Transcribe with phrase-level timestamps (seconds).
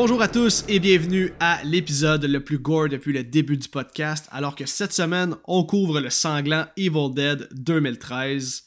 [0.00, 4.28] Bonjour à tous et bienvenue à l'épisode le plus gore depuis le début du podcast,
[4.30, 8.62] alors que cette semaine, on couvre le sanglant Evil Dead 2013.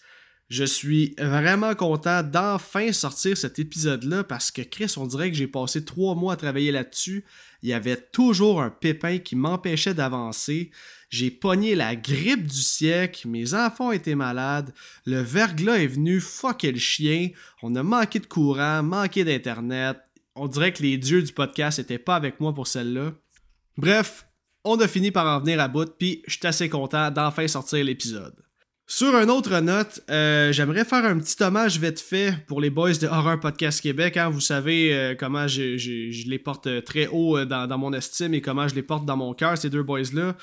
[0.49, 5.47] Je suis vraiment content d'enfin sortir cet épisode-là parce que Chris, on dirait que j'ai
[5.47, 7.23] passé trois mois à travailler là-dessus.
[7.63, 10.69] Il y avait toujours un pépin qui m'empêchait d'avancer.
[11.09, 14.73] J'ai pogné la grippe du siècle, mes enfants étaient malades,
[15.05, 17.29] le verglas est venu fucker le chien,
[17.61, 19.97] on a manqué de courant, manqué d'internet.
[20.35, 23.13] On dirait que les dieux du podcast n'étaient pas avec moi pour celle-là.
[23.77, 24.27] Bref,
[24.63, 27.83] on a fini par en venir à bout, puis je suis assez content d'enfin sortir
[27.83, 28.35] l'épisode.
[28.93, 32.91] Sur une autre note, euh, j'aimerais faire un petit hommage vite fait pour les boys
[32.91, 34.17] de Horror Podcast Québec.
[34.17, 34.29] Hein.
[34.29, 38.67] Vous savez euh, comment je, les porte euh, très haut dans, mon estime et comment
[38.67, 40.35] je les porte dans mon cœur, ces deux boys-là.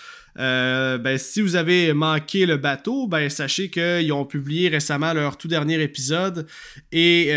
[0.97, 5.49] ben, si vous avez manqué le bateau, ben, sachez qu'ils ont publié récemment leur tout
[5.49, 6.47] dernier épisode
[6.91, 7.31] et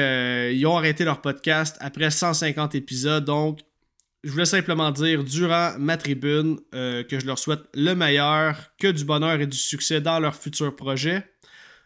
[0.53, 3.25] ils ont arrêté leur podcast après 150 épisodes.
[3.25, 3.59] Donc,
[4.23, 8.87] je voulais simplement dire durant ma tribune euh, que je leur souhaite le meilleur, que
[8.87, 11.25] du bonheur et du succès dans leurs futurs projets.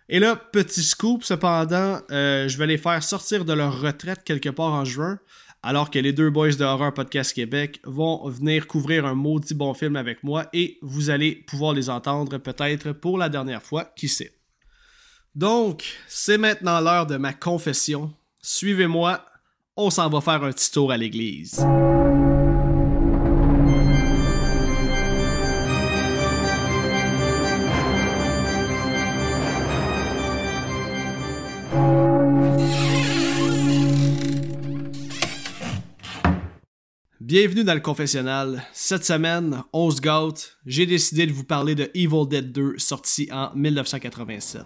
[0.09, 4.50] Et là, petit scoop, cependant, euh, je vais les faire sortir de leur retraite quelque
[4.50, 5.17] part en juin,
[5.64, 9.73] alors que les deux boys de Horror Podcast Québec vont venir couvrir un maudit bon
[9.73, 14.08] film avec moi et vous allez pouvoir les entendre peut-être pour la dernière fois, qui
[14.08, 14.33] sait.
[15.33, 18.14] Donc, c'est maintenant l'heure de ma confession.
[18.42, 19.25] Suivez-moi,
[19.75, 21.66] on s'en va faire un petit tour à l'église.
[37.27, 38.63] Bienvenue dans le confessionnal.
[38.71, 43.49] Cette semaine, 11 gâte, j'ai décidé de vous parler de Evil Dead 2 sorti en
[43.55, 44.61] 1987.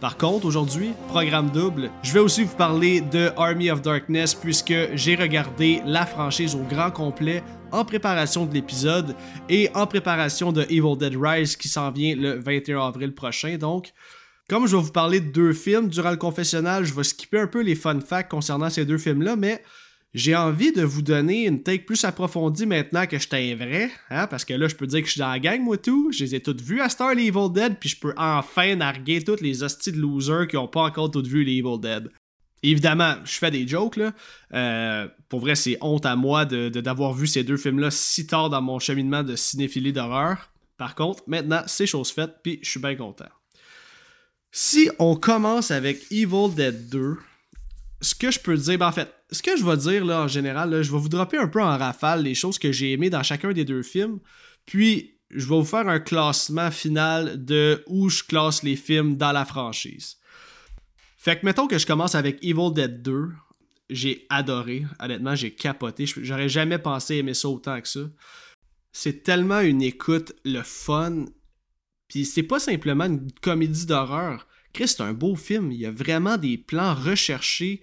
[0.00, 4.74] Par contre, aujourd'hui, programme double, je vais aussi vous parler de Army of Darkness puisque
[4.94, 9.14] j'ai regardé la franchise au grand complet en préparation de l'épisode
[9.48, 13.56] et en préparation de Evil Dead Rise qui s'en vient le 21 avril prochain.
[13.56, 13.92] Donc,
[14.48, 17.46] comme je vais vous parler de deux films durant le confessionnal, je vais skipper un
[17.46, 19.62] peu les fun facts concernant ces deux films-là, mais
[20.12, 24.26] j'ai envie de vous donner une take plus approfondie maintenant que je un vrai, hein,
[24.26, 26.10] parce que là, je peux dire que je suis dans la gang, moi, tout.
[26.10, 29.22] Je les ai toutes vues à Star les Evil Dead, puis je peux enfin narguer
[29.22, 32.10] toutes les hosties de losers qui ont pas encore toutes vu les Evil Dead.
[32.62, 34.12] Évidemment, je fais des jokes, là.
[34.52, 38.50] Euh, pour vrai, c'est honte à moi de, d'avoir vu ces deux films-là si tard
[38.50, 40.50] dans mon cheminement de cinéphilie d'horreur.
[40.76, 43.28] Par contre, maintenant, c'est chose faite, puis je suis bien content.
[44.50, 47.16] Si on commence avec Evil Dead 2,
[48.00, 50.28] ce que je peux dire, ben en fait, ce que je vais dire là en
[50.28, 53.22] général, je vais vous dropper un peu en rafale les choses que j'ai aimées dans
[53.22, 54.20] chacun des deux films,
[54.66, 59.32] puis je vais vous faire un classement final de où je classe les films dans
[59.32, 60.16] la franchise.
[61.16, 63.28] Fait que mettons que je commence avec Evil Dead 2,
[63.90, 68.00] j'ai adoré, honnêtement, j'ai capoté, j'aurais jamais pensé aimer ça autant que ça.
[68.92, 71.26] C'est tellement une écoute, le fun,
[72.08, 74.48] puis c'est pas simplement une comédie d'horreur.
[74.72, 75.70] Chris, c'est un beau film.
[75.70, 77.80] Il y a vraiment des plans recherchés.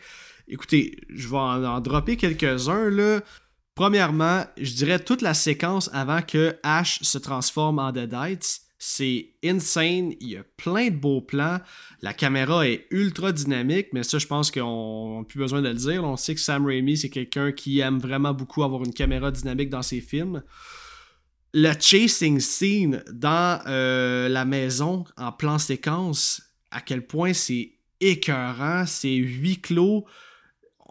[0.48, 3.22] Écoutez, je vais en, dropper quelques-uns là.
[3.76, 8.62] Premièrement, je dirais toute la séquence avant que Ash se transforme en Deadites.
[8.80, 11.60] C'est insane, il y a plein de beaux plans.
[12.02, 15.74] La caméra est ultra dynamique, mais ça, je pense qu'on n'a plus besoin de le
[15.74, 16.04] dire.
[16.04, 19.70] On sait que Sam Raimi, c'est quelqu'un qui aime vraiment beaucoup avoir une caméra dynamique
[19.70, 20.44] dans ses films.
[21.54, 26.42] Le chasing scene dans euh, la maison en plan séquence,
[26.72, 30.06] à quel point c'est écœurant, c'est huis clos.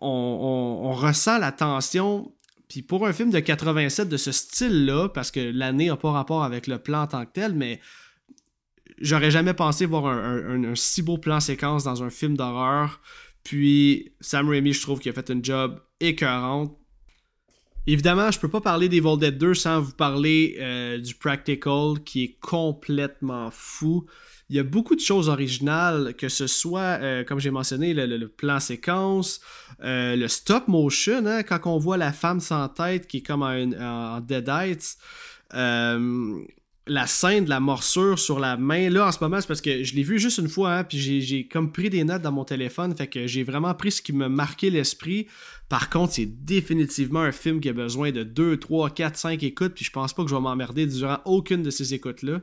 [0.01, 2.33] On, ressent la tension.
[2.69, 6.43] Puis pour un film de 87 de ce style-là, parce que l'année n'a pas rapport
[6.43, 7.81] avec le plan en tant que tel, mais
[9.01, 13.01] j'aurais jamais pensé voir un, si beau plan séquence dans un film d'horreur.
[13.45, 16.77] Puis Sam Raimi, je trouve qu'il a fait un job écœurante.
[17.87, 22.25] Évidemment, je peux pas parler d'Evil Dead 2 sans vous parler euh, du practical qui
[22.25, 24.07] est complètement fou.
[24.48, 28.28] Il y a beaucoup de choses originales, que ce soit, euh, comme j'ai mentionné, le,
[28.28, 29.41] plan séquence,
[29.83, 33.43] euh, le stop motion, hein, quand on voit la femme sans tête qui est comme
[33.43, 34.98] en, en Deadites.
[35.54, 36.45] Euh,
[36.89, 39.83] la scène de la morsure sur la main, là en ce moment, c'est parce que
[39.83, 42.45] je l'ai vu juste une fois, hein, puis j'ai comme pris des notes dans mon
[42.45, 45.27] téléphone, fait que j'ai vraiment pris ce qui me marquait l'esprit.
[45.69, 49.75] Par contre, c'est définitivement un film qui a besoin de 2, 3, 4, 5 écoutes,
[49.75, 52.41] puis je pense pas que je vais m'emmerder durant aucune de ces écoutes-là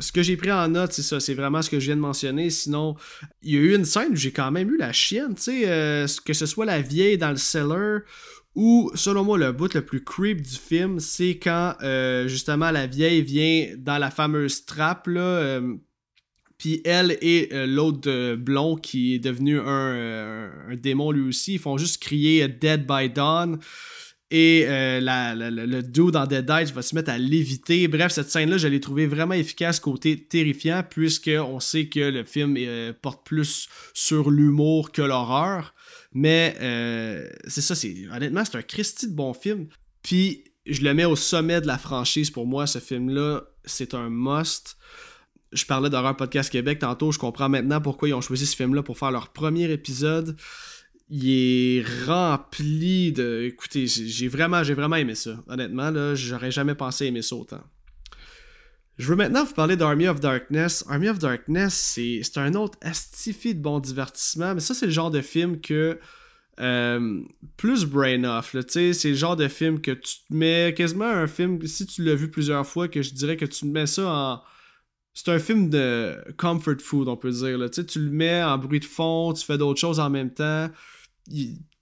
[0.00, 2.00] ce que j'ai pris en note, c'est ça, c'est vraiment ce que je viens de
[2.00, 2.50] mentionner.
[2.50, 2.96] Sinon,
[3.42, 5.62] il y a eu une scène où j'ai quand même eu la chienne, tu sais,
[5.66, 8.00] euh, que ce soit la vieille dans le cellar
[8.54, 12.86] ou, selon moi, le bout le plus creep du film, c'est quand euh, justement la
[12.86, 15.20] vieille vient dans la fameuse trappe, là.
[15.20, 15.74] Euh,
[16.56, 21.78] puis elle et l'autre blond qui est devenu un, un, démon lui aussi, ils font
[21.78, 23.60] juste crier Dead by Dawn.
[24.30, 27.88] Et euh, le dos dans Dead Eye va se mettre à léviter.
[27.88, 32.56] Bref, cette scène-là, je l'ai trouvé vraiment efficace côté terrifiant, puisqu'on sait que le film
[32.58, 35.74] euh, porte plus sur l'humour que l'horreur.
[36.12, 39.68] Mais euh, c'est ça, c'est honnêtement, c'est un Christy de bon film.
[40.02, 44.10] Puis je le mets au sommet de la franchise pour moi, ce film-là, c'est un
[44.10, 44.76] must.
[45.52, 48.82] Je parlais d'Horreur Podcast Québec tantôt, je comprends maintenant pourquoi ils ont choisi ce film-là
[48.82, 50.36] pour faire leur premier épisode
[51.10, 53.44] il est rempli de.
[53.44, 55.42] Écoutez, j'ai vraiment, j'ai vraiment aimé ça.
[55.48, 57.62] Honnêtement, là, j'aurais jamais pensé aimer ça autant.
[58.98, 60.84] Je veux maintenant vous parler d'Army of Darkness.
[60.88, 65.10] Army of Darkness, c'est un autre astifi de bon divertissement, mais ça, c'est le genre
[65.10, 65.98] de film que.
[66.60, 67.22] Euh,
[67.56, 71.64] plus brain off, c'est le genre de film que tu te mets quasiment un film,
[71.64, 74.42] si tu l'as vu plusieurs fois, que je dirais que tu mets ça en.
[75.14, 77.58] C'est un film de comfort food, on peut dire.
[77.70, 80.68] Tu le mets en bruit de fond, tu fais d'autres choses en même temps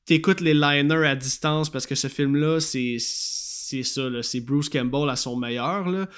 [0.04, 5.16] t'écoutes les liners à distance parce que ce film-là, c'est ça, c'est Bruce Campbell à
[5.16, 5.88] son meilleur.
[5.88, 6.08] Là.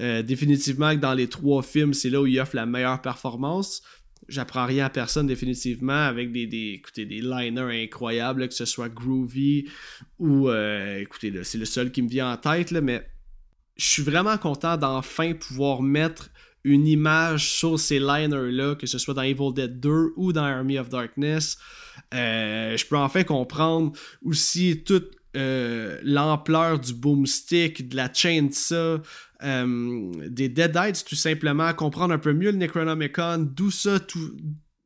[0.00, 3.82] Euh, définitivement que dans les trois films, c'est là où il offre la meilleure performance.
[4.28, 8.90] J'apprends rien à personne définitivement avec des, des, écoutez, des liners incroyables, que ce soit
[8.90, 9.66] groovy
[10.18, 13.08] ou euh, écoutez, c'est le seul qui me vient en tête, là, mais
[13.76, 16.30] je suis vraiment content d'enfin pouvoir mettre
[16.64, 20.78] une image sur ces liners-là, que ce soit dans Evil Dead 2 ou dans Army
[20.78, 21.56] of Darkness.
[22.14, 23.92] Euh, je peux enfin comprendre
[24.22, 29.00] aussi toute euh, l'ampleur du boomstick, de la chainsaw,
[29.42, 33.98] euh, des Deadites, tout simplement, comprendre un peu mieux le Necronomicon, d'où ça,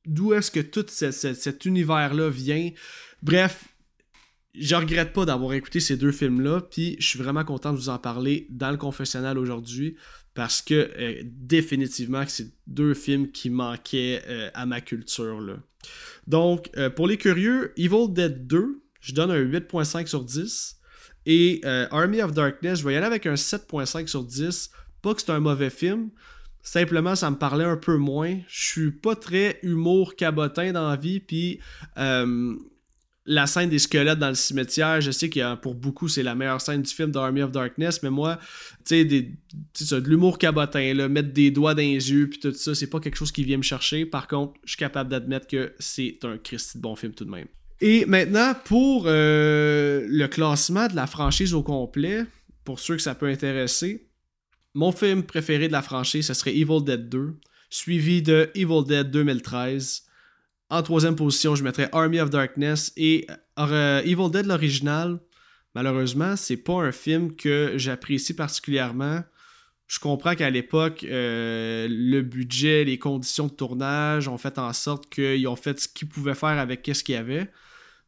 [0.05, 2.70] d'où est-ce que tout cet univers-là vient.
[3.23, 3.65] Bref,
[4.55, 7.88] je regrette pas d'avoir écouté ces deux films-là, puis je suis vraiment content de vous
[7.88, 9.97] en parler dans le confessionnal aujourd'hui
[10.34, 15.58] parce que euh, définitivement c'est deux films qui manquaient euh, à ma culture.
[16.26, 20.79] Donc, euh, pour les curieux, Evil Dead 2, je donne un 8.5 sur 10.
[21.25, 24.70] Et Army of Darkness, je vais y aller avec un 7.5 sur 10.
[25.02, 26.11] Pas que c'est un mauvais film,
[26.62, 28.38] simplement ça me parlait un peu moins.
[28.49, 31.61] Je suis pas très humour cabotin dans la vie, puis
[33.24, 36.60] la scène des squelettes dans le cimetière, je sais que pour beaucoup c'est la meilleure
[36.60, 38.38] scène du film d'Army of Darkness, mais moi,
[38.84, 42.74] tu sais, de l'humour cabotin, là, mettre des doigts dans les yeux, puis tout ça,
[42.74, 44.06] c'est pas quelque chose qui vient me chercher.
[44.06, 47.30] Par contre, je suis capable d'admettre que c'est un Christy de bon film tout de
[47.30, 47.46] même.
[47.80, 52.24] Et maintenant, pour euh, le classement de la franchise au complet,
[52.64, 54.08] pour ceux que ça peut intéresser,
[54.74, 57.34] mon film préféré de la franchise, ce serait Evil Dead 2,
[57.70, 60.04] suivi de Evil Dead 2013.
[60.72, 63.26] En troisième position, je mettrais Army of Darkness et
[63.58, 65.20] euh, Evil Dead l'original.
[65.74, 69.22] Malheureusement, c'est pas un film que j'apprécie particulièrement.
[69.86, 75.12] Je comprends qu'à l'époque, euh, le budget, les conditions de tournage ont fait en sorte
[75.12, 77.50] qu'ils ont fait ce qu'ils pouvaient faire avec ce qu'il y avait.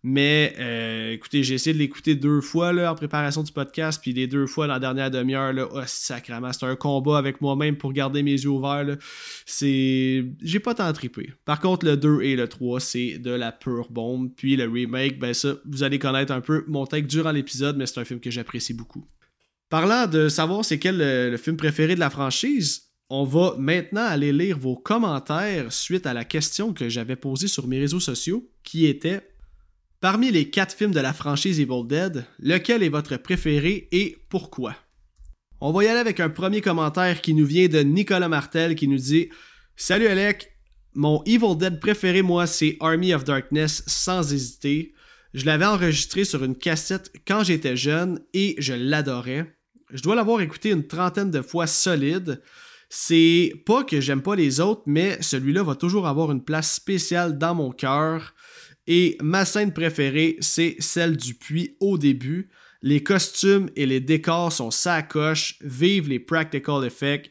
[0.07, 4.13] Mais euh, écoutez, j'ai essayé de l'écouter deux fois là, en préparation du podcast, puis
[4.13, 7.95] les deux fois dans la dernière demi-heure, oh, sacrément, c'était un combat avec moi-même pour
[7.95, 8.99] garder mes yeux ouverts.
[9.47, 10.27] C'est.
[10.43, 11.33] J'ai pas tant trippé.
[11.47, 14.31] Par contre, le 2 et le 3, c'est de la pure bombe.
[14.37, 17.87] Puis le remake, ben ça, vous allez connaître un peu mon take durant l'épisode, mais
[17.87, 19.07] c'est un film que j'apprécie beaucoup.
[19.71, 24.05] Parlant de savoir c'est quel le, le film préféré de la franchise, on va maintenant
[24.05, 28.51] aller lire vos commentaires suite à la question que j'avais posée sur mes réseaux sociaux,
[28.65, 29.23] qui était
[30.05, 34.77] Parmi les quatre films de la franchise Evil Dead, lequel est votre préféré et pourquoi?
[35.63, 38.87] On va y aller avec un premier commentaire qui nous vient de Nicolas Martel qui
[38.87, 39.31] nous dit
[39.77, 40.53] Salut Alec,
[40.93, 44.93] mon Evil Dead préféré moi c'est Army of Darkness sans hésiter.
[45.33, 49.57] Je l'avais enregistré sur une cassette quand j'étais jeune et je l'adorais.
[49.91, 52.43] Je dois l'avoir écouté une trentaine de fois solide.
[52.91, 57.39] C'est pas que j'aime pas les autres, mais celui-là va toujours avoir une place spéciale
[57.39, 58.34] dans mon cœur.
[58.87, 62.51] Et ma scène préférée, c'est celle du puits au début.
[62.83, 65.57] Les costumes et les décors sont sacoches.
[65.63, 67.31] Vive les practical effects.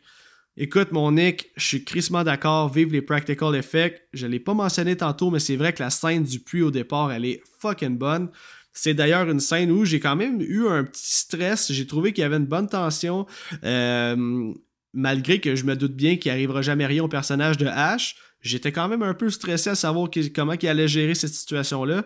[0.58, 2.72] Écoute, mon Nick, je suis crissement d'accord.
[2.72, 4.02] Vive les practical effects.
[4.14, 7.12] Je l'ai pas mentionné tantôt, mais c'est vrai que la scène du puits au départ,
[7.12, 8.30] elle est fucking bonne.
[8.72, 11.72] C'est d'ailleurs une scène où j'ai quand même eu un petit stress.
[11.72, 13.28] J'ai trouvé qu'il y avait une bonne tension.
[13.64, 14.54] Euh,
[14.94, 18.72] malgré que je me doute bien qu'il arrivera jamais rien au personnage de Ash j'étais
[18.72, 22.06] quand même un peu stressé à savoir comment il allait gérer cette situation-là.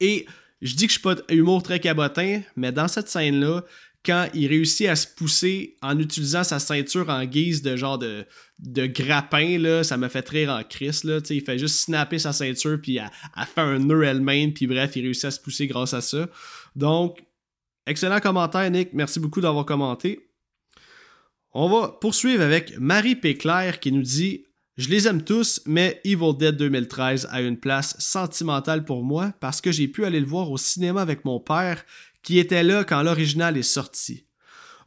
[0.00, 0.26] Et
[0.60, 3.64] je dis que je suis pas humour très cabotin, mais dans cette scène-là,
[4.04, 8.24] quand il réussit à se pousser en utilisant sa ceinture en guise de genre de,
[8.58, 11.04] de grappin, là, ça m'a fait rire en crise.
[11.04, 13.10] Là, il fait juste snapper sa ceinture, puis elle,
[13.54, 16.28] fait un nœud elle-même, puis bref, il réussit à se pousser grâce à ça.
[16.76, 17.24] Donc,
[17.86, 18.92] excellent commentaire, Nick.
[18.92, 20.30] Merci beaucoup d'avoir commenté.
[21.52, 24.44] On va poursuivre avec Marie Péclair qui nous dit
[24.78, 29.60] je les aime tous, mais Evil Dead 2013 a une place sentimentale pour moi parce
[29.60, 31.84] que j'ai pu aller le voir au cinéma avec mon père
[32.22, 34.24] qui était là quand l'original est sorti.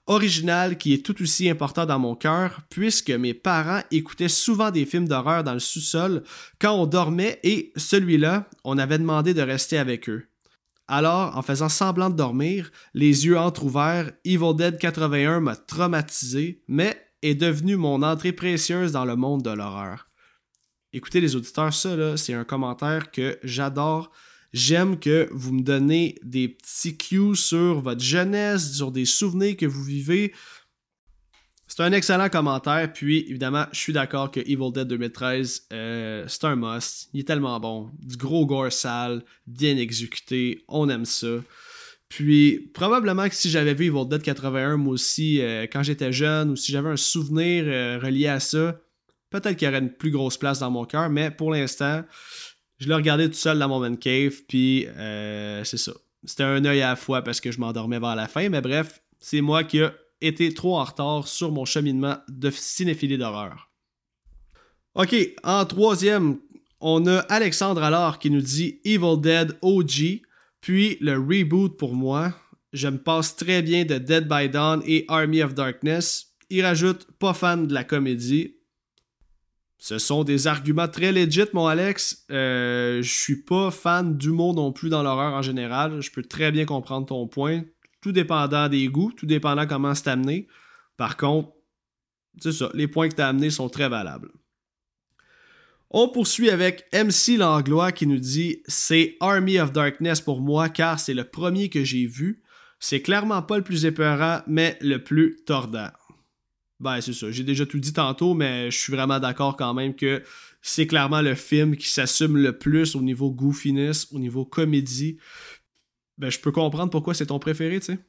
[0.08, 4.86] Original qui est tout aussi important dans mon cœur, puisque mes parents écoutaient souvent des
[4.86, 6.24] films d'horreur dans le sous-sol
[6.58, 10.26] quand on dormait et celui-là, on avait demandé de rester avec eux.
[10.88, 17.11] Alors, en faisant semblant de dormir, les yeux entr'ouverts, Evil Dead 81 m'a traumatisé, mais
[17.22, 20.10] est devenu mon entrée précieuse dans le monde de l'horreur.
[20.94, 24.12] Écoutez les auditeurs, ça c'est un commentaire que j'adore.
[24.54, 29.66] J'aime que vous me donnez des petits cues sur votre jeunesse, sur des souvenirs que
[29.66, 30.34] vous vivez.
[31.68, 36.44] C'est un excellent commentaire, puis évidemment, je suis d'accord que Evil Dead 2013, euh, c'est
[36.44, 37.08] un must.
[37.14, 37.90] Il est tellement bon.
[37.98, 41.38] Du gros gore sale, bien exécuté, on aime ça.
[42.12, 46.50] Puis, probablement que si j'avais vu Evil Dead 81, moi aussi, euh, quand j'étais jeune,
[46.50, 48.78] ou si j'avais un souvenir euh, relié à ça,
[49.30, 52.04] peut-être qu'il y aurait une plus grosse place dans mon cœur, mais pour l'instant,
[52.80, 55.94] je l'ai regardé tout seul dans mon man cave, puis euh, c'est ça.
[56.26, 59.02] C'était un œil à la fois parce que je m'endormais vers la fin, mais bref,
[59.18, 59.88] c'est moi qui ai
[60.20, 63.72] été trop en retard sur mon cheminement de cinéphilie d'horreur.
[64.96, 65.16] Ok,
[65.46, 66.40] en troisième,
[66.82, 70.24] on a Alexandre alors qui nous dit Evil Dead OG,
[70.62, 72.34] puis le reboot pour moi.
[72.72, 76.34] Je me passe très bien de Dead by Dawn et Army of Darkness.
[76.50, 78.56] Il rajoute pas fan de la comédie.
[79.78, 82.26] Ce sont des arguments très legit, mon Alex.
[82.30, 86.02] Euh, je suis pas fan d'humour non plus dans l'horreur en général.
[86.02, 87.64] Je peux très bien comprendre ton point.
[88.00, 90.48] Tout dépendant des goûts, tout dépendant comment c'est amené.
[90.98, 91.52] Par contre,
[92.40, 94.32] c'est ça, les points que tu as amenés sont très valables.
[95.94, 100.98] On poursuit avec MC Langlois qui nous dit C'est Army of Darkness pour moi car
[100.98, 102.42] c'est le premier que j'ai vu.
[102.80, 105.90] C'est clairement pas le plus épeurant, mais le plus tordant.
[106.80, 107.30] Ben, c'est ça.
[107.30, 110.24] J'ai déjà tout dit tantôt, mais je suis vraiment d'accord quand même que
[110.62, 115.18] c'est clairement le film qui s'assume le plus au niveau goofiness, au niveau comédie.
[116.18, 118.00] Ben, je peux comprendre pourquoi c'est ton préféré, tu sais.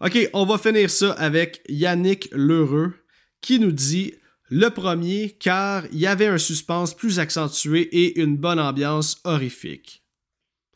[0.00, 2.92] Ok, on va finir ça avec Yannick Lheureux
[3.40, 4.14] qui nous dit
[4.50, 10.02] le premier car il y avait un suspense plus accentué et une bonne ambiance horrifique.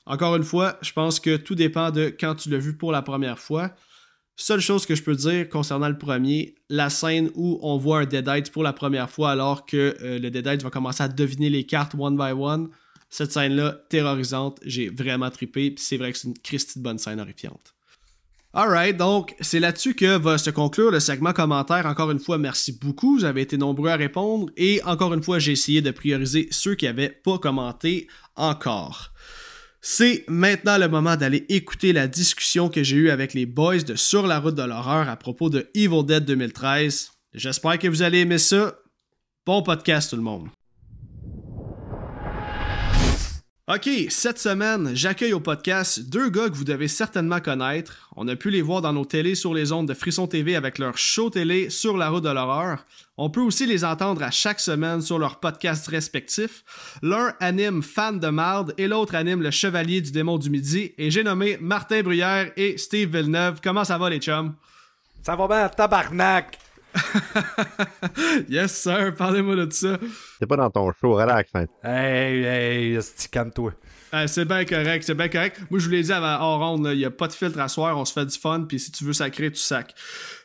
[0.05, 3.02] Encore une fois, je pense que tout dépend de quand tu l'as vu pour la
[3.02, 3.75] première fois.
[4.37, 8.07] Seule chose que je peux dire concernant le premier, la scène où on voit un
[8.07, 11.64] Deadite pour la première fois alors que euh, le Deadite va commencer à deviner les
[11.64, 12.71] cartes one by one.
[13.11, 17.21] Cette scène-là, terrorisante, j'ai vraiment trippé, c'est vrai que c'est une Christie de bonne scène
[17.21, 17.72] horrifiante.
[18.55, 21.87] Alright, donc c'est là-dessus que va se conclure le segment commentaire.
[21.87, 25.39] Encore une fois, merci beaucoup, vous avez été nombreux à répondre, et encore une fois,
[25.39, 29.13] j'ai essayé de prioriser ceux qui n'avaient pas commenté encore.
[29.81, 33.95] C'est maintenant le moment d'aller écouter la discussion que j'ai eue avec les boys de
[33.95, 37.11] Sur la route de l'horreur à propos de Evil Dead 2013.
[37.33, 38.75] J'espère que vous allez aimer ça.
[39.47, 40.49] Bon podcast tout le monde.
[43.69, 48.11] Ok, cette semaine, j'accueille au podcast deux gars que vous devez certainement connaître.
[48.16, 50.81] On a pu les voir dans nos télés sur les ondes de Frisson TV avec
[50.81, 52.85] leur show télé sur la route de l'horreur.
[53.16, 56.64] On peut aussi les entendre à chaque semaine sur leurs podcasts respectifs.
[57.02, 60.92] L'un anime Fan de Marde et l'autre anime Le Chevalier du Démon du Midi.
[60.99, 63.61] Et j'ai nommé Martin Bruyère et Steve Villeneuve.
[63.62, 64.54] Comment ça va les chums?
[65.23, 66.59] Ça va bien, tabarnak!
[68.49, 69.99] yes, sir, parlez-moi de ça.
[70.39, 71.51] C'est pas dans ton show, relax.
[71.55, 71.67] Hein.
[71.83, 72.99] Hey, hey,
[73.31, 73.73] calme-toi.
[74.27, 75.61] c'est bien correct, c'est bien correct.
[75.71, 77.69] Moi, je vous l'ai dit avant hors ronde, il n'y a pas de filtre à
[77.69, 79.95] soir, on se fait du fun, puis si tu veux sacrer, tu sacs.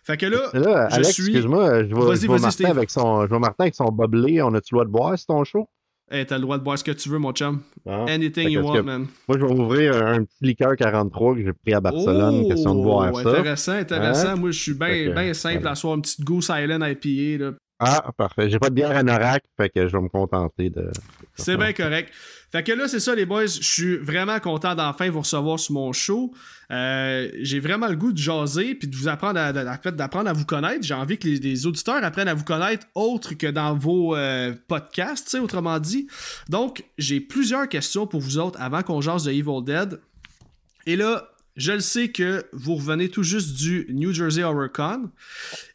[0.03, 1.23] Fait que là, là je suis...
[1.23, 4.73] excuse-moi, je vois, je Martin, avec son, je vois Martin avec son boblé, on a-tu
[4.73, 5.67] le droit de boire, c'est ton show?
[6.09, 7.59] Hey, t'as le droit de boire ce que tu veux, mon chum.
[7.85, 9.07] Ah, Anything you want, man.
[9.27, 12.43] Moi, je vais ouvrir un petit liqueur 43 que j'ai pris à Barcelone.
[12.45, 13.29] Oh, question de boire ça.
[13.29, 14.27] Intéressant, intéressant.
[14.29, 14.35] Hein?
[14.37, 17.43] Moi, je suis bien simple à soir, une petite Goose Island IPA.
[17.43, 17.51] Là.
[17.79, 18.49] Ah, parfait.
[18.49, 20.89] J'ai pas de bière à Norac, fait que je vais me contenter de.
[21.35, 22.11] C'est bien correct.
[22.51, 23.45] Fait que là, c'est ça, les boys.
[23.45, 26.33] Je suis vraiment content d'enfin vous recevoir sur mon show.
[26.71, 30.45] Euh, j'ai vraiment le goût de jaser puis de vous apprendre à, d'apprendre à vous
[30.45, 30.83] connaître.
[30.83, 35.35] J'ai envie que les, auditeurs apprennent à vous connaître autre que dans vos euh, podcasts,
[35.35, 36.07] autrement dit.
[36.49, 39.99] Donc, j'ai plusieurs questions pour vous autres avant qu'on jase de Evil Dead.
[40.87, 45.09] Et là, je le sais que vous revenez tout juste du New Jersey HorrorCon.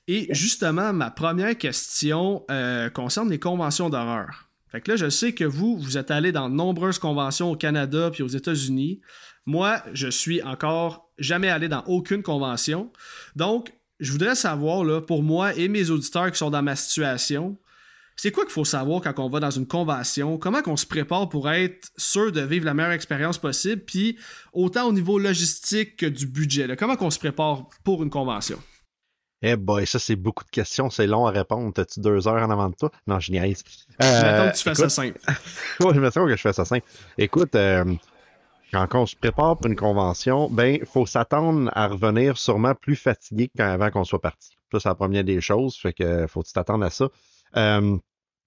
[0.06, 4.48] Et justement, ma première question euh, concerne les conventions d'horreur.
[4.70, 7.56] Fait que là, je sais que vous, vous êtes allé dans de nombreuses conventions au
[7.56, 9.00] Canada puis aux États-Unis.
[9.44, 12.90] Moi, je suis encore jamais allé dans aucune convention.
[13.36, 17.58] Donc, je voudrais savoir, là, pour moi et mes auditeurs qui sont dans ma situation,
[18.16, 20.38] c'est quoi qu'il faut savoir quand on va dans une convention?
[20.38, 23.82] Comment qu'on se prépare pour être sûr de vivre la meilleure expérience possible?
[23.84, 24.18] Puis
[24.52, 26.76] autant au niveau logistique que du budget.
[26.76, 28.58] Comment qu'on se prépare pour une convention?
[29.44, 31.72] Eh boy, ça c'est beaucoup de questions, c'est long à répondre.
[31.74, 32.92] T'as-tu deux heures en avant de toi?
[33.06, 33.64] Non, je niaise.
[34.02, 35.20] Euh, que tu fais ça simple.
[35.80, 36.86] oui, je me que je fais ça simple.
[37.18, 37.84] Écoute, euh,
[38.72, 42.96] quand on se prépare pour une convention, ben, il faut s'attendre à revenir sûrement plus
[42.96, 44.56] fatigué qu'avant qu'on soit parti.
[44.72, 45.76] Ça, c'est la première des choses.
[45.76, 47.08] Fait que faut t'attendre à ça.
[47.56, 47.98] Euh,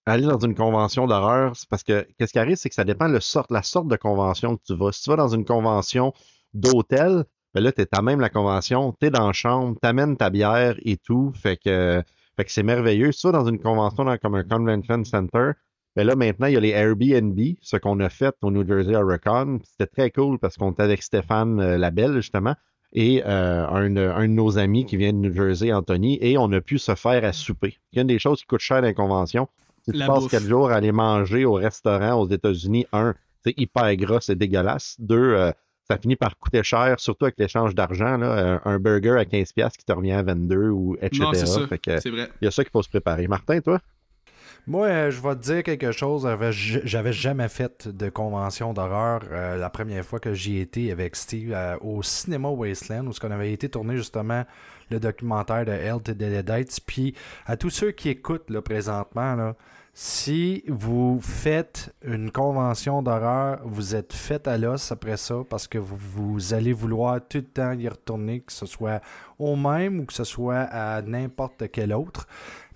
[0.05, 3.09] aller dans une convention d'horreur, c'est parce que qu'est-ce qui arrive, c'est que ça dépend
[3.09, 3.19] de
[3.49, 4.91] la sorte de convention que tu vas.
[4.91, 6.13] Si tu vas dans une convention
[6.53, 9.87] d'hôtel, ben là, tu es à même la convention, tu es dans la chambre, tu
[9.87, 11.31] amènes ta bière et tout.
[11.35, 12.03] Fait que,
[12.35, 13.11] fait que c'est merveilleux.
[13.11, 15.51] Si tu vas dans une convention comme un convention center,
[15.95, 18.95] ben là, maintenant, il y a les Airbnb, ce qu'on a fait au New Jersey
[18.95, 19.59] Recon.
[19.63, 22.55] C'était très cool parce qu'on était avec Stéphane euh, Labelle, justement,
[22.95, 26.61] et euh, un, de nos amis qui vient de New Jersey, Anthony, et on a
[26.61, 27.77] pu se faire à souper.
[27.91, 29.49] Il y a une des choses qui coûte cher dans les conventions.
[29.83, 33.93] Si tu passes quatre jours à aller manger au restaurant aux États-Unis, un, c'est hyper
[33.97, 34.95] gras, c'est dégueulasse.
[34.97, 35.51] Deux, euh,
[35.87, 38.19] ça finit par coûter cher, surtout avec l'échange d'argent.
[38.21, 41.25] Un burger à 15$ qui te revient à 22 ou etc.
[41.99, 42.29] c'est vrai.
[42.41, 43.27] Il y a ça qu'il faut se préparer.
[43.27, 43.79] Martin, toi?
[44.67, 46.27] Moi, euh, je vais te dire quelque chose.
[46.51, 49.21] J'avais jamais fait de convention d'horreur.
[49.31, 53.31] Euh, la première fois que j'y étais avec Steve euh, au cinéma Wasteland, où on
[53.31, 54.43] avait été tourné justement
[54.89, 56.79] le documentaire de Health Deadites.
[56.83, 57.13] Puis
[57.45, 59.53] à tous ceux qui écoutent là, présentement,
[59.97, 65.77] si vous faites une convention d'horreur, vous êtes fait à l'os après ça parce que
[65.77, 69.01] vous, allez vouloir tout le temps y retourner, que ce soit
[69.39, 72.27] au même ou que ce soit à n'importe quel autre.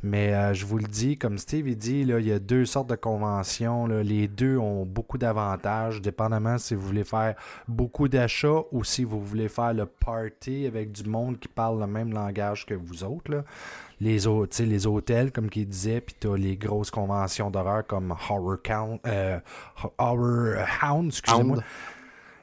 [0.01, 2.65] Mais euh, je vous le dis, comme Steve il dit, là, il y a deux
[2.65, 3.85] sortes de conventions.
[3.87, 7.35] Les deux ont beaucoup d'avantages, dépendamment si vous voulez faire
[7.67, 11.87] beaucoup d'achats ou si vous voulez faire le party avec du monde qui parle le
[11.87, 13.43] même langage que vous autres.
[13.99, 14.19] Les,
[14.59, 18.99] les hôtels, comme qu'il disait, puis tu as les grosses conventions d'horreur comme Horror, Count,
[19.05, 19.39] euh,
[19.97, 21.57] Horror Hound, excusez-moi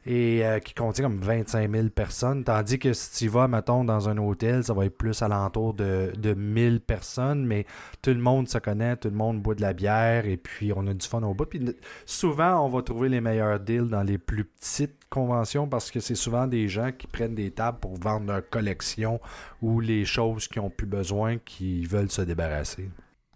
[0.07, 2.45] et euh, qui contient comme 25 000 personnes.
[2.45, 6.13] Tandis que si tu vas, mettons, dans un hôtel, ça va être plus alentour de,
[6.17, 7.67] de 1000 personnes, mais
[8.03, 10.87] tout le monde se connaît, tout le monde boit de la bière et puis on
[10.87, 11.47] a du fun au bout.
[11.47, 11.61] Puis
[12.05, 16.15] souvent, on va trouver les meilleurs deals dans les plus petites conventions parce que c'est
[16.15, 19.21] souvent des gens qui prennent des tables pour vendre leur collection
[19.61, 22.89] ou les choses qu'ils ont plus besoin, qui veulent se débarrasser.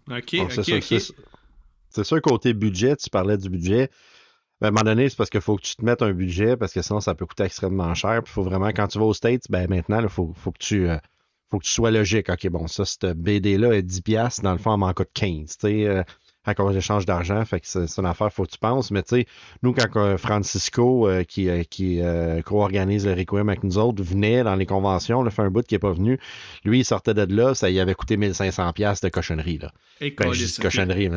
[0.09, 1.01] OK, ok,
[1.89, 3.89] C'est sûr, côté budget, tu parlais du budget.
[4.61, 6.55] Ben, à un moment donné, c'est parce qu'il faut que tu te mettes un budget,
[6.55, 8.21] parce que sinon, ça peut coûter extrêmement cher.
[8.23, 10.87] Puis, faut vraiment, quand tu vas aux States, ben maintenant, il faut, faut, que tu,
[10.87, 10.97] euh,
[11.49, 12.29] faut que tu sois logique.
[12.29, 15.57] OK, bon, ça, cette BD-là est 10$, dans le fond, elle m'en coûte 15$.
[15.57, 16.03] Tu euh,
[16.45, 18.89] à cause d'échange d'argent, fait que c'est une affaire, faut que tu penses.
[18.89, 19.25] Mais tu sais,
[19.61, 24.43] nous, quand Francisco, euh, qui, euh, qui euh, co-organise le Requiem avec nous autres, venait
[24.43, 26.19] dans les conventions, le fait un bout qui est pas venu,
[26.65, 29.59] lui, il sortait de là, ça y avait coûté 1500$ de cochonnerie.
[29.59, 29.71] Là.
[29.99, 31.09] Et ben, cochonnerie.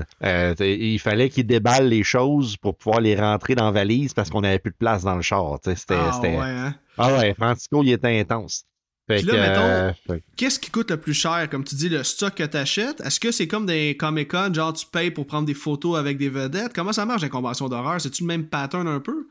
[0.60, 4.42] il fallait qu'il déballe les choses pour pouvoir les rentrer dans la valise parce qu'on
[4.42, 5.58] n'avait plus de place dans le char.
[5.64, 6.74] C'était, ah, ouais, hein?
[6.98, 8.66] ah ouais, Francisco, il était intense.
[9.06, 11.48] Puis là, mettons, qu'est-ce qui coûte le plus cher?
[11.50, 13.00] Comme tu dis, le stock que tu achètes.
[13.02, 16.30] Est-ce que c'est comme des Comic-Con, genre tu payes pour prendre des photos avec des
[16.30, 16.72] vedettes?
[16.74, 18.00] Comment ça marche, les conventions d'horreur?
[18.00, 19.26] C'est-tu le même pattern un peu?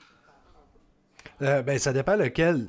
[1.41, 2.67] Euh, ben, ça dépend lequel.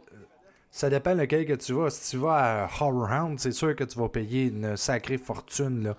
[0.74, 1.88] Ça dépend lequel que tu vas.
[1.88, 5.84] Si tu vas à Horror Hound, c'est sûr que tu vas payer une sacrée fortune.
[5.84, 5.96] Là.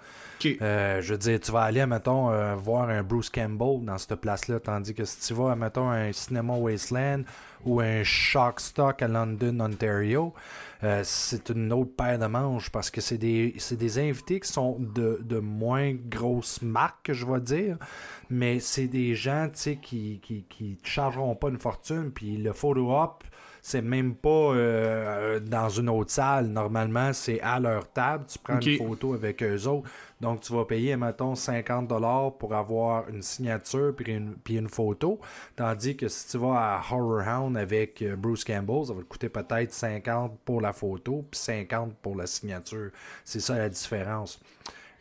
[0.62, 4.16] Euh, je veux dire, tu vas aller, mettons, euh, voir un Bruce Campbell dans cette
[4.16, 7.22] place-là, tandis que si tu vas, mettons, un Cinema Wasteland
[7.64, 10.34] ou un Shock Stock à London, Ontario,
[10.84, 14.76] euh, c'est une autre paire de manches parce que c'est des, des invités qui sont
[14.78, 17.78] de, de moins grosses marques, je vais dire,
[18.30, 22.94] mais c'est des gens qui, qui, qui te chargeront pas une fortune, puis le photo
[22.94, 23.24] op
[23.68, 26.50] c'est même pas euh, dans une autre salle.
[26.50, 28.26] Normalement, c'est à leur table.
[28.28, 29.90] Tu prends une photo avec eux autres.
[30.22, 35.20] Donc, tu vas payer, mettons, 50$ pour avoir une signature puis une, puis une photo.
[35.56, 39.08] Tandis que si tu vas à Horror Hound avec euh, Bruce Campbell, ça va te
[39.08, 42.92] coûter peut-être 50$ pour la photo puis 50$ pour la signature.
[43.24, 44.40] C'est ça la différence.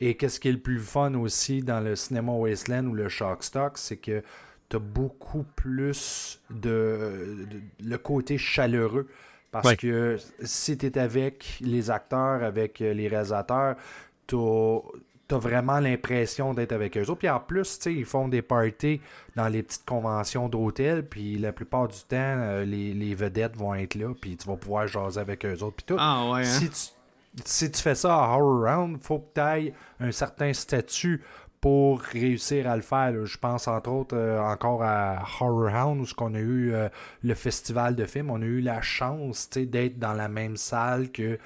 [0.00, 3.76] Et qu'est-ce qui est le plus fun aussi dans le cinéma Wasteland ou le Shockstock,
[3.76, 4.22] c'est que
[4.68, 7.46] tu as beaucoup plus de,
[7.82, 9.08] le côté chaleureux.
[9.50, 13.76] Parce que si tu es avec les acteurs, avec euh, les réalisateurs,
[14.26, 14.80] tu as,
[15.30, 17.18] vraiment l'impression d'être avec eux autres.
[17.18, 19.00] Puis en plus, ils font des parties
[19.36, 21.06] dans les petites conventions d'hôtel.
[21.06, 24.12] Puis la plupart du temps, euh, les, vedettes vont être là.
[24.20, 25.76] Puis tu vas pouvoir jaser avec eux autres.
[25.76, 25.96] Puis tout.
[25.98, 26.60] Ah ouais, hein?
[27.44, 31.22] si, tu, fais ça à Horror Round, faut que tu ailles un certain statut
[31.64, 33.24] pour réussir à le faire.
[33.24, 36.90] Je pense entre autres euh, encore à Horror Hound où on a eu euh,
[37.22, 38.28] le festival de films.
[38.28, 41.38] On a eu la chance d'être dans la même salle que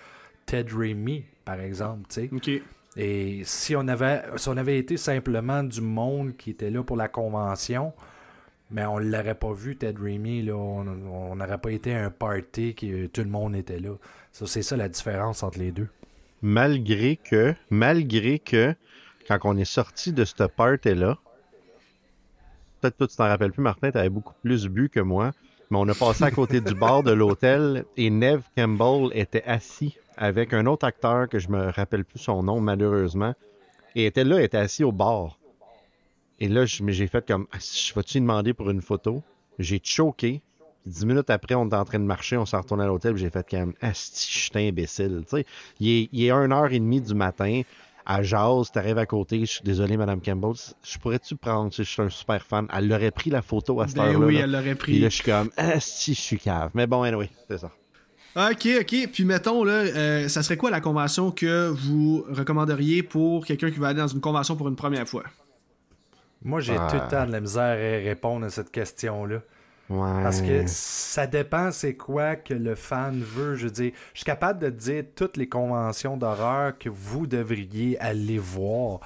[0.45, 2.09] Ted Raimi, par exemple.
[2.97, 6.97] Et si on, avait, si on avait été simplement du monde qui était là pour
[6.97, 7.93] la convention,
[8.73, 10.43] mais on ne l'aurait pas vu, Ted Raimi.
[10.43, 13.93] Là, on n'aurait pas été un party que tout le monde était là.
[14.33, 15.87] c'est ça la différence entre les deux.
[16.43, 18.75] Malgré que, malgré que
[19.37, 21.19] quand on est sorti de cette party-là,
[22.81, 25.33] peut-être que tu t'en rappelles plus, Martin, tu avais beaucoup plus bu que moi.
[25.71, 29.99] Mais on a passé à côté du bar de l'hôtel et Neve Campbell était assis
[30.17, 33.35] avec un autre acteur que je me rappelle plus son nom, malheureusement.
[33.95, 35.39] Et était là, était assis au bar.
[36.41, 39.23] Et là, j'ai fait comme, ah, je vais-tu demander pour une photo?
[39.59, 40.41] J'ai choqué.
[40.87, 43.29] Dix minutes après, on était en train de marcher, on s'est retourné à l'hôtel, j'ai
[43.29, 45.23] fait comme, asti, je suis imbécile.
[45.81, 47.61] Il est, il est 1h30 du matin,
[48.09, 52.01] à Jazz, t'arrives à côté, je suis désolé, Madame Campbell, je pourrais-tu prendre, je suis
[52.01, 52.67] un super fan.
[52.75, 54.27] Elle aurait pris la photo à cette ben heure-là.
[54.27, 54.97] oui, elle l'aurait pris.
[54.97, 56.71] Et là, je suis comme, asti, je suis cave.
[56.73, 57.71] Mais bon, anyway, c'est ça.
[58.35, 59.11] Ok, ok.
[59.13, 63.79] Puis mettons, là, euh, ça serait quoi la convention que vous recommanderiez pour quelqu'un qui
[63.79, 65.25] va aller dans une convention pour une première fois?
[66.43, 69.43] Moi, j'ai tout le temps de la misère à répondre à cette question-là.
[69.89, 73.55] Parce que ça dépend c'est quoi que le fan veut.
[73.55, 77.99] Je veux dire, je suis capable de dire toutes les conventions d'horreur que vous devriez
[77.99, 79.01] aller voir.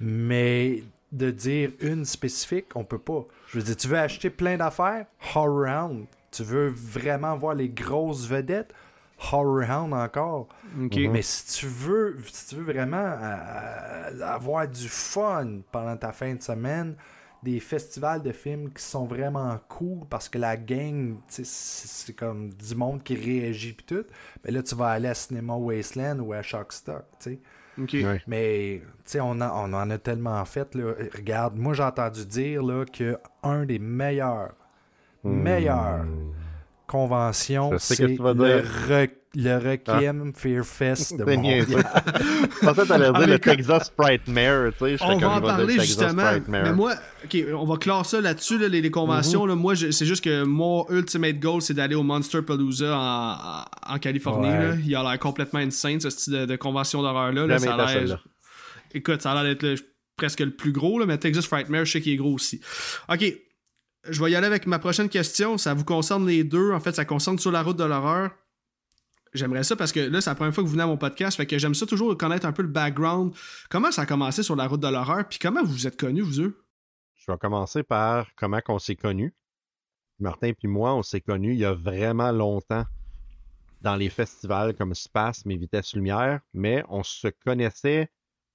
[0.00, 3.26] Mais de dire une spécifique, on peut pas.
[3.48, 5.06] Je veux dire, tu veux acheter plein d'affaires?
[5.34, 6.06] Horror Round.
[6.30, 8.72] Tu veux vraiment voir les grosses vedettes?
[9.32, 10.48] Horror Hound encore.
[10.76, 16.34] Mais si tu veux, si tu veux vraiment euh, avoir du fun pendant ta fin
[16.34, 16.94] de semaine,
[17.42, 22.74] des festivals de films qui sont vraiment cool parce que la gang, c'est comme du
[22.74, 24.04] monde qui réagit puis tout.
[24.44, 27.40] Mais là, tu vas aller à Cinema Wasteland ou à Shockstock, tu sais.
[28.26, 28.82] Mais
[29.20, 30.74] on, on en a tellement fait.
[30.74, 30.94] Là.
[31.14, 34.54] Regarde, moi j'ai entendu dire là, que un des meilleurs,
[35.22, 35.30] hmm.
[35.30, 36.04] meilleurs
[36.88, 38.62] conventions, c'est le,
[39.34, 40.38] le Requiem ah.
[40.38, 41.66] Fear Fest de Montréal.
[41.68, 45.04] Je pensais que t'allais dire le Texas Frightmare, tu sais.
[45.04, 46.32] On va en parler justement.
[46.48, 49.44] Mais moi, ok, on va classer ça là-dessus, les, les, conventions.
[49.44, 49.48] Mm-hmm.
[49.48, 53.98] là, moi, c'est juste que mon ultimate goal, c'est d'aller au Monster Palooza en, en
[53.98, 54.48] Californie.
[54.48, 54.74] Là.
[54.84, 57.46] Il a l'air complètement insane, ce style de, convention d'horreur-là.
[57.46, 58.24] Là, ça a l'air.
[58.94, 59.82] Écoute, ça a l'air d'être
[60.16, 62.60] presque le plus gros, là, mais Texas Frightmare, je sais qu'il est gros aussi.
[63.08, 63.24] Ok,
[64.08, 65.58] je vais y aller avec ma prochaine question.
[65.58, 66.72] Ça vous concerne les deux.
[66.72, 68.30] En fait, ça concerne sur la route de l'horreur.
[69.38, 71.36] J'aimerais ça parce que là, c'est la première fois que vous venez à mon podcast.
[71.36, 73.32] Fait que j'aime ça toujours connaître un peu le background.
[73.70, 75.26] Comment ça a commencé sur la route de l'horreur?
[75.28, 76.64] Puis comment vous vous êtes connus, vous deux?
[77.14, 79.34] Je vais commencer par comment on s'est connus.
[80.18, 82.84] Martin et moi, on s'est connus il y a vraiment longtemps
[83.80, 88.10] dans les festivals comme Space, mais Vitesse Lumière, mais on se connaissait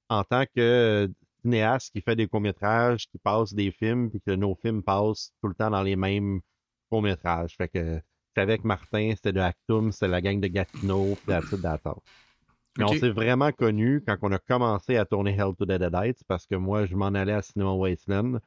[0.10, 1.10] en tant que
[1.42, 5.48] cinéaste qui fait des courts-métrages, qui passe des films, puis que nos films passent tout
[5.48, 6.42] le temps dans les mêmes
[6.90, 7.56] courts-métrages.
[7.56, 8.02] Fait que
[8.34, 11.60] c'était avec Martin, c'était de Actum, c'était la gang de Gatineau, puis that's it,
[12.80, 16.24] Mais on s'est vraiment connus quand on a commencé à tourner Hell to the Deadites,
[16.28, 18.40] parce que moi, je m'en allais à Cinema Wasteland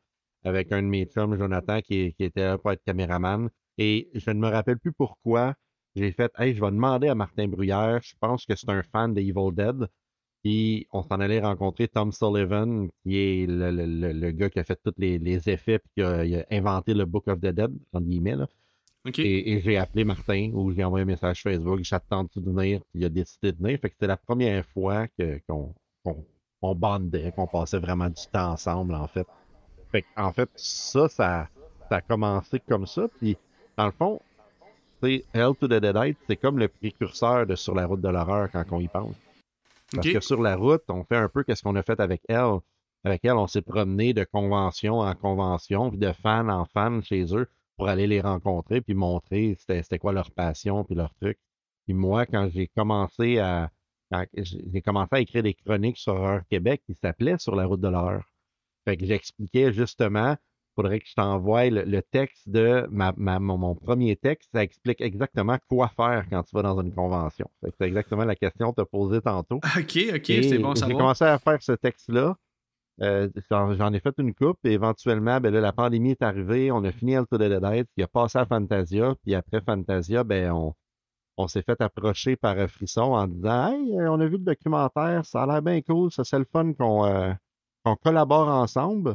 [0.43, 3.49] avec un de mes chums, Jonathan, qui, qui était là pour être caméraman.
[3.79, 5.55] Et je ne me rappelle plus pourquoi.
[5.95, 9.15] J'ai fait, hey, je vais demander à Martin Bruyère, je pense que c'est un fan
[9.15, 9.87] de Evil Dead.
[10.43, 14.95] Puis on s'en allait rencontrer Tom Sullivan, qui est le, gars qui a fait tous
[14.99, 18.35] les, effets puis qui a, inventé le Book of the Dead, en guillemets.
[18.35, 18.49] Là.
[19.15, 23.09] Et, j'ai appelé Martin ou j'ai envoyé un message Facebook, j'attends de venir, il a
[23.09, 23.79] décidé de venir.
[23.81, 25.07] Fait que c'était la première fois
[25.49, 29.27] qu'on qu bandait, qu'on passait vraiment du temps ensemble, en fait.
[29.93, 31.49] Fait en fait, ça, ça,
[31.89, 33.07] ça a commencé comme ça.
[33.19, 33.37] Puis,
[33.77, 34.21] dans le fond,
[35.03, 38.51] c'est Hell to the Deadite, c'est comme le précurseur de Sur la route de l'horreur
[38.51, 39.15] quand on y pense.
[39.95, 42.59] Parce que sur la route, on fait un peu qu'est-ce qu'on a fait avec elle.
[43.05, 47.25] Avec elle, on s'est promené de convention en convention, puis de fan en fan chez
[47.37, 51.39] eux pour aller les rencontrer, puis montrer c'était quoi leur passion, puis leur truc.
[51.85, 53.71] Puis moi, quand j'ai commencé à
[54.35, 57.89] j'ai commencé à écrire des chroniques sur Horreur Québec qui s'appelaient Sur la route de
[57.89, 58.23] l'horreur.
[58.85, 60.37] Fait que j'expliquais justement
[60.77, 64.51] faudrait que je t'envoie le, texte de ma, mon, premier texte.
[64.53, 67.51] Ça explique exactement quoi faire quand tu vas dans une convention.
[67.63, 69.57] C'est exactement la question que tu as posée tantôt.
[69.57, 72.37] OK, OK, c'est bon J'ai commencé à faire ce texte-là.
[73.03, 76.93] Euh, j'en ai fait une coupe et éventuellement, ben la pandémie est arrivée, on a
[76.93, 80.51] fini Alto de Dead, il a passé à Fantasia, puis après Fantasia, ben
[81.37, 85.27] on, s'est fait approcher par Frisson en disant Hey, euh, on a vu le documentaire,
[85.27, 87.35] ça a l'air bien cool, ça c'est le fun qu'on euh,
[88.03, 89.15] collabore ensemble.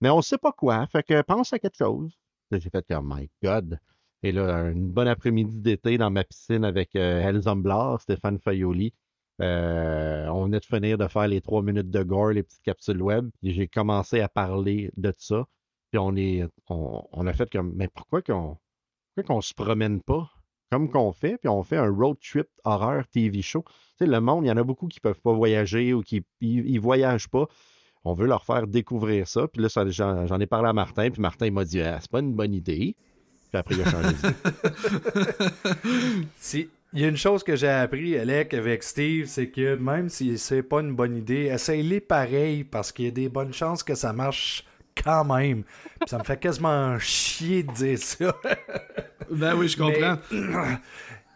[0.00, 0.86] Mais on sait pas quoi.
[0.86, 2.12] Fait que pense à quelque chose.
[2.52, 3.80] J'ai fait comme, my God.
[4.22, 8.92] Et là, une bonne après-midi d'été dans ma piscine avec euh, Stéphane Fayoli.
[9.42, 13.02] Euh, on venait de finir de faire les trois minutes de gore, les petites capsules
[13.02, 13.28] web.
[13.42, 15.46] J'ai commencé à parler de ça.
[15.90, 18.56] Puis on est, on, a fait comme, mais pourquoi qu'on,
[19.14, 20.30] pourquoi qu'on se promène pas
[20.72, 23.62] comme qu'on fait, puis on fait un road trip horreur TV show.
[23.68, 26.24] Tu sais, le monde, il y en a beaucoup qui peuvent pas voyager ou qui
[26.40, 27.46] ils voyagent pas
[28.06, 29.48] on veut leur faire découvrir ça.
[29.48, 32.34] Puis là, j'en ai parlé à Martin, puis Martin m'a dit ah, c'est pas une
[32.34, 32.94] bonne idée.
[33.50, 34.14] Puis après, il a changé
[36.36, 40.08] si, il y a une chose que j'ai appris, Alec, avec Steve, c'est que même
[40.08, 43.82] si c'est pas une bonne idée, essaye-les pareil parce qu'il y a des bonnes chances
[43.82, 44.64] que ça marche
[45.02, 45.64] quand même.
[46.06, 48.34] ça me fait quasiment chier de dire ça.
[49.30, 50.16] ben oui, je comprends.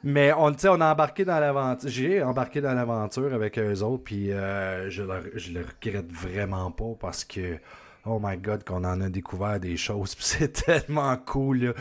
[0.03, 1.91] Mais, on, on a embarqué dans l'aventure.
[1.91, 6.71] J'ai embarqué dans l'aventure avec eux autres, puis euh, je, le, je le regrette vraiment
[6.71, 7.59] pas parce que
[8.07, 11.75] oh my god, qu'on en a découvert des choses, c'est tellement cool.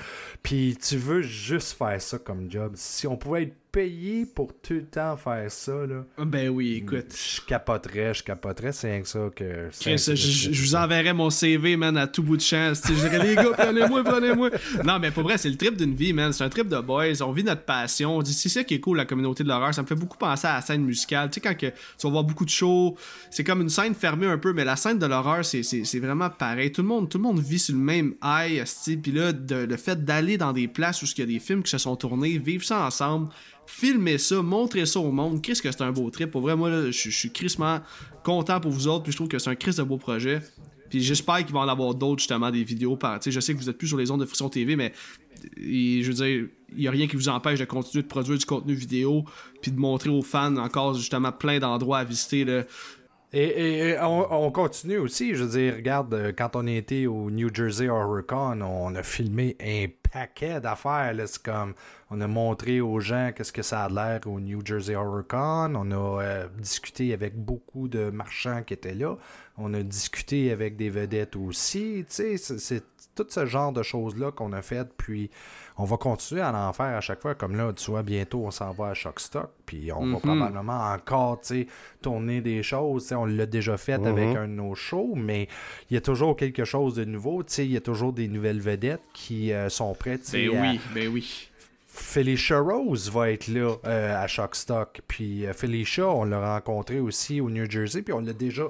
[0.44, 2.74] Puis tu veux juste faire ça comme job.
[2.76, 6.06] Si on pouvait être payé pour tout le temps faire ça, là.
[6.18, 7.14] Ben oui, écoute.
[7.16, 9.70] Je capoterais, je capoterais, c'est rien que ça que.
[9.72, 12.74] je, vous enverrais mon CV, man, à tout bout de champ.
[12.74, 14.50] Je dirais, les gars, prenez-moi, prenez-moi.
[14.84, 16.34] Non, mais pour vrai, c'est le trip d'une vie, man.
[16.34, 17.22] C'est un trip de boys.
[17.22, 18.24] On vit notre passion.
[18.26, 19.74] C'est ça qui est cool, la communauté de l'horreur.
[19.74, 21.30] Ça me fait beaucoup penser à la scène musicale.
[21.30, 22.96] Tu sais, quand que, tu vas voir beaucoup de shows,
[23.30, 26.72] c'est comme une scène fermée un peu, mais la scène de l'horreur, c'est vraiment pareil.
[26.72, 28.64] Tout le monde, tout le monde vit sur le même high,
[29.02, 31.72] puis là, le fait d'aller dans des places où il y a des films qui
[31.72, 33.30] se sont tournés, vivre ça ensemble,
[33.70, 35.42] filmer ça, montrer ça au monde.
[35.42, 36.32] Qu'est-ce que c'est un beau trip?
[36.32, 37.80] Pour vrai, moi, je, suis crissement
[38.24, 39.04] content pour vous autres.
[39.04, 40.42] Puis je trouve que c'est un crise de beau projet.
[40.90, 42.96] Puis j'espère qu'il va en avoir d'autres, justement, des vidéos.
[42.96, 44.92] Par, je sais que vous êtes plus sur les ondes de Friction TV, mais
[45.56, 48.46] je veux dire, il n'y a rien qui vous empêche de continuer de produire du
[48.46, 49.24] contenu vidéo
[49.62, 52.46] puis de montrer aux fans encore, justement, plein d'endroits à visiter.
[52.46, 52.64] Là.
[53.32, 57.88] Et, on, continue aussi, je veux dire, regarde, euh, quand on était au New Jersey
[57.88, 61.14] HorrorCon, on a filmé un paquet d'affaires.
[61.28, 61.76] C'est comme,
[62.10, 65.76] on a montré aux gens qu'est-ce que ça a l'air au New Jersey HorrorCon.
[65.76, 69.16] On a euh, discuté avec beaucoup de marchands qui étaient là.
[69.60, 72.06] On a discuté avec des vedettes aussi.
[72.10, 74.88] Tu sais, c'est tout ce genre de choses-là qu'on a fait.
[74.98, 75.30] Puis
[75.80, 77.36] on va continuer à en faire à chaque fois.
[77.36, 79.50] Comme là, tu vois, bientôt, on s'en va à Shockstock.
[79.66, 80.20] Puis on va mhm.
[80.20, 81.40] probablement encore
[82.02, 83.14] tourner des choses.
[83.14, 84.38] on l'a déjà fait avec mhm.
[84.38, 85.48] un de nos shows, mais
[85.90, 87.44] il y a toujours quelque chose de nouveau.
[87.58, 90.30] Il y a toujours des nouvelles vedettes qui euh, sont prêtes.
[90.34, 91.50] Ben oui, ben oui.
[91.88, 95.02] Felicia Rose va être là euh, à Shockstock.
[95.08, 98.66] Puis euh, Felicia, on l'a rencontré aussi au New Jersey, puis on l'a déjà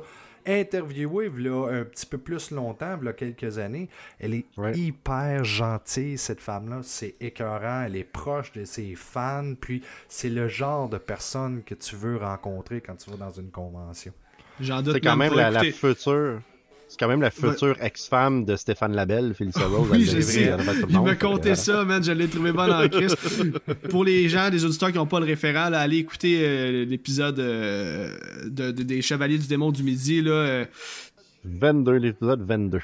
[0.49, 3.89] interviewé là, un petit peu plus longtemps, il y a quelques années.
[4.19, 6.79] Elle est hyper gentille, cette femme-là.
[6.83, 7.83] C'est écœurant.
[7.85, 9.53] Elle est proche de ses fans.
[9.59, 13.51] Puis c'est le genre de personne que tu veux rencontrer quand tu vas dans une
[13.51, 14.13] convention.
[14.62, 16.41] C'est quand même la, future
[16.89, 19.88] c'est quand même la future ex-femme de Stéphane Labelle, Felicia Rose.
[19.91, 20.52] oui, je sais.
[20.89, 22.04] Il m'a conté ça, man.
[22.04, 23.15] Je l'ai trouvé bon en Christ.
[23.89, 28.10] Pour les gens, des auditeurs qui n'ont pas le référent, allez écouter euh, l'épisode euh,
[28.47, 30.23] de, des Chevaliers du Démon du Midi.
[30.23, 30.65] Là,
[31.45, 31.99] 22, euh.
[31.99, 32.80] l'épisode 22.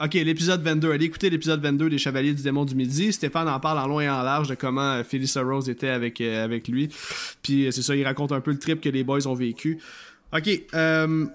[0.00, 0.92] Ok, l'épisode 22.
[0.92, 3.12] Allez écouter l'épisode 22 des Chevaliers du Démon du Midi.
[3.12, 6.68] Stéphane en parle en long et en large de comment Felicia Rose était avec, avec
[6.68, 6.90] lui.
[7.42, 9.80] Puis c'est ça, il raconte un peu le trip que les boys ont vécu.
[10.34, 11.26] Ok, euh,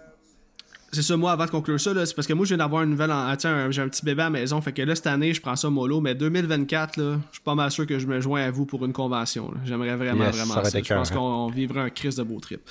[0.91, 2.91] c'est ça, moi, avant de conclure ça, c'est parce que moi, je viens d'avoir une
[2.91, 3.12] nouvelle.
[3.12, 3.36] En...
[3.36, 4.62] Tiens, j'ai un petit bébé à la maison.
[4.62, 6.00] Fait que là, cette année, je prends ça mollo.
[6.00, 8.86] Mais 2024, là, je suis pas mal sûr que je me joins à vous pour
[8.86, 9.52] une convention.
[9.65, 10.80] J'aimerais vraiment, vraiment ça.
[10.82, 12.62] Je pense qu'on vivrait un crise de beau trip.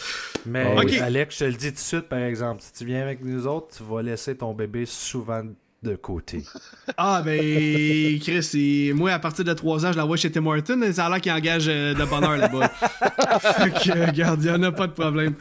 [0.46, 0.62] Mais
[1.00, 3.46] Alex, je te le dis tout de suite, par exemple, si tu viens avec nous
[3.46, 5.42] autres, tu vas laisser ton bébé souvent
[5.86, 6.44] de côté.
[6.98, 10.80] Ah, ben, Chris, moi, à partir de 3 ans, je la vois chez Tim Horton.
[10.92, 12.68] Ça a l'air qu'il engage euh, de bonheur là-bas.
[13.40, 15.34] fait que, regarde, il n'y en a pas de problème.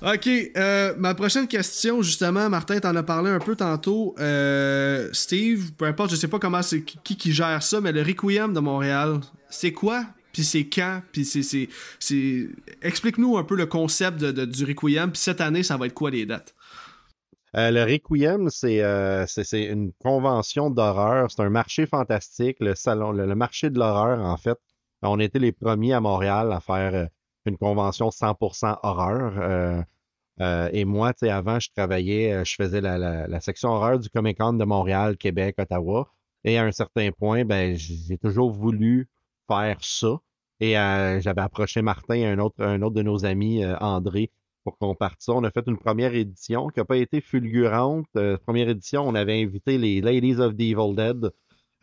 [0.00, 4.14] Ok, euh, ma prochaine question, justement, Martin, t'en as parlé un peu tantôt.
[4.20, 8.02] Euh, Steve, peu importe, je sais pas comment c'est qui qui gère ça, mais le
[8.02, 10.04] Requiem de Montréal, c'est quoi?
[10.32, 11.02] Puis c'est quand?
[11.10, 11.68] Puis c'est.
[12.82, 15.10] Explique-nous un peu le concept de, du Requiem.
[15.10, 16.54] Puis cette année, ça va être quoi les dates?
[17.56, 21.30] Euh, le Requiem, euh, c'est une convention d'horreur.
[21.30, 24.58] C'est un marché fantastique, le salon, le, marché de l'horreur, en fait.
[25.02, 27.06] On était les premiers à Montréal à faire euh,
[27.46, 29.84] une convention 100% horreur.
[30.72, 34.54] et moi, tu sais, avant, je travaillais, je faisais la, section horreur du Comic Con
[34.54, 36.12] de Montréal, Québec, Ottawa.
[36.44, 39.08] Et à un certain point, ben, j'ai toujours voulu
[39.48, 40.18] faire ça.
[40.60, 44.30] Et j'avais approché Martin, un autre, un autre de nos amis, André,
[44.76, 45.22] qu'on parte.
[45.28, 48.06] On a fait une première édition qui n'a pas été fulgurante.
[48.16, 51.30] Euh, première édition, on avait invité les Ladies of the Evil Dead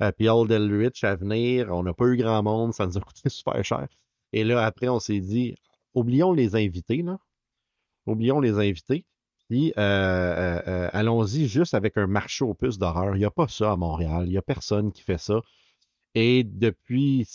[0.01, 1.69] euh, puis Old à venir.
[1.71, 3.87] On n'a pas eu grand monde, ça nous a coûté super cher.
[4.33, 5.55] Et là, après, on s'est dit,
[5.93, 7.17] oublions les invités, là.
[8.05, 9.05] Oublions les invités.
[9.49, 13.15] Puis euh, allons-y juste avec un marché aux puces d'horreur.
[13.15, 14.23] Il n'y a pas ça à Montréal.
[14.25, 15.41] Il n'y a personne qui fait ça.
[16.15, 17.27] Et depuis,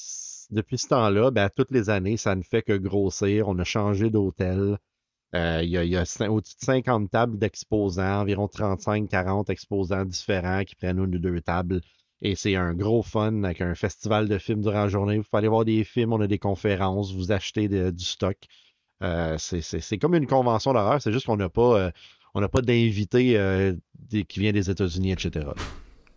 [0.50, 3.48] depuis ce temps-là, ben, toutes les années, ça ne fait que grossir.
[3.48, 4.78] On a changé d'hôtel.
[5.34, 10.98] Euh, il y a, au-dessus de 50 tables d'exposants, environ 35-40 exposants différents qui prennent
[10.98, 11.80] une ou deux tables.
[12.22, 15.16] Et c'est un gros fun avec un festival de films durant la journée.
[15.18, 18.36] Vous pouvez aller voir des films, on a des conférences, vous achetez du stock.
[19.02, 21.92] Euh, c'est comme une convention d'horreur, c'est juste qu'on n'a pas,
[22.34, 23.74] euh, pas d'invités
[24.10, 25.46] qui viennent des États-Unis, etc.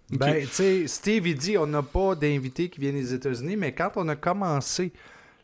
[0.10, 3.71] Ben, tu sais, Steve, il dit on n'a pas d'invités qui viennent des États-Unis, mais
[3.71, 4.91] quand on a commencé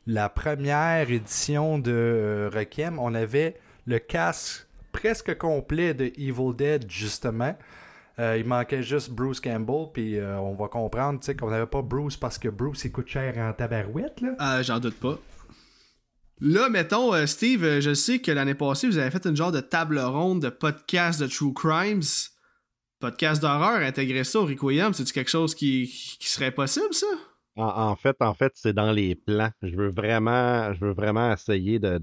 [0.10, 6.90] la première édition de euh, Requiem, on avait le casque presque complet de Evil Dead,
[6.90, 7.56] justement.
[8.18, 12.18] Euh, il manquait juste Bruce Campbell, puis euh, on va comprendre qu'on n'avait pas Bruce
[12.18, 14.20] parce que Bruce il coûte cher en tabarouette.
[14.22, 14.64] Là.
[14.64, 15.20] J'en doute pas.
[16.42, 20.00] Là, mettons, Steve, je sais que l'année passée, vous avez fait une genre de table
[20.00, 22.02] ronde de podcast de True Crimes.
[23.00, 27.08] Podcast d'horreur, intégrer ça au Requiem, c'est-tu quelque chose qui, serait possible, ça?
[27.62, 29.52] En, fait, en fait, c'est dans les plans.
[29.62, 32.00] Je veux vraiment, je veux vraiment essayer de,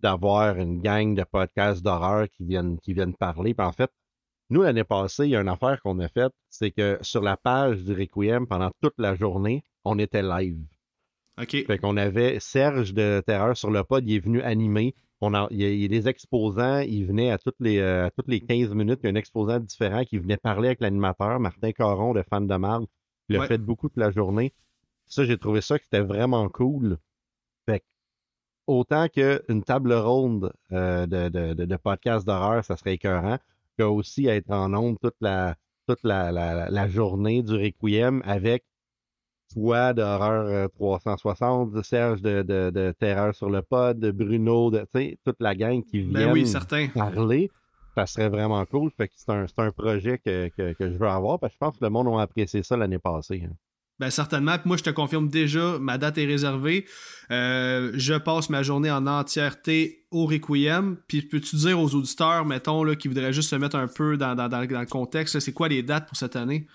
[0.00, 3.54] d'avoir une gang de podcasts d'horreur qui viennent, qui viennent parler.
[3.54, 3.90] Puis en fait,
[4.50, 7.36] nous, l'année passée, il y a une affaire qu'on a faite, c'est que sur la
[7.36, 10.58] page du Requiem, pendant toute la journée, on était live.
[11.40, 11.64] OK.
[11.66, 14.94] Fait qu'on avait Serge de Terreur sur le pod, il est venu animer.
[15.20, 18.40] On a, il, y a, des exposants, il venait à toutes, les, euh, toutes les
[18.40, 22.14] 15 minutes, il y a un exposant différent qui venait parler avec l'animateur, Martin Caron
[22.14, 22.86] de Fan de Marde.
[23.28, 24.52] Il l'a fait beaucoup toute la journée.
[25.10, 26.96] Ça, j'ai trouvé ça que c'était vraiment cool.
[27.66, 27.84] Fait
[28.66, 33.38] autant qu'une table ronde euh, de, de, de, de podcasts d'horreur, ça serait écœurant
[33.88, 38.64] aussi être en ondes toute la, toute la, la, journée du Requiem avec
[39.52, 44.86] toi d'horreur 360, euh, Serge de, de, de, Terreur sur le pod, de Bruno, de
[45.24, 46.32] toute la gang qui ben vient
[46.88, 47.50] parler.
[47.96, 48.90] Ça serait vraiment cool.
[48.96, 51.58] Fait que c'est un, un, projet que, que, que, je veux avoir parce que je
[51.58, 53.42] pense que le monde a apprécié ça l'année passée.
[53.44, 53.54] Hein.
[54.00, 54.56] Ben certainement.
[54.64, 56.86] moi, je te confirme déjà, ma date est réservée.
[57.30, 60.96] Euh, je passe ma journée en entièreté au Requiem.
[61.06, 64.34] Puis peux-tu dire aux auditeurs, mettons, là, qui voudraient juste se mettre un peu dans,
[64.34, 66.66] le contexte, c'est quoi les dates pour cette année?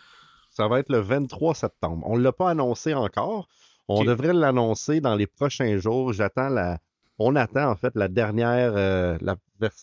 [0.51, 2.05] Ça va être le 23 septembre.
[2.07, 3.49] On ne l'a pas annoncé encore.
[3.87, 6.13] On devrait l'annoncer dans les prochains jours.
[6.13, 6.77] J'attends la.
[7.17, 9.35] On attend en fait la dernière euh, la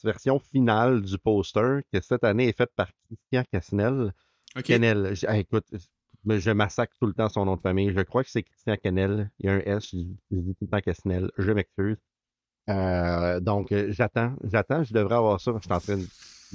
[0.04, 4.12] version finale du poster que cette année est faite par Christian Casnel.
[4.56, 4.74] Okay.
[5.38, 5.78] écoute, mais
[6.26, 7.92] je massacre tout le temps son nom de famille.
[7.92, 9.30] Je crois que c'est Christian Canel.
[9.38, 11.30] Il y a un S, je, dis tout le temps Casnel.
[11.38, 11.96] Je m'excuse.
[12.70, 14.84] Euh, donc, euh, j'attends, j'attends.
[14.84, 15.52] Je devrais avoir ça.
[15.56, 16.02] Je suis en train de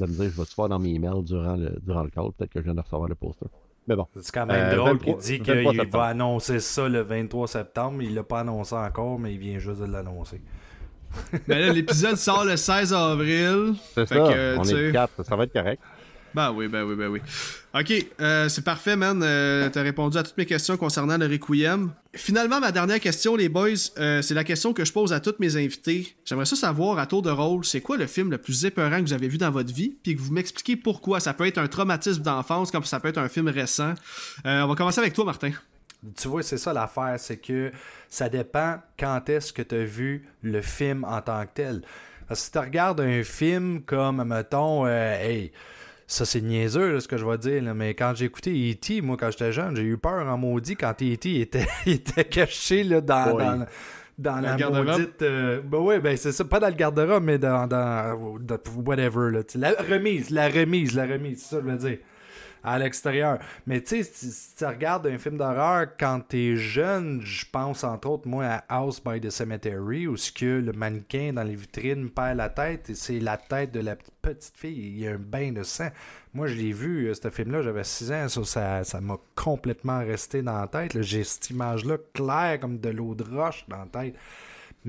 [0.06, 2.32] me dire, je vais te faire dans mes emails durant le, durant le call?
[2.38, 3.48] Peut-être que je viens de recevoir le poster.
[3.88, 4.08] Mais bon.
[4.22, 8.02] C'est quand même euh, drôle qu'il dit qu'il va annoncer ça le 23 septembre.
[8.02, 10.42] Il l'a pas annoncé encore, mais il vient juste de l'annoncer.
[11.48, 13.76] mais là, l'épisode sort le 16 avril.
[13.96, 14.24] C'est ça.
[14.24, 15.24] on est le 4.
[15.24, 15.82] Ça va être correct.
[16.34, 17.22] Ben oui, ben oui, ben oui.
[17.74, 19.22] Ok, euh, c'est parfait, man.
[19.24, 21.92] Euh, T'as répondu à toutes mes questions concernant le Requiem.
[22.14, 25.36] Finalement, ma dernière question, les boys, euh, c'est la question que je pose à tous
[25.40, 26.16] mes invités.
[26.26, 29.04] J'aimerais ça savoir, à tour de rôle, c'est quoi le film le plus épeurant que
[29.04, 31.20] vous avez vu dans votre vie, puis que vous m'expliquez pourquoi.
[31.20, 33.94] Ça peut être un traumatisme d'enfance, comme ça peut être un film récent.
[34.44, 35.52] On va commencer avec toi, Martin.
[36.16, 37.72] Tu vois, c'est ça l'affaire, c'est que
[38.10, 41.82] ça dépend quand est-ce que tu as vu le film en tant que tel.
[42.28, 45.52] Parce que si tu regardes un film comme, mettons, hey,
[46.08, 49.30] ça, c'est niaiseux, ce que je vais dire, mais quand j'ai écouté E.T., moi, quand
[49.30, 51.42] j'étais jeune, j'ai eu peur en maudit quand E.T.
[51.42, 53.66] était, était caché là, dans,
[54.18, 55.22] dans, la maudite.
[55.22, 58.38] Euh, ben oui, ben c'est ça, pas dans le garde-robe, mais dans, dans,
[58.86, 59.32] whatever.
[59.32, 61.98] Là, la remise, la remise, la remise, c'est ça que je veux dire
[62.64, 63.40] à l'extérieur.
[63.66, 68.10] Mais tu sais, si, tu regardes un film d'horreur quand t'es jeune, je pense entre
[68.10, 72.10] autres, moi, à House by the Cemetery, où ce que le mannequin dans les vitrines
[72.10, 74.78] perd la tête et c'est la tête de la petite fille.
[74.78, 75.90] Il y a un bain de sang.
[76.34, 80.42] Moi, je l'ai vu, euh, ce film-là, j'avais 6 ans, ça, ça m'a complètement resté
[80.42, 81.02] dans la tête.
[81.02, 84.16] J'ai cette image-là claire comme de l'eau de roche dans la tête.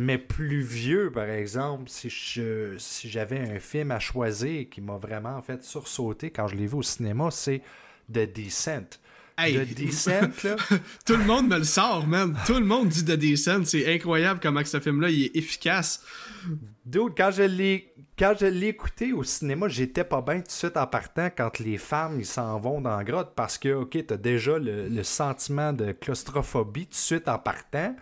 [0.00, 5.42] Mais plus vieux, par exemple, si je j'avais un film à choisir qui m'a vraiment
[5.42, 7.62] fait sursauter quand je l'ai vu au cinéma, c'est
[8.08, 9.00] The Descent.
[9.38, 10.56] The Descent, là.
[11.06, 12.36] Tout le monde me le sort, man.
[12.46, 13.64] Tout le monde dit The Descent.
[13.64, 16.02] C'est incroyable comment ce film-là il est efficace.
[16.84, 20.50] Dude, quand je l'ai quand je l'ai écouté au cinéma, j'étais pas bien tout de
[20.50, 24.06] suite en partant quand les femmes ils s'en vont dans la grotte parce que ok,
[24.06, 27.94] t'as déjà le, sentiment de claustrophobie tout de suite en partant.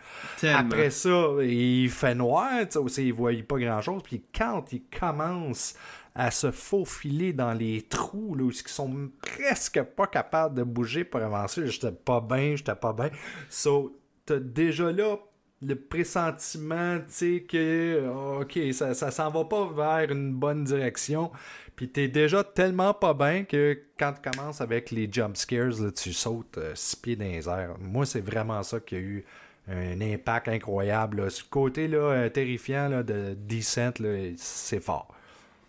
[0.42, 4.02] Après ça, il fait noir, aussi, il voit pas grand chose.
[4.02, 5.74] Puis quand il commence
[6.16, 11.04] à se faufiler dans les trous là, où ils sont presque pas capables de bouger
[11.04, 13.10] pour avancer, j'étais pas bien, j'étais pas bien.
[13.50, 15.18] So, t'as déjà là
[15.62, 21.30] le pressentiment, tu sais, que, OK, ça, ça s'en va pas vers une bonne direction.
[21.76, 26.12] Puis t'es déjà tellement pas bien que quand tu commences avec les jump scares, tu
[26.12, 27.76] sautes euh, six pieds dans les airs.
[27.78, 29.24] Moi, c'est vraiment ça qui a eu
[29.68, 31.30] un impact incroyable.
[31.30, 33.92] Ce côté là, euh, terrifiant là, de Descent,
[34.36, 35.15] c'est fort.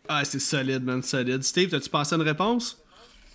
[0.09, 1.43] Ah, c'est solide, man, solide.
[1.43, 2.81] Steve, as-tu pensé à une réponse?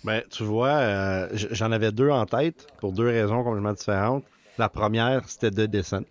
[0.03, 4.25] Ben, tu vois, euh, j'en avais deux en tête pour deux raisons complètement différentes.
[4.57, 6.03] La première, c'était de Descent.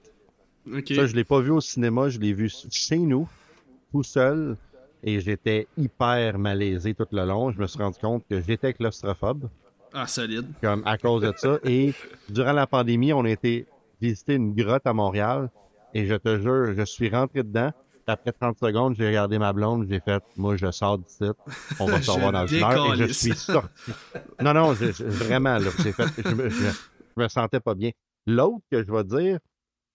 [0.66, 3.28] Ça, je l'ai pas vu au cinéma, je l'ai vu chez nous,
[3.90, 4.56] tout seul,
[5.02, 7.50] et j'étais hyper malaisé tout le long.
[7.50, 9.48] Je me suis rendu compte que j'étais claustrophobe.
[9.92, 10.46] Ah, solide.
[10.62, 11.58] Comme à cause de ça.
[11.64, 11.92] Et
[12.28, 13.66] durant la pandémie, on a été
[14.00, 15.50] visiter une grotte à Montréal,
[15.92, 17.72] et je te jure, je suis rentré dedans.
[18.12, 21.24] Après 30 secondes, j'ai regardé ma blonde, j'ai fait, moi, je sors d'ici,
[21.80, 23.92] on va se revoir dans une heure, et je suis sorti.
[24.40, 26.64] Non, non, vraiment, là, j'ai fait, je me, je,
[27.16, 27.90] me sentais pas bien.
[28.26, 29.38] L'autre que je vais dire,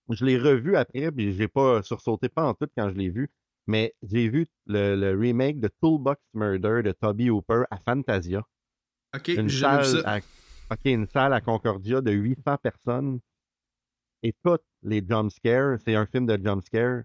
[0.09, 3.29] je l'ai revu après, puis j'ai pas sursauté pas en tout quand je l'ai vu,
[3.67, 8.43] mais j'ai vu le, remake de Toolbox Murder de Toby Hooper à Fantasia.
[9.15, 10.17] OK, une salle, à,
[10.71, 13.19] OK, une salle à Concordia de 800 personnes.
[14.23, 17.03] Et toutes les jumpscares, c'est un film de jumpscares,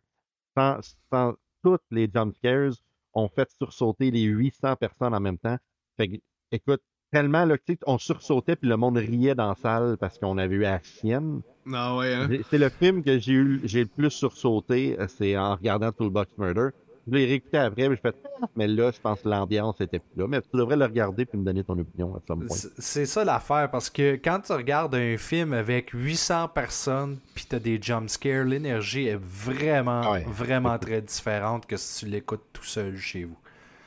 [0.56, 0.78] sans,
[1.10, 2.72] sans toutes les jumpscares
[3.14, 5.58] ont fait sursauter les 800 personnes en même temps.
[5.96, 6.16] Fait que,
[6.50, 6.82] écoute,
[7.12, 10.66] tellement, là, on sursautait puis le monde riait dans la salle parce qu'on avait eu
[10.82, 11.42] chienne.
[11.72, 12.28] Ah ouais, hein?
[12.50, 16.36] C'est le film que j'ai eu, j'ai le plus sursauté, euh, c'est en regardant Toolbox
[16.38, 16.70] Murder.
[17.06, 19.98] Je l'ai réécouté après, mais je fais, ah, mais là, je pense que l'ambiance était
[19.98, 20.26] plus là.
[20.28, 22.48] Mais tu devrais le regarder puis me donner ton opinion à ce moment.
[22.78, 27.58] C'est ça l'affaire, parce que quand tu regardes un film avec 800 personnes puis t'as
[27.58, 33.24] des jumpscares, l'énergie est vraiment, vraiment très différente que si tu l'écoutes tout seul chez
[33.24, 33.36] vous.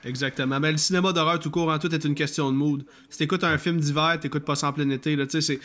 [0.05, 0.59] Exactement.
[0.59, 2.85] Mais le cinéma d'horreur tout court, en tout est une question de mood.
[3.09, 5.59] Si t'écoutes un film d'hiver, t'écoutes pas sans plein été, là, tu sais, c'est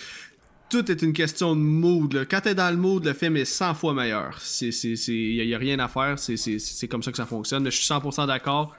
[0.70, 2.12] tout est une question de mood.
[2.12, 2.24] Là.
[2.24, 4.38] Quand t'es dans le mood, le film est 100 fois meilleur.
[4.60, 6.18] Il n'y a, rien à faire.
[6.18, 7.64] C'est comme ça que ça fonctionne.
[7.64, 8.74] Je suis 100% d'accord.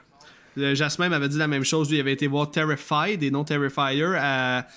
[0.58, 1.90] Jasmin m'avait dit la même chose.
[1.90, 4.68] Lui, il avait été voir Terrified et non Terrifier à,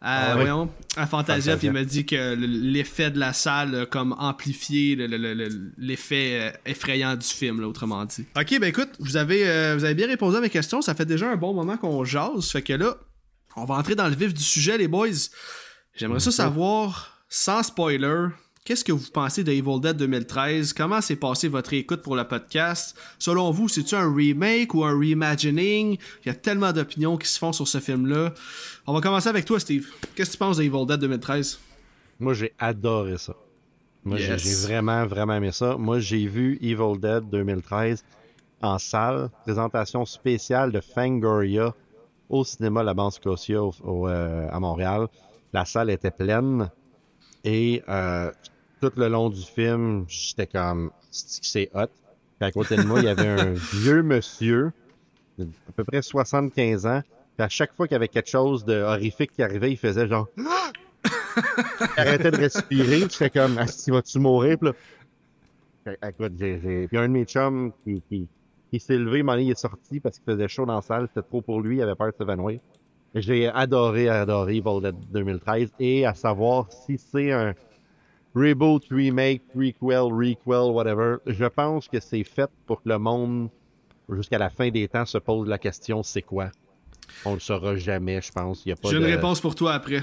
[0.00, 0.66] à, ah
[0.96, 4.96] à Fantasia, puis il m'a dit que l'effet de la salle comme amplifié
[5.78, 8.26] l'effet euh, effrayant du film, là, autrement dit.
[8.38, 10.82] Ok, ben écoute, vous avez, euh, vous avez bien répondu à mes questions.
[10.82, 12.50] Ça fait déjà un bon moment qu'on jase.
[12.50, 12.96] Fait que là,
[13.56, 15.08] on va entrer dans le vif du sujet, les boys.
[15.96, 18.26] J'aimerais ça savoir, sans spoiler,
[18.64, 20.72] qu'est-ce que vous pensez de Evil Dead 2013?
[20.72, 22.98] Comment s'est passé votre écoute pour le podcast?
[23.20, 25.96] Selon vous, c'est-tu un remake ou un reimagining?
[26.24, 28.34] Il y a tellement d'opinions qui se font sur ce film-là.
[28.88, 29.88] On va commencer avec toi, Steve.
[30.16, 31.60] Qu'est-ce que tu penses de Evil Dead 2013?
[32.18, 33.36] Moi, j'ai adoré ça.
[34.02, 34.34] Moi, j'ai
[34.66, 35.76] vraiment, vraiment aimé ça.
[35.76, 38.04] Moi, j'ai vu Evil Dead 2013
[38.62, 41.72] en salle, présentation spéciale de Fangoria
[42.28, 45.06] au cinéma La Banque Scotia euh, à Montréal.
[45.54, 46.68] La salle était pleine
[47.44, 48.32] et euh,
[48.80, 51.86] tout le long du film, j'étais comme c'est hot?
[52.40, 54.72] Puis à côté de moi, il y avait un vieux monsieur,
[55.38, 57.02] à peu près 75 ans.
[57.36, 60.08] Puis à chaque fois qu'il y avait quelque chose de horrifique qui arrivait, il faisait
[60.08, 63.02] genre il arrêtait de respirer.
[63.02, 64.58] J'étais comme si vas-tu mourir?
[64.58, 64.72] Puis
[65.86, 68.26] là, écoute, j'ai, Puis un de mes chums qui, qui,
[68.72, 71.42] qui s'est levé, il est sorti parce qu'il faisait chaud dans la salle, c'était trop
[71.42, 72.58] pour lui, il avait peur de s'évanouir.
[73.14, 77.54] J'ai adoré, adoré Evil Dead 2013 et à savoir si c'est un
[78.34, 83.50] reboot, remake, prequel, requel, whatever, je pense que c'est fait pour que le monde,
[84.10, 86.50] jusqu'à la fin des temps, se pose la question c'est quoi?
[87.24, 88.64] On le saura jamais, je pense.
[88.64, 90.00] J'ai une réponse pour toi après.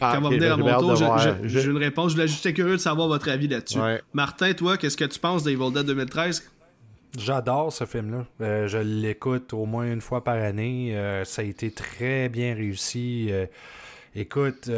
[0.00, 0.96] Ah, quand on va venir à mon tour,
[1.42, 2.12] j'ai une réponse.
[2.12, 3.78] Je voulais juste être curieux de savoir votre avis là-dessus.
[4.12, 6.48] Martin, toi, qu'est-ce que tu penses d'Evil Dead 2013
[7.18, 8.26] J'adore ce film-là.
[8.40, 10.96] Euh, je l'écoute au moins une fois par année.
[10.96, 13.28] Euh, ça a été très bien réussi.
[13.30, 13.46] Euh,
[14.14, 14.70] écoute,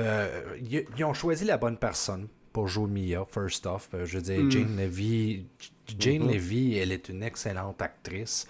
[0.70, 3.88] ils ont choisi la bonne personne pour jouer Mia, first off.
[4.04, 4.50] je veux dire, hmm.
[4.50, 5.46] Jane Levy,
[5.98, 6.32] Jane mm-hmm.
[6.32, 8.46] Levy, elle est une excellente actrice.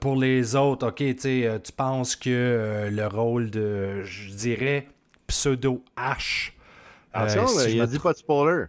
[0.00, 4.88] pour les autres, ok, tu penses que le rôle de, je dirais,
[5.26, 6.52] pseudo H.
[7.12, 8.64] Attention, il a dit pas de spoiler.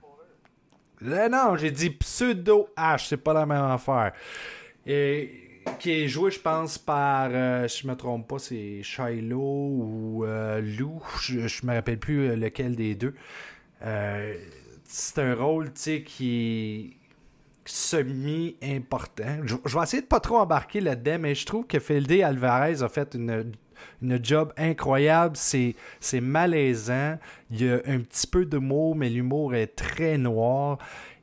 [1.03, 4.13] Euh, non, j'ai dit pseudo H, c'est pas la même affaire.
[4.85, 9.39] Et, qui est joué, je pense, par, euh, si je me trompe pas, c'est Shiloh
[9.39, 13.13] ou euh, Lou, je, me rappelle plus lequel des deux.
[14.83, 19.41] c'est un rôle, tu sais, qui est semi-important.
[19.45, 22.81] Je, je, vais essayer de pas trop embarquer là-dedans, mais je trouve que Felde Alvarez
[22.81, 23.51] a fait une
[24.01, 25.35] une job incroyable.
[25.35, 27.17] C'est, c'est malaisant.
[27.51, 30.77] Il y a un petit peu d'humour, mais l'humour est très noir.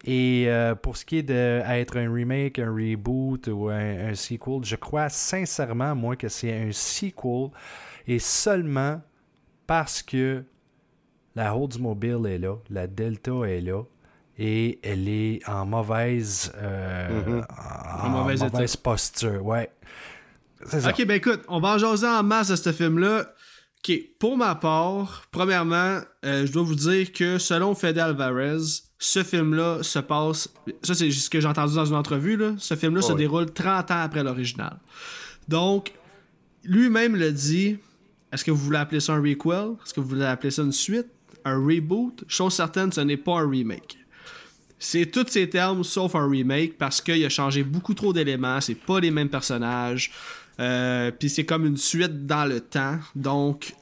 [0.04, 4.76] Et euh, pour ce qui est d'être un remake, un reboot ou un, sequel, je
[4.76, 7.50] crois sincèrement, moi, que c'est un sequel.
[8.06, 9.00] Et seulement
[9.66, 10.44] parce que
[11.34, 13.82] la Oldsmobile est là, la Delta est là,
[14.38, 18.04] et elle est en mauvaise, euh, mm-hmm.
[18.04, 19.44] en, mauvaise, posture.
[19.44, 19.70] Ouais.
[20.62, 23.32] Ok, ben écoute, on va en jaser en masse de ce film-là.
[23.78, 28.58] Ok, pour ma part, premièrement, euh, je dois vous dire que selon Fede Alvarez,
[28.98, 30.48] ce film-là se passe.
[30.82, 32.36] Ça, c'est ce que j'ai entendu dans une entrevue.
[32.36, 32.54] Là.
[32.58, 34.78] Ce film-là se déroule 30 ans après l'original.
[35.48, 35.92] Donc,
[36.64, 37.78] lui-même le dit.
[38.32, 39.76] Est-ce que vous voulez appeler ça un requel?
[39.84, 41.06] Est-ce que vous voulez appeler ça une suite?
[41.44, 42.24] Un reboot?
[42.26, 43.96] Chose certaine, ce n'est pas un remake.
[44.78, 48.74] C'est tous ces termes sauf un remake parce qu'il a changé beaucoup trop d'éléments, c'est
[48.74, 50.10] pas les mêmes personnages.
[50.60, 52.98] Euh, puis c'est comme une suite dans le temps.
[53.14, 53.74] Donc,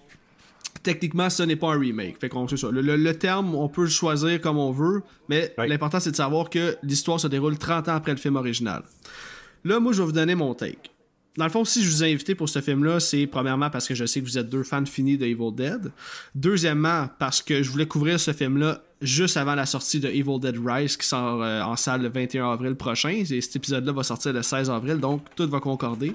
[0.82, 2.18] techniquement, ce n'est pas un remake.
[2.20, 2.68] Fait qu'on ça.
[2.70, 6.76] Le, terme, on peut le choisir comme on veut, mais l'important, c'est de savoir que
[6.82, 8.82] l'histoire se déroule 30 ans après le film original.
[9.64, 10.90] Là, moi, je vais vous donner mon take.
[11.36, 13.94] Dans le fond, si je vous ai invité pour ce film-là, c'est premièrement parce que
[13.94, 15.90] je sais que vous êtes deux fans finis de Evil Dead.
[16.36, 20.56] Deuxièmement, parce que je voulais couvrir ce film-là juste avant la sortie de Evil Dead
[20.64, 23.24] Rise qui sort euh, en salle le 21 avril prochain.
[23.28, 26.14] Et cet épisode-là va sortir le 16 avril, donc tout va concorder.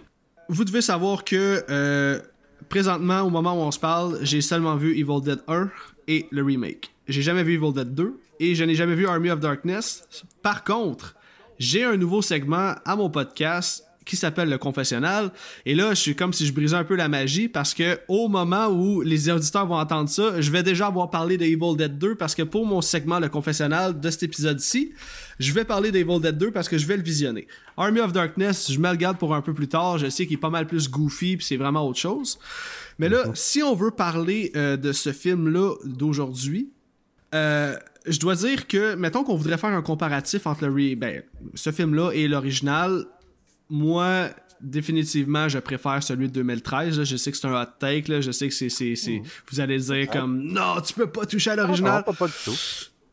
[0.51, 2.19] Vous devez savoir que euh,
[2.69, 5.69] présentement, au moment où on se parle, j'ai seulement vu Evil Dead 1
[6.07, 6.91] et le remake.
[7.07, 10.07] J'ai jamais vu Evil Dead 2 et je n'ai jamais vu Army of Darkness.
[10.41, 11.15] Par contre,
[11.59, 15.31] j'ai un nouveau segment à mon podcast qui s'appelle le confessionnal.
[15.67, 18.27] Et là, je suis comme si je brisais un peu la magie parce que au
[18.27, 21.97] moment où les auditeurs vont entendre ça, je vais déjà avoir parlé de Evil Dead
[21.97, 24.93] 2 parce que pour mon segment le confessionnal de cet épisode-ci,
[25.39, 27.47] je vais parler d'Evil Dead 2 parce que je vais le visionner.
[27.77, 29.99] Army of Darkness, je me le garde pour un peu plus tard.
[29.99, 32.39] Je sais qu'il est pas mal plus goofy puis c'est vraiment autre chose.
[32.97, 33.35] Mais là, mhm.
[33.35, 36.71] si on veut parler euh, de ce film-là d'aujourd'hui,
[37.35, 37.75] euh,
[38.07, 41.21] je dois dire que, mettons qu'on voudrait faire un comparatif entre le ben,
[41.53, 43.05] ce film-là et l'original,
[43.69, 44.29] moi,
[44.61, 47.03] définitivement, je préfère celui de 2013.
[47.03, 48.21] Je sais que c'est un hot take.
[48.21, 48.93] Je sais que c'est.
[48.93, 49.23] Mm.
[49.51, 52.03] Vous allez dire comme Non, tu peux pas toucher à l'original.
[52.03, 52.55] pas, du tout.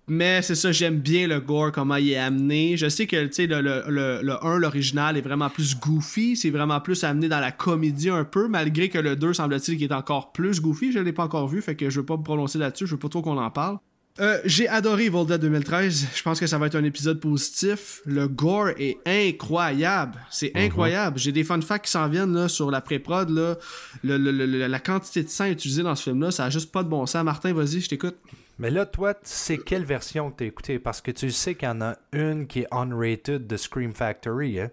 [0.08, 2.76] Mais c'est ça, j'aime bien le gore, comment il est amené.
[2.76, 6.36] Je sais que le, le, le, 1, l'original, est vraiment plus goofy.
[6.36, 9.90] C'est vraiment plus amené dans la comédie un peu, malgré que le 2, semble-t-il, qu'il
[9.90, 10.92] est encore plus goofy.
[10.92, 12.86] Je l'ai pas encore vu, fait que je veux pas me prononcer là-dessus.
[12.86, 13.78] Je veux pas trop qu'on en parle.
[14.18, 16.08] Euh, j'ai adoré Evil 2013.
[16.14, 18.00] Je pense que ça va être un épisode positif.
[18.06, 20.18] Le gore est incroyable.
[20.30, 20.62] C'est mhm.
[20.62, 21.18] incroyable.
[21.18, 23.58] J'ai des fun facts qui s'en viennent là, sur la pré-prod.
[24.02, 27.24] la quantité de sang utilisée dans ce film-là, ça a juste pas de bon sens.
[27.24, 28.16] Martin, vas-y, je t'écoute.
[28.58, 30.78] Mais là, toi, c'est quelle version que t'as écouté?
[30.78, 34.60] Parce que tu sais qu'il y en a une qui est unrated de Scream Factory.
[34.60, 34.70] Hein?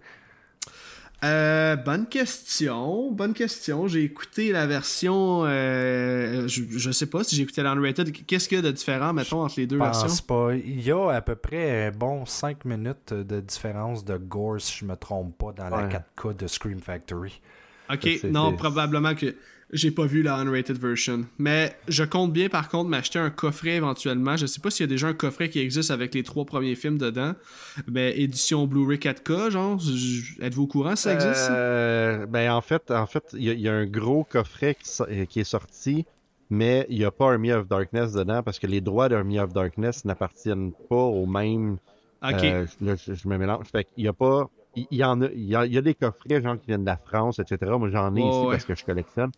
[1.24, 3.88] Euh, bonne question, bonne question.
[3.88, 8.12] J'ai écouté la version, euh, je, sais pas si j'ai écouté l'unrated.
[8.26, 10.08] Qu'est-ce qu'il y a de différent, mettons, entre les deux versions?
[10.26, 10.54] pas.
[10.54, 14.84] Il y a à peu près bon 5 minutes de différence de gore, si je
[14.84, 17.40] me trompe pas, dans la 4K de Scream Factory.
[17.90, 19.34] Ok, non, probablement que
[19.72, 21.24] j'ai pas vu la unrated version.
[21.38, 24.36] Mais je compte bien par contre m'acheter un coffret éventuellement.
[24.36, 26.74] Je sais pas s'il y a déjà un coffret qui existe avec les trois premiers
[26.74, 27.34] films dedans.
[27.90, 29.80] Mais édition Blu-ray 4K, genre.
[30.40, 31.50] Êtes-vous au courant si ça existe?
[31.50, 34.76] Euh, ben en fait, en fait, il y, a un gros coffret
[35.28, 36.04] qui, est sorti.
[36.50, 39.52] Mais il n'y a pas Army of Darkness dedans parce que les droits d'Army of
[39.52, 41.78] Darkness n'appartiennent pas au même.
[42.22, 42.44] Ok.
[42.44, 43.66] Euh, je, me mélange.
[43.72, 44.48] Fait qu'il n'y a pas.
[44.76, 47.38] Il y, en a, il y, a, des coffrets genre qui viennent de la France,
[47.38, 47.72] etc.
[47.78, 49.30] Moi j'en ai ici parce que je collectionne.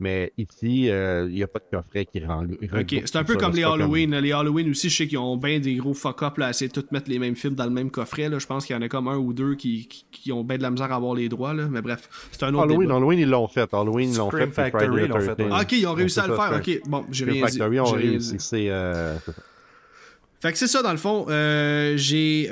[0.00, 2.44] Mais ici, il euh, n'y a pas de coffret qui rend.
[2.44, 4.18] Ok, c'est un peu comme les Halloween.
[4.18, 6.86] Les Halloween aussi, je sais qu'ils ont bien des gros fuck-up à essayer de tout
[6.90, 8.30] mettre les mêmes films dans le même coffret.
[8.30, 8.38] Là.
[8.38, 10.62] Je pense qu'il y en a comme un ou deux qui, qui, ont bien de
[10.62, 11.52] la misère à avoir les droits.
[11.52, 11.68] Là.
[11.70, 12.64] Mais bref, c'est un autre.
[12.64, 13.68] Halloween, Halloween, ils l'ont fait.
[13.74, 14.46] Halloween, ils l'ont fait.
[14.46, 15.36] Factory, l'ont fait.
[15.50, 16.52] Ah, ok, ils ont réussi à le faire.
[16.56, 17.40] Ok, bon, j'ai rien dit.
[17.58, 18.36] Factory ont réussi.
[18.38, 18.70] C'est.
[18.70, 19.16] Euh,
[20.40, 21.26] fait que c'est ça, dans le fond.
[21.28, 22.48] Euh, j'ai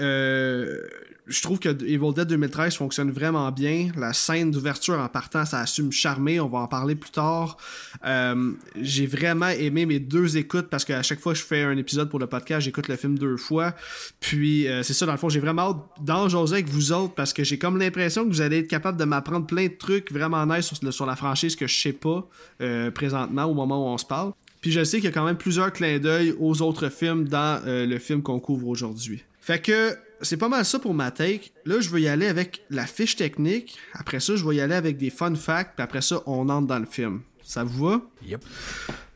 [1.28, 3.90] je trouve que Evil Dead 2013 fonctionne vraiment bien.
[3.96, 6.40] La scène d'ouverture en partant, ça assume charmer.
[6.40, 7.58] On va en parler plus tard.
[8.06, 11.76] Euh, j'ai vraiment aimé mes deux écoutes parce qu'à chaque fois que je fais un
[11.76, 13.74] épisode pour le podcast, j'écoute le film deux fois.
[14.20, 17.14] Puis euh, c'est ça, dans le fond, j'ai vraiment hâte d'en jaser avec vous autres
[17.14, 20.10] parce que j'ai comme l'impression que vous allez être capable de m'apprendre plein de trucs
[20.10, 22.26] vraiment nice sur, sur la franchise que je sais pas
[22.62, 24.32] euh, présentement au moment où on se parle.
[24.62, 27.62] Puis je sais qu'il y a quand même plusieurs clins d'œil aux autres films dans
[27.64, 29.22] le film qu'on couvre aujourd'hui.
[29.40, 31.52] Fait que c'est pas mal ça pour ma take.
[31.64, 33.78] Là, je vais y aller avec la fiche technique.
[33.94, 35.72] Après ça, je vais y aller avec des fun facts.
[35.76, 37.20] Puis après ça, on entre dans le film.
[37.42, 38.00] Ça vous va?
[38.26, 38.44] Yep.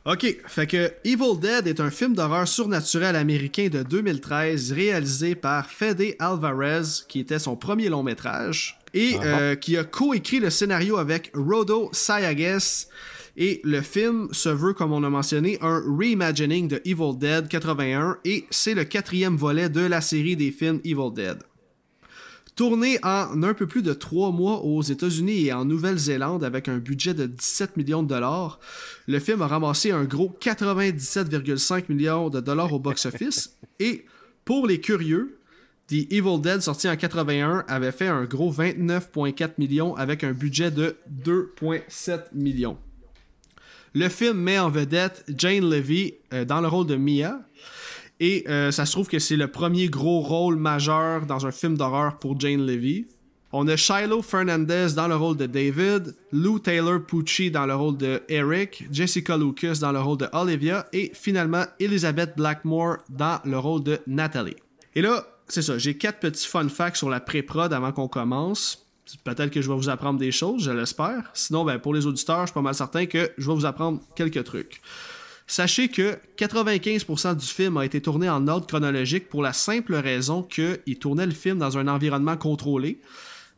[0.04, 5.70] Ok, fait que Evil Dead est un film d'horreur surnaturel américain de 2013 réalisé par
[5.70, 10.50] Fede Alvarez, qui était son premier long métrage, et ah euh, qui a coécrit le
[10.50, 12.58] scénario avec Rodo Sayagues,
[13.36, 18.18] et le film se veut, comme on a mentionné, un reimagining de Evil Dead 81
[18.24, 21.38] et c'est le quatrième volet de la série des films Evil Dead.
[22.54, 26.76] Tourné en un peu plus de trois mois aux États-Unis et en Nouvelle-Zélande avec un
[26.76, 28.60] budget de 17 millions de dollars,
[29.06, 34.04] le film a ramassé un gros 97,5 millions de dollars au box-office et
[34.44, 35.38] pour les curieux,
[35.88, 40.70] The Evil Dead sorti en 81 avait fait un gros 29,4 millions avec un budget
[40.70, 42.76] de 2,7 millions.
[43.94, 47.40] Le film met en vedette Jane Levy euh, dans le rôle de Mia.
[48.20, 51.76] Et euh, ça se trouve que c'est le premier gros rôle majeur dans un film
[51.76, 53.06] d'horreur pour Jane Levy.
[53.54, 57.98] On a Shiloh Fernandez dans le rôle de David, Lou Taylor Pucci dans le rôle
[57.98, 63.58] de Eric, Jessica Lucas dans le rôle de Olivia et finalement Elizabeth Blackmore dans le
[63.58, 64.56] rôle de Natalie.
[64.94, 68.81] Et là, c'est ça, j'ai quatre petits fun facts sur la pré-prod avant qu'on commence.
[69.24, 71.30] Peut-être que je vais vous apprendre des choses, je l'espère.
[71.34, 74.00] Sinon, ben, pour les auditeurs, je suis pas mal certain que je vais vous apprendre
[74.14, 74.80] quelques trucs.
[75.46, 80.42] Sachez que 95% du film a été tourné en ordre chronologique pour la simple raison
[80.42, 83.00] qu'il tournait le film dans un environnement contrôlé.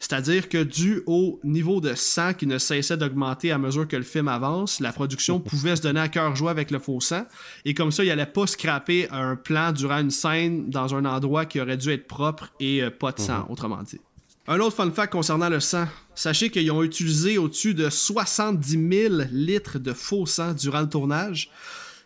[0.00, 4.02] C'est-à-dire que dû au niveau de sang qui ne cessait d'augmenter à mesure que le
[4.02, 7.26] film avance, la production pouvait se donner à cœur joie avec le faux sang.
[7.64, 11.46] Et comme ça, il n'allait pas scraper un plan durant une scène dans un endroit
[11.46, 13.50] qui aurait dû être propre et euh, pas de sang, mhm.
[13.52, 14.00] autrement dit.
[14.46, 15.86] Un autre fun fact concernant le sang.
[16.14, 21.50] Sachez qu'ils ont utilisé au-dessus de 70 000 litres de faux sang durant le tournage.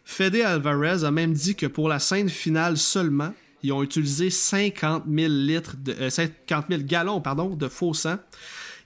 [0.04, 3.34] Fede Alvarez a même dit que pour la scène finale seulement,
[3.64, 6.36] ils ont utilisé 50 000 litres de, 50
[6.70, 8.18] euh, 000 gallons pardon, de faux sang.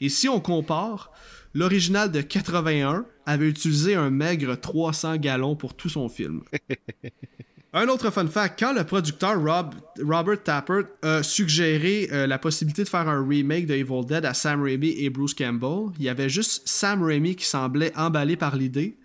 [0.01, 1.13] Et si on compare,
[1.53, 6.41] l'original de 81 avait utilisé un maigre 300 gallons pour tout son film.
[7.75, 12.85] Un autre fun fact, quand le producteur Rob, Robert Tappert a suggéré euh, la possibilité
[12.85, 16.11] de faire un remake de Evil Dead à Sam Raimi et Bruce Campbell, il y
[16.11, 18.99] avait juste Sam Raimi qui semblait emballé par l'idée.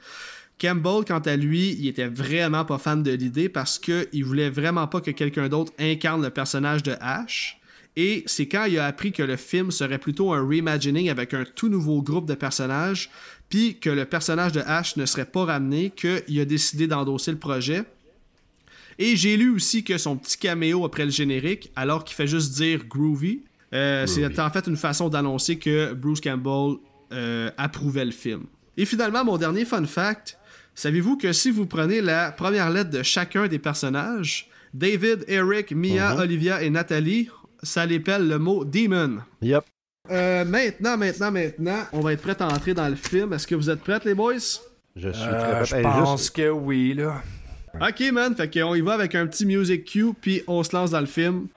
[0.60, 4.88] Campbell, quant à lui, il était vraiment pas fan de l'idée parce qu'il voulait vraiment
[4.88, 7.62] pas que quelqu'un d'autre incarne le personnage de Ash.
[7.96, 11.46] Et c'est quand il a appris que le film serait plutôt un reimagining avec un
[11.46, 13.10] tout nouveau groupe de personnages,
[13.48, 17.40] puis que le personnage de Ash ne serait pas ramené, qu'il a décidé d'endosser le
[17.40, 17.86] projet.
[19.00, 22.56] Et j'ai lu aussi que son petit caméo après le générique, alors qu'il fait juste
[22.56, 23.44] dire groovy,
[23.74, 26.78] euh, c'est en fait une façon d'annoncer que Bruce Campbell
[27.12, 28.46] euh, approuvait le film.
[28.76, 30.38] Et finalement, mon dernier fun fact,
[30.76, 36.16] savez-vous que si vous prenez la première lettre de chacun des personnages, David, Eric, Mia,
[36.16, 36.22] uh-huh.
[36.22, 37.30] Olivia et Nathalie,
[37.64, 39.20] ça l'épelle le mot Demon.
[39.42, 39.64] Yep.
[40.10, 43.34] Euh, maintenant, maintenant, maintenant, on va être prêt à entrer dans le film.
[43.34, 44.36] Est-ce que vous êtes prêts, les boys?
[44.96, 45.66] Je suis prêt.
[45.66, 47.22] Je pense que oui, là.
[47.80, 50.90] Ok, man, fait qu'on y va avec un petit music cue, puis on se lance
[50.90, 51.48] dans le film.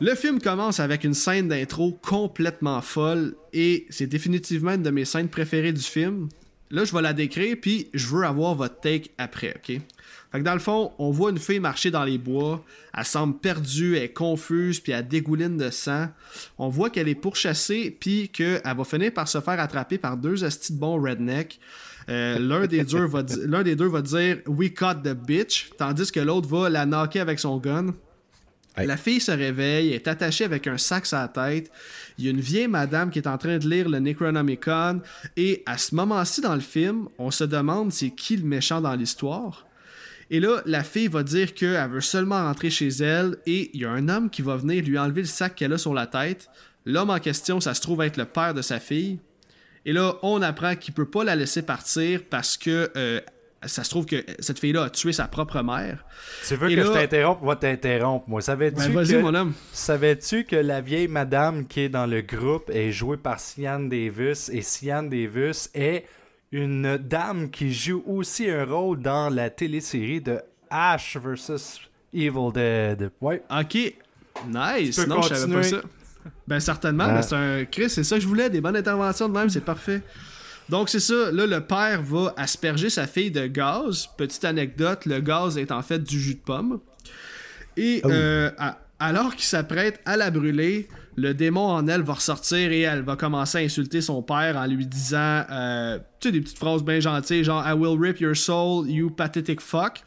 [0.00, 5.04] Le film commence avec une scène d'intro complètement folle et c'est définitivement une de mes
[5.04, 6.30] scènes préférées du film.
[6.70, 9.80] Là, je vais la décrire puis je veux avoir votre take après, ok?
[10.30, 12.64] Fait que dans le fond, on voit une fille marcher dans les bois.
[12.96, 16.08] Elle semble perdue, elle est confuse, puis elle dégouline de sang.
[16.58, 20.44] On voit qu'elle est pourchassée, puis qu'elle va finir par se faire attraper par deux
[20.44, 21.58] astis de bons redneck.
[22.08, 26.10] Euh, l'un, des deux va l'un des deux va dire We caught the bitch, tandis
[26.10, 27.92] que l'autre va la knocker avec son gun.
[28.76, 31.70] La fille se réveille, est attachée avec un sac sur la tête.
[32.18, 35.02] Il y a une vieille madame qui est en train de lire le Necronomicon.
[35.36, 38.94] Et à ce moment-ci dans le film, on se demande c'est qui le méchant dans
[38.94, 39.66] l'histoire.
[40.30, 43.84] Et là, la fille va dire qu'elle veut seulement rentrer chez elle et il y
[43.84, 46.48] a un homme qui va venir lui enlever le sac qu'elle a sur la tête.
[46.86, 49.18] L'homme en question, ça se trouve être le père de sa fille.
[49.84, 53.20] Et là, on apprend qu'il peut pas la laisser partir parce que euh,
[53.66, 56.04] ça se trouve que cette fille-là a tué sa propre mère.
[56.46, 57.42] Tu veux que je t'interrompe?
[57.42, 58.28] Moi, t'interrompre.
[58.28, 59.16] Moi, savais-tu ben, que...
[59.16, 59.52] mon homme.
[59.72, 64.48] Savais-tu que la vieille madame qui est dans le groupe est jouée par Sian Davis
[64.48, 66.04] et Sian Davis est
[66.52, 71.80] une dame qui joue aussi un rôle dans la télésérie de Ash vs
[72.12, 73.10] Evil Dead.
[73.20, 73.42] Ouais.
[73.50, 73.74] Ok.
[74.48, 75.06] Nice.
[75.06, 75.80] Non, je savais pas ça.
[76.46, 79.32] Ben certainement, mais c'est un Chris, c'est ça que je voulais, des bonnes interventions de
[79.32, 80.02] même, c'est parfait.
[80.68, 84.08] Donc c'est ça, là le père va asperger sa fille de gaz.
[84.18, 86.80] Petite anecdote, le gaz est en fait du jus de pomme.
[87.76, 88.10] Et oh.
[88.10, 88.50] euh,
[88.98, 93.16] alors qu'il s'apprête à la brûler, le démon en elle va ressortir et elle va
[93.16, 97.00] commencer à insulter son père en lui disant euh, tu sais des petites phrases bien
[97.00, 100.02] gentilles genre I will rip your soul you pathetic fuck.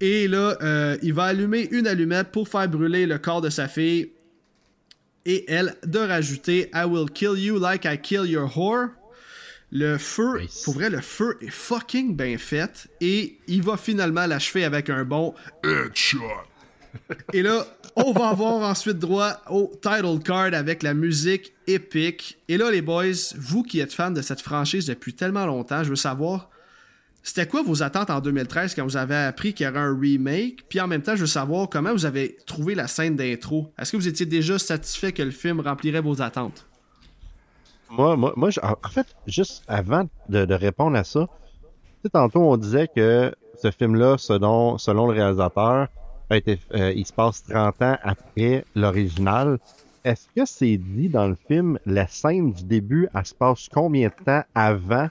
[0.00, 3.68] Et là euh, il va allumer une allumette pour faire brûler le corps de sa
[3.68, 4.10] fille.
[5.24, 8.90] Et elle de rajouter I will kill you like I kill your whore.
[9.72, 12.86] Le feu, pour vrai, le feu est fucking bien fait.
[13.00, 15.34] Et il va finalement l'achever avec un bon
[15.64, 16.22] headshot.
[17.32, 17.66] Et là,
[17.96, 22.38] on va avoir ensuite droit au title card avec la musique épique.
[22.48, 25.88] Et là, les boys, vous qui êtes fans de cette franchise depuis tellement longtemps, je
[25.88, 26.50] veux savoir,
[27.22, 30.64] c'était quoi vos attentes en 2013 quand vous avez appris qu'il y aurait un remake?
[30.68, 33.72] Puis en même temps, je veux savoir comment vous avez trouvé la scène d'intro.
[33.78, 36.66] Est-ce que vous étiez déjà satisfait que le film remplirait vos attentes?
[37.88, 41.26] Moi, moi, moi en fait, juste avant de, répondre à ça,
[42.12, 45.88] tantôt on disait que ce film-là, selon, selon le réalisateur,
[46.32, 49.58] euh, il se passe 30 ans après l'original.
[50.04, 54.08] Est-ce que c'est dit dans le film, la scène du début, elle se passe combien
[54.08, 55.08] de temps avant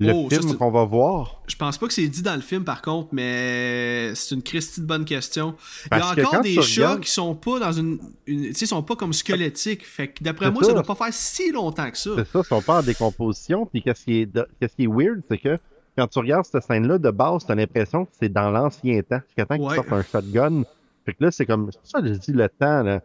[0.00, 1.42] le oh, film qu'on va voir?
[1.46, 4.80] Je pense pas que c'est dit dans le film par contre, mais c'est une Christie
[4.80, 5.54] de bonne question.
[5.92, 7.98] il y a encore des chats qui sont pas dans une.
[8.26, 9.86] tu sais, sont pas comme squelettiques.
[9.86, 10.72] Fait que d'après moi, ça.
[10.72, 12.10] doit pas faire si longtemps que ça.
[12.16, 13.66] C'est ça, ils sont pas en décomposition.
[13.66, 15.58] Puis qu'est-ce qui est, qu'est-ce qui est weird, c'est que
[15.98, 19.18] quand tu regardes cette scène-là, de base, t'as l'impression que c'est dans l'ancien temps.
[19.26, 20.62] Jusqu'à temps qu'il sorte un shotgun.
[21.04, 21.72] Fait que là, c'est comme.
[21.72, 23.00] C'est ça, je dis, le temps, là,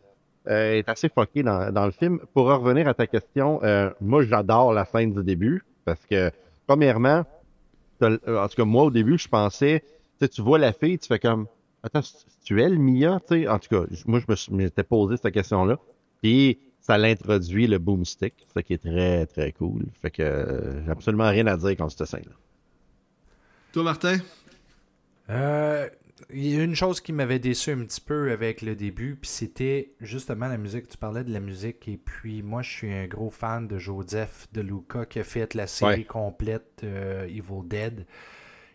[0.48, 2.20] euh, est assez foqué dans, dans, le film.
[2.36, 5.64] Pour revenir à ta question, euh, moi, j'adore la scène du début.
[5.86, 6.30] Parce que,
[6.68, 7.26] premièrement,
[8.00, 9.84] en tout cas, moi, au début, je pensais,
[10.20, 11.48] tu vois la fille, tu fais comme,
[11.82, 12.02] attends,
[12.46, 13.48] tu es le Mia, tu sais?
[13.48, 15.80] En tout cas, moi, je me m'étais posé cette question-là.
[16.22, 19.86] Puis, ça l'introduit le boomstick, ce qui est très, très cool.
[20.00, 22.36] Fait que euh, j'ai absolument rien à dire contre cette scène-là.
[23.74, 24.20] Toi, Martin?
[25.32, 25.90] Euh,
[26.32, 29.28] il y a une chose qui m'avait déçu un petit peu avec le début, puis
[29.28, 30.88] c'était justement la musique.
[30.88, 34.48] Tu parlais de la musique, et puis moi, je suis un gros fan de Joseph
[34.54, 38.06] De Luca qui a fait la série complète euh, Evil Dead.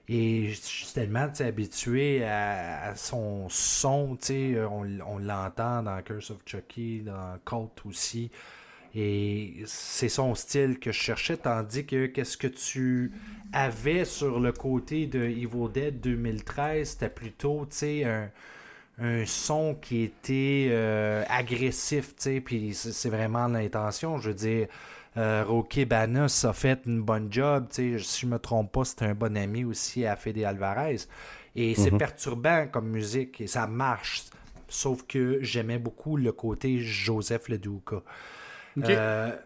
[0.09, 7.03] Et je suis tellement habitué à, son son, on, on l'entend dans Curse of Chucky,
[7.03, 8.33] dans Cult aussi.
[8.95, 13.13] Et c'est son style que je cherchais, tandis que qu'est-ce que tu
[13.53, 18.29] avais sur le côté de Evil Dead 2013, c'était plutôt, un,
[19.01, 22.15] un son qui était euh, agressif,
[22.45, 24.19] puis c'est vraiment l'intention.
[24.19, 24.69] Je veux dire,
[25.17, 27.67] euh, Rocky Banos a fait une bonne job.
[27.71, 30.99] Si je me trompe pas, c'est un bon ami aussi à Fede Alvarez.
[31.57, 31.99] Et c'est mhm.
[31.99, 34.25] perturbant comme musique et ça marche.
[34.69, 37.49] Sauf que j'aimais beaucoup le côté Joseph
[38.87, 39.37] Euh,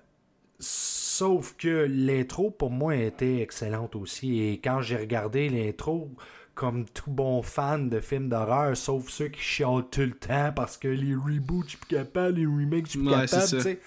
[0.59, 4.41] sauf que l'intro, pour moi, était excellente aussi.
[4.43, 6.11] Et quand j'ai regardé l'intro,
[6.55, 10.77] comme tout bon fan de films d'horreur, sauf ceux qui chialent tout le temps parce
[10.77, 13.81] que les reboots, je suis plus capable, les remakes, je suis plus capable, tu sais.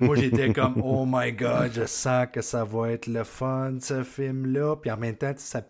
[0.00, 4.02] Moi, j'étais comme, oh my god, je sens que ça va être le fun, ce
[4.02, 4.76] film-là.
[4.76, 5.62] Puis en même temps, ça,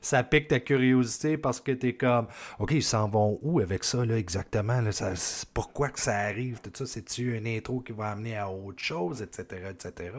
[0.00, 2.26] ça pique ta curiosité parce que t'es comme,
[2.58, 4.80] OK, ils s'en vont où avec ça, là, exactement?
[4.80, 5.12] Là, ça,
[5.54, 6.60] pourquoi que ça arrive?
[6.60, 10.10] Tout ça, c'est-tu une intro qui va amener à autre chose, etc., etc.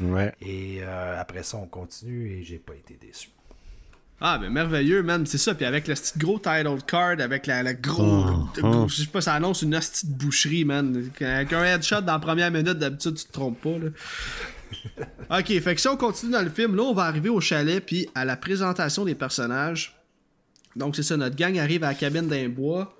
[0.00, 0.32] Ouais.
[0.40, 3.30] Et euh, après ça, on continue et j'ai pas été déçu.
[4.22, 5.24] Ah, ben merveilleux, man.
[5.24, 5.54] C'est ça.
[5.54, 9.22] Puis avec le petit gros title card, avec la, la gros, oh, Je sais pas,
[9.22, 11.10] ça annonce une hostie de boucherie, man.
[11.20, 13.88] Avec un headshot dans la première minute, d'habitude, tu te trompes pas, là.
[15.30, 17.84] ok, fait que si on continue dans le film, là, on va arriver au chalet,
[17.84, 19.96] puis à la présentation des personnages.
[20.76, 22.96] Donc, c'est ça, notre gang arrive à la cabine d'un bois.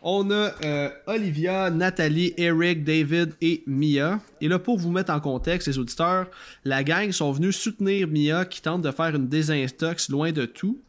[0.00, 4.20] On a euh, Olivia, Nathalie, Eric, David et Mia.
[4.40, 6.28] Et là, pour vous mettre en contexte, les auditeurs,
[6.64, 10.80] la gang sont venus soutenir Mia qui tente de faire une désintox loin de tout.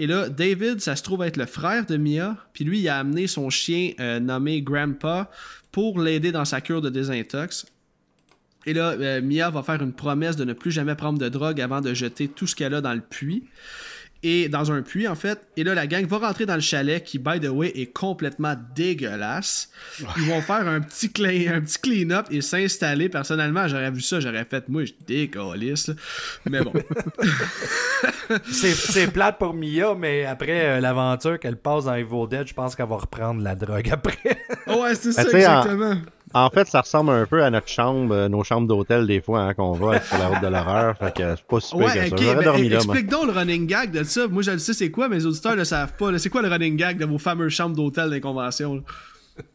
[0.00, 2.36] Et là, David, ça se trouve être le frère de Mia.
[2.52, 5.30] Puis lui, il a amené son chien euh, nommé Grandpa
[5.70, 7.66] pour l'aider dans sa cure de désintox.
[8.66, 11.60] Et là, euh, Mia va faire une promesse de ne plus jamais prendre de drogue
[11.60, 13.44] avant de jeter tout ce qu'elle a dans le puits
[14.22, 15.40] et dans un puits en fait.
[15.56, 18.54] Et là, la gang va rentrer dans le chalet qui, by the way, est complètement
[18.74, 19.70] dégueulasse.
[20.16, 23.08] Ils vont faire un petit, clean, un petit clean-up et s'installer.
[23.08, 25.90] Personnellement, j'aurais vu ça, j'aurais fait, moi, je décalisse.
[26.48, 26.72] Mais bon.
[28.50, 32.74] c'est plate pour Mia, mais après euh, l'aventure qu'elle passe dans Evil Dead, je pense
[32.74, 34.44] qu'elle va reprendre la drogue après.
[34.66, 35.92] ouais, c'est ça, exactement.
[35.92, 36.17] En
[36.52, 39.54] fait, ça ressemble un peu à notre chambre, euh, nos chambres d'hôtel des fois hein,
[39.54, 40.96] qu'on va sur la route de l'horreur.
[40.96, 42.42] Fait que c'est pas super ouais, que ça.
[42.42, 44.28] dormi là, explique donc le running gag de ça.
[44.28, 46.16] Moi, je le sais c'est quoi, mais les auditeurs ne le savent pas.
[46.18, 48.82] C'est quoi le running gag de vos fameuses chambres d'hôtel des conventions?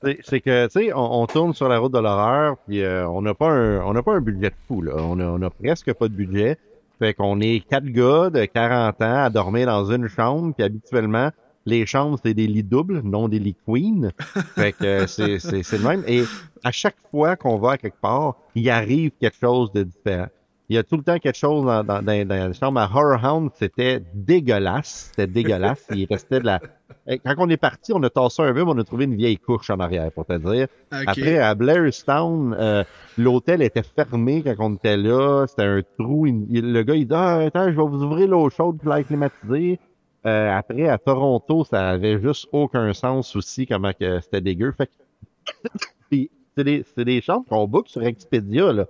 [0.01, 3.33] C'est que, tu sais, on, tourne sur la route de l'horreur, puis euh, on n'a
[3.33, 4.81] pas, un, on pas un budget de fou.
[4.81, 4.93] Là.
[4.97, 6.57] On, a, on a presque pas de budget.
[6.99, 11.31] Fait qu'on est quatre gars de 40 ans à dormir dans une chambre, puis habituellement,
[11.65, 14.11] les chambres, c'est des lits doubles, non des lits queen.
[14.55, 16.03] Fait que c'est, c'est, le même.
[16.07, 16.23] Et
[16.63, 20.27] à chaque fois qu'on va à quelque part, il arrive quelque chose de différent.
[20.69, 22.79] Il y a tout le temps quelque chose dans, dans, dans, dans la chambre.
[22.79, 25.09] À Horror Hound, c'était dégueulasse.
[25.11, 25.85] C'était dégueulasse.
[25.93, 26.61] il restait de la.
[27.25, 29.37] Quand on est parti, on a tassé un peu, mais on a trouvé une vieille
[29.37, 30.67] couche en arrière, pour te dire.
[30.89, 32.83] Après, à Blairstown, euh,
[33.17, 35.45] l'hôtel était fermé quand on était là.
[35.47, 36.25] C'était un trou.
[36.25, 39.79] le gars, il dit ah, Attends, je vais vous ouvrir l'eau chaude pour la climatiser.
[40.25, 44.73] Euh, après, à Toronto, ça avait juste aucun sens aussi, comment que c'était dégueu.
[44.77, 45.79] Fait que...
[46.55, 48.85] c'est des, des chambres qu'on book sur Expedia, là.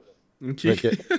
[0.58, 0.76] C'est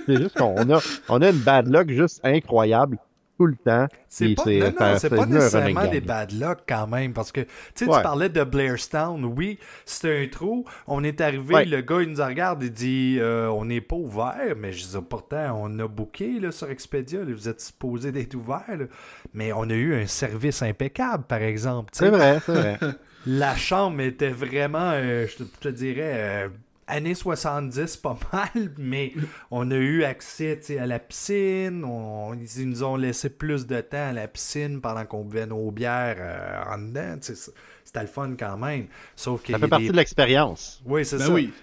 [0.07, 2.99] juste qu'on a, on a une bad luck juste incroyable
[3.37, 3.87] tout le temps.
[4.07, 7.41] C'est pas, non, non, c'est pas nécessairement des bad luck quand même, parce que
[7.75, 10.65] tu parlais de Blairstown, oui, c'était un trou.
[10.87, 14.55] On est arrivé, le gars il nous regarde, il dit euh, on n'est pas ouvert,
[14.57, 18.87] mais je dis pourtant on a booké là, sur Expedia, vous êtes supposé d'être ouvert,
[19.33, 21.89] mais on a eu un service impeccable par exemple.
[21.93, 22.79] C'est vrai, c'est vrai.
[23.27, 26.49] La chambre était vraiment, euh, je, te, dirais, euh,
[26.87, 29.13] années 70, pas mal, mais
[29.51, 31.83] on a eu accès à la piscine.
[31.83, 35.71] On, ils nous ont laissé plus de temps à la piscine pendant qu'on buvait nos
[35.71, 37.17] bières euh, en dedans.
[37.21, 38.87] C'était le fun quand même.
[39.15, 40.81] Sauf ça fait partie de l'expérience.
[40.85, 41.33] Oui, c'est ben ça.
[41.33, 41.53] Oui.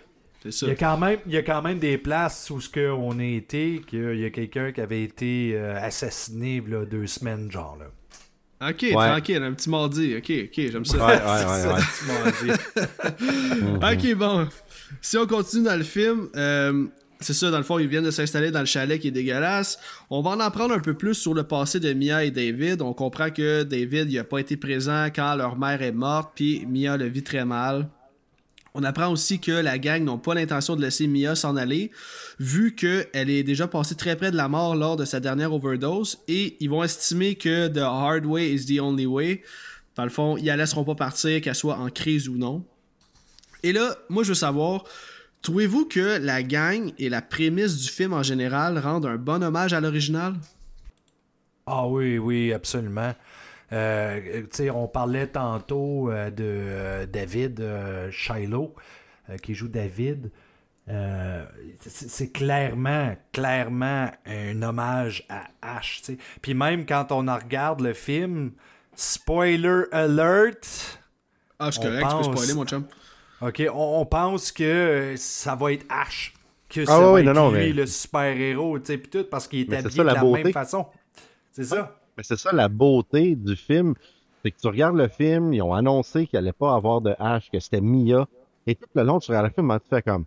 [0.44, 2.90] Il y, a quand même, il y a quand même des places où ce que
[2.90, 7.48] on a été, qu'il y a quelqu'un qui avait été euh, assassiné là, deux semaines,
[7.48, 7.78] genre.
[7.78, 7.86] Là.
[8.70, 10.16] Ok, tranquille, un petit mardi.
[10.16, 10.96] Ok, ok, j'aime ça.
[10.96, 11.54] Ouais, ouais,
[12.42, 12.54] ouais.
[13.80, 13.94] ouais.
[13.94, 14.48] ok, bon.
[15.00, 16.86] Si on continue dans le film, euh,
[17.22, 19.78] c'est ça, dans le fond, ils viennent de s'installer dans le chalet qui est dégueulasse.
[20.10, 22.82] On va en apprendre un peu plus sur le passé de Mia et David.
[22.82, 26.96] On comprend que David n'a pas été présent quand leur mère est morte, puis Mia
[26.96, 27.88] le vit très mal.
[28.74, 31.90] On apprend aussi que la gang n'ont pas l'intention de laisser Mia s'en aller,
[32.40, 36.18] vu qu'elle est déjà passée très près de la mort lors de sa dernière overdose,
[36.26, 39.42] et ils vont estimer que The Hard Way is the only way.
[39.94, 42.64] Dans le fond, ils la laisseront pas partir, qu'elle soit en crise ou non.
[43.62, 44.84] Et là, moi je veux savoir,
[45.42, 49.72] trouvez-vous que la gang et la prémisse du film en général rendent un bon hommage
[49.72, 50.34] à l'original?
[51.66, 53.14] Ah oui, oui, absolument.
[53.72, 54.42] Euh,
[54.74, 57.64] on parlait tantôt euh, de euh, David
[58.10, 58.74] Shiloh,
[59.42, 60.30] qui joue David.
[61.80, 66.02] c'est clairement, clairement un hommage à Ash.
[66.42, 68.52] Puis même quand on regarde le film,
[68.94, 71.00] spoiler alert.
[71.58, 72.84] Ah, je suis correct, tu peux spoiler, mon chum.
[73.42, 76.32] Ok, on, pense que ça va être Ash.
[76.68, 80.06] Que ah ça va être lui, le super-héros, puis tout, parce qu'il est habillé de
[80.06, 80.86] la, même façon.
[81.50, 81.98] C'est ça.
[82.16, 83.94] Mais c'est ça la beauté du film.
[84.42, 87.50] C'est que tu regardes le film, ils ont annoncé qu'il allait pas avoir de H,
[87.50, 88.26] que c'était Mia.
[88.66, 90.24] Et tout le long, tu regardes le film, tu fais comme.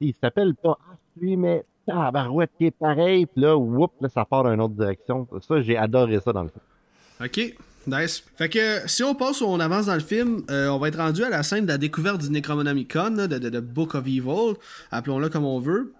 [0.00, 3.26] Il s'appelle pas H, lui, mais barouette qui est pareil.
[3.26, 5.26] Puis là, whoop, là, ça part dans une autre direction.
[5.40, 6.62] Ça, j'ai adoré ça dans le film.
[7.24, 7.56] Ok,
[7.86, 8.22] nice.
[8.36, 10.98] Fait que si on passe ou on avance dans le film, euh, on va être
[10.98, 14.54] rendu à la scène de la découverte du Necromonomicon, de, de, de Book of Evil,
[14.90, 15.92] appelons-le comme on veut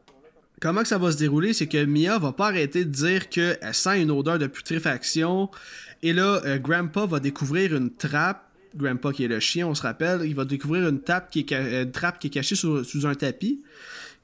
[0.61, 3.59] comment que ça va se dérouler, c'est que Mia va pas arrêter de dire qu'elle
[3.72, 5.51] sent une odeur de putréfaction.
[6.03, 8.43] Et là, euh, Grandpa va découvrir une trappe.
[8.74, 12.18] Grandpa qui est le chien, on se rappelle, il va découvrir une, qui est, trappe
[12.18, 13.62] qui est cachée sous, un tapis.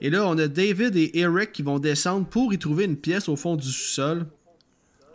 [0.03, 3.31] Et là, on a David et Eric qui vont descendre pour y trouver une pièce
[3.31, 4.27] au fond du sous-sol.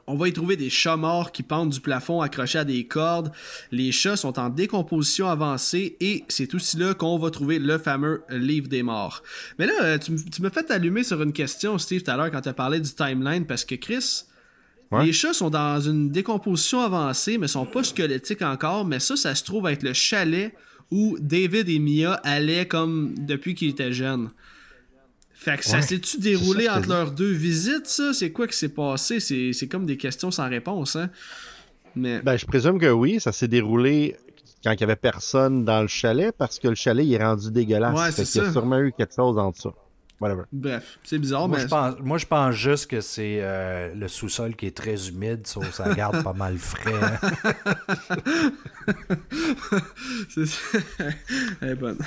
[0.07, 3.31] On va y trouver des chats morts qui pendent du plafond accrochés à des cordes.
[3.71, 8.23] Les chats sont en décomposition avancée et c'est aussi là qu'on va trouver le fameux
[8.29, 9.21] livre des morts.
[9.59, 12.31] Mais là, euh, tu, tu me fais allumer sur une question, Steve, tout à l'heure
[12.31, 14.23] quand tu as parlé du timeline parce que Chris,
[15.03, 18.85] Les chats sont dans une décomposition avancée, mais sont pas squelettiques encore.
[18.85, 20.53] Mais ça, ça se trouve être le chalet
[20.91, 24.29] où David et Mia allaient comme depuis qu'ils étaient jeunes.
[25.39, 28.11] Fait que ça s'est-tu déroulé entre leurs deux visites, ça?
[28.13, 29.19] C'est quoi qui s'est passé?
[29.19, 31.09] C'est comme des questions sans réponse, hein?
[31.95, 32.21] Mais...
[32.21, 34.17] Ben, je présume que oui, ça s'est déroulé
[34.63, 37.51] quand il y avait personne dans le chalet, parce que le chalet il est rendu
[37.51, 37.97] dégueulasse.
[37.97, 38.39] Ouais, c'est ça.
[38.39, 39.51] Il y a sûrement eu quelque chose en
[40.19, 41.63] Bref, c'est bizarre, moi, mais.
[41.63, 45.45] Je pense, moi, je pense juste que c'est euh, le sous-sol qui est très humide,
[45.45, 46.91] ça, ça garde pas mal frais.
[50.29, 50.45] c'est
[51.61, 51.99] Elle est bonne.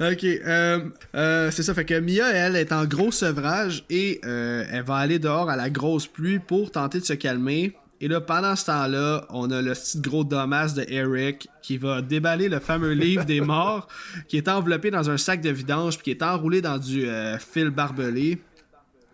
[0.00, 0.80] Ok, euh,
[1.14, 1.74] euh, c'est ça.
[1.74, 5.68] Fait que Mia, elle, est en gros sevrage et elle va aller dehors à la
[5.68, 7.76] grosse pluie pour tenter de se calmer.
[8.00, 12.02] Et là, pendant ce temps-là, on a le petit gros dommage de Eric qui va
[12.02, 13.88] déballer le fameux livre des morts
[14.28, 17.38] qui est enveloppé dans un sac de vidange puis qui est enroulé dans du euh,
[17.38, 18.36] fil barbelé.
[18.36, 18.42] Tu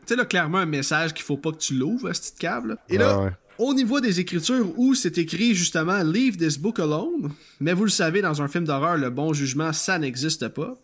[0.07, 2.77] sais, là, clairement un message qu'il faut pas que tu l'ouvres, ce petit câble.
[2.89, 7.31] Et là, on y voit des écritures où c'est écrit justement Leave this book alone.
[7.61, 10.75] Mais vous le savez, dans un film d'horreur, le bon jugement, ça n'existe pas.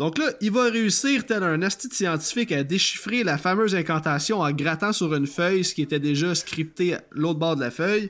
[0.00, 4.50] Donc là, il va réussir, tel un astide scientifique, à déchiffrer la fameuse incantation en
[4.50, 8.08] grattant sur une feuille, ce qui était déjà scripté à l'autre bord de la feuille.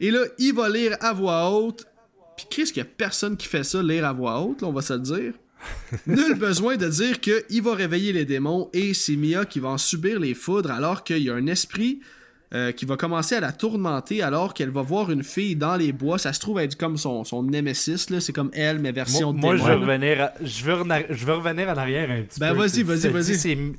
[0.00, 1.86] Et là, il va lire à voix haute.
[2.36, 4.82] Puis qu'est-ce qu'il y a personne qui fait ça, lire à voix haute, on va
[4.82, 5.34] se le dire.
[6.08, 9.78] Nul besoin de dire qu'il va réveiller les démons et c'est Mia qui va en
[9.78, 12.00] subir les foudres alors qu'il y a un esprit
[12.54, 15.92] euh, qui va commencer à la tourmenter alors qu'elle va voir une fille dans les
[15.92, 16.18] bois.
[16.18, 19.56] Ça se trouve être comme son, son némésis, c'est comme elle, mais version Moi, moi
[19.56, 22.54] je, veux revenir je, veux je veux revenir en arrière un petit ben, peu.
[22.54, 23.74] Ben vas-y, vas-y, vas-y.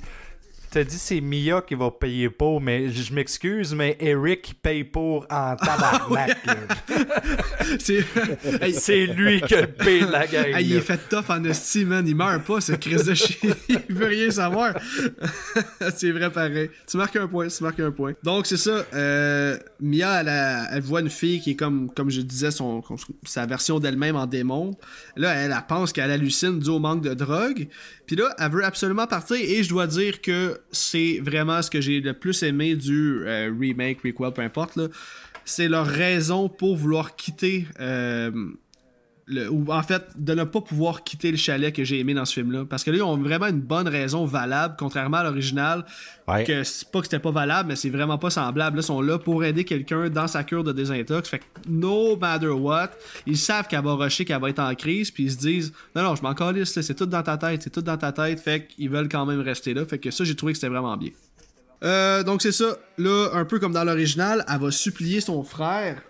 [0.70, 5.26] T'as dit c'est Mia qui va payer pour, mais je m'excuse, mais Eric paye pour
[5.28, 6.38] en tabarnak.
[7.80, 10.54] c'est lui qui paye la gang.
[10.60, 12.06] il est fait tough en estime, man.
[12.06, 13.50] Il meurt pas, ce crise de chien.
[13.68, 14.74] il veut rien savoir.
[15.96, 16.70] c'est vrai pareil.
[16.86, 18.12] Tu marques un point, tu marques un point.
[18.22, 18.86] Donc c'est ça.
[18.94, 20.22] Euh, Mia,
[20.72, 22.80] elle, voit une fille qui est comme, comme je disais, son,
[23.24, 24.76] sa version d'elle-même en démon.
[25.16, 27.66] Là, elle, elle pense qu'elle hallucine dû au manque de drogue.
[28.06, 31.80] Puis là, elle veut absolument partir et je dois dire que c'est vraiment ce que
[31.80, 34.78] j'ai le plus aimé du euh, remake, requel, peu importe.
[35.44, 38.30] C'est leur raison pour vouloir quitter euh,
[39.50, 42.34] ou en fait, de ne pas pouvoir quitter le chalet que j'ai aimé dans ce
[42.34, 42.64] film-là.
[42.68, 45.84] Parce que là, ils ont vraiment une bonne raison valable, contrairement à l'original.
[46.46, 48.76] Que c'est pas que c'était pas valable, mais c'est vraiment pas semblable.
[48.76, 51.28] Là, ils sont là pour aider quelqu'un dans sa cure de désintox.
[51.28, 52.90] Fait que no matter what,
[53.26, 56.02] ils savent qu'elle va rusher, qu'elle va être en crise, puis ils se disent Non,
[56.02, 58.38] non, je m'en calisse, c'est tout dans ta tête, c'est tout dans ta tête.
[58.38, 59.84] Fait qu'ils veulent quand même rester là.
[59.84, 61.10] Fait que ça, j'ai trouvé que c'était vraiment bien.
[61.82, 62.76] Euh, donc c'est ça.
[62.98, 66.00] Là, un peu comme dans l'original, elle va supplier son frère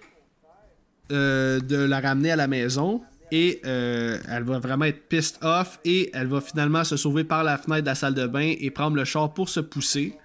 [1.12, 3.03] euh, de la ramener à la maison.
[3.33, 5.78] Et euh, elle va vraiment être pissed off.
[5.85, 8.70] Et elle va finalement se sauver par la fenêtre de la salle de bain et
[8.70, 10.16] prendre le char pour se pousser.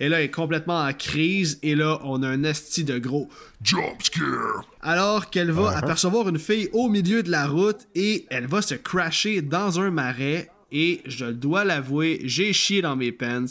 [0.00, 1.58] Et là, elle est complètement en crise.
[1.62, 3.28] Et là, on a un esti de gros
[3.62, 4.64] jump scare.
[4.80, 5.78] Alors qu'elle va uh-huh.
[5.78, 9.90] apercevoir une fille au milieu de la route et elle va se crasher dans un
[9.90, 10.50] marais.
[10.72, 13.44] Et je dois l'avouer, j'ai chié dans mes pants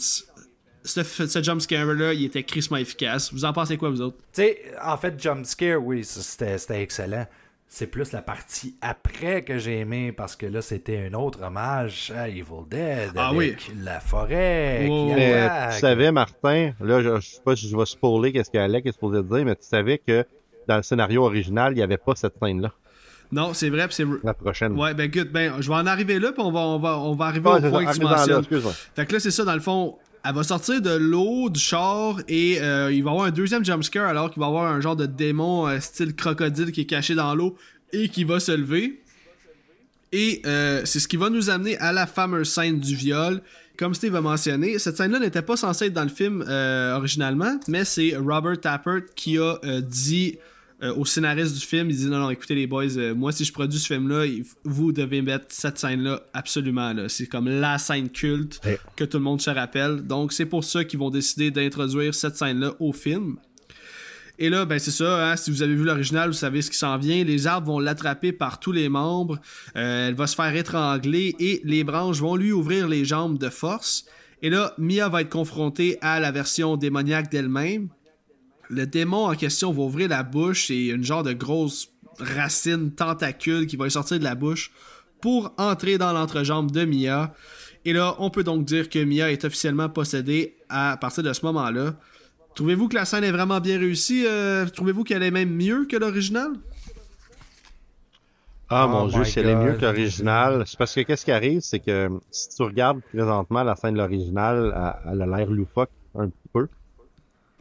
[0.84, 3.32] ce, ce jumpscare-là, il était crissement efficace.
[3.32, 4.18] Vous en pensez quoi, vous autres?
[4.32, 7.26] Tu sais, en fait, jumpscare, oui, c'était excellent.
[7.74, 12.12] C'est plus la partie après que j'ai aimé parce que là, c'était un autre hommage
[12.14, 13.74] à Evil Dead ah, avec oui.
[13.82, 14.86] la forêt
[15.72, 18.92] tu savais, Martin, là, je, je sais pas si je vais spoiler qu'est-ce qu'Alec est
[18.92, 20.26] supposé dire, mais tu savais que
[20.68, 22.72] dans le scénario original, il n'y avait pas cette scène-là.
[23.32, 24.04] Non, c'est vrai, c'est...
[24.22, 24.78] La prochaine.
[24.78, 27.14] Ouais, ben good, ben, je vais en arriver là, puis on va, on va, on
[27.14, 28.44] va arriver au point que tu mentionnes.
[28.94, 32.20] Fait que là, c'est ça, dans le fond, elle va sortir de l'eau du char
[32.28, 34.80] et euh, il va y avoir un deuxième jumpscare alors qu'il va y avoir un
[34.80, 37.56] genre de démon euh, style crocodile qui est caché dans l'eau
[37.92, 39.00] et qui va se lever.
[40.12, 43.40] Et euh, c'est ce qui va nous amener à la fameuse scène du viol.
[43.76, 46.44] Comme Steve a mentionné, cette scène-là n'était pas censée être dans le film
[46.94, 50.38] originalement, mais c'est Robert Tappert qui a dit
[50.82, 53.44] euh, au scénariste du film, il dit non, non, écoutez les boys, euh, moi si
[53.44, 54.24] je produis ce film-là,
[54.64, 56.92] vous devez mettre cette scène-là absolument.
[56.92, 57.08] Là.
[57.08, 58.60] C'est comme la scène culte
[58.96, 60.06] que tout le monde se rappelle.
[60.06, 63.36] Donc c'est pour ça qu'ils vont décider d'introduire cette scène-là au film.
[64.38, 66.76] Et là, ben c'est ça, hein, si vous avez vu l'original, vous savez ce qui
[66.76, 67.22] s'en vient.
[67.22, 69.38] Les arbres vont l'attraper par tous les membres.
[69.76, 73.50] Euh, elle va se faire étrangler et les branches vont lui ouvrir les jambes de
[73.50, 74.04] force.
[74.40, 77.88] Et là, Mia va être confrontée à la version démoniaque d'elle-même
[78.72, 83.66] le démon en question va ouvrir la bouche et une genre de grosse racine tentacule
[83.66, 84.72] qui va sortir de la bouche
[85.20, 87.34] pour entrer dans l'entrejambe de Mia.
[87.84, 91.44] Et là, on peut donc dire que Mia est officiellement possédée à partir de ce
[91.44, 91.94] moment-là.
[92.54, 94.24] Trouvez-vous que la scène est vraiment bien réussie?
[94.26, 96.52] Euh, trouvez-vous qu'elle est même mieux que l'original?
[98.70, 100.64] Ah mon oh dieu, si elle est mieux que l'original.
[100.66, 103.98] C'est parce que qu'est-ce qui arrive, c'est que si tu regardes présentement la scène de
[103.98, 106.68] l'original, elle a l'air loufoque un petit peu.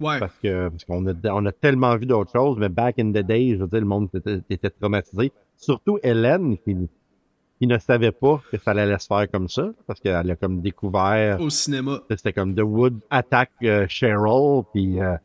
[0.02, 3.24] Parce que parce qu'on a, on a tellement vu d'autres choses, mais back in the
[3.26, 4.10] day, je veux dire, le monde
[4.50, 5.32] était, traumatisé.
[5.58, 6.76] Surtout Hélène, qui,
[7.60, 10.62] qui, ne savait pas que ça allait se faire comme ça, parce qu'elle a comme
[10.62, 11.40] découvert...
[11.40, 12.02] Au cinéma.
[12.10, 15.16] C'était comme The Wood Attack euh, Cheryl, puis euh,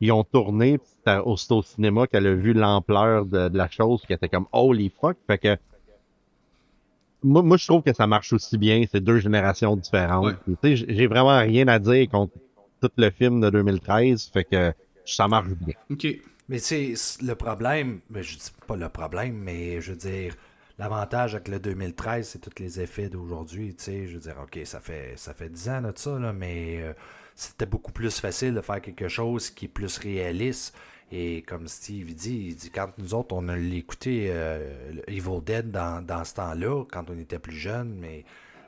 [0.00, 4.12] ils ont tourné, puis c'était au cinéma qu'elle a vu l'ampleur de, la chose, qui
[4.12, 5.56] était comme «Holy fuck!» Fait que
[7.22, 8.84] moi, moi, je trouve que ça marche aussi bien.
[8.90, 10.34] C'est deux générations différentes.
[10.62, 12.34] sais J'ai vraiment rien à dire contre
[12.80, 14.72] tout le film de 2013, fait que
[15.04, 15.74] ça marche bien.
[15.90, 16.06] OK.
[16.48, 20.36] Mais c'est le problème, mais je dis pas le problème, mais je veux dire,
[20.78, 24.58] l'avantage avec le 2013, c'est tous les effets d'aujourd'hui, tu sais, je veux dire, OK,
[24.64, 26.92] ça fait ça fait 10 ans de ça, là, mais euh,
[27.34, 30.76] c'était beaucoup plus facile de faire quelque chose qui est plus réaliste.
[31.12, 35.70] Et comme Steve dit, il dit quand nous autres, on a l'écouté euh, Evil Dead
[35.70, 38.24] dans, dans ce temps-là, quand on était plus jeunes, mais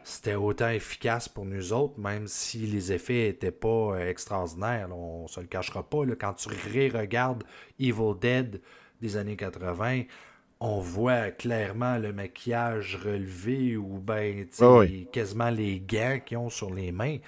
[0.09, 4.89] c'était autant efficace pour nous autres, même si les effets n'étaient pas euh, extraordinaires.
[4.91, 5.99] on se le cachera pas.
[6.19, 7.45] quand tu ré-regardes
[7.79, 8.63] Evil Dead
[9.03, 10.05] des années 80,
[10.61, 14.81] on voit clairement le maquillage relevé ou ben ah
[15.13, 17.19] quasiment les gants qu'ils ont sur les mains.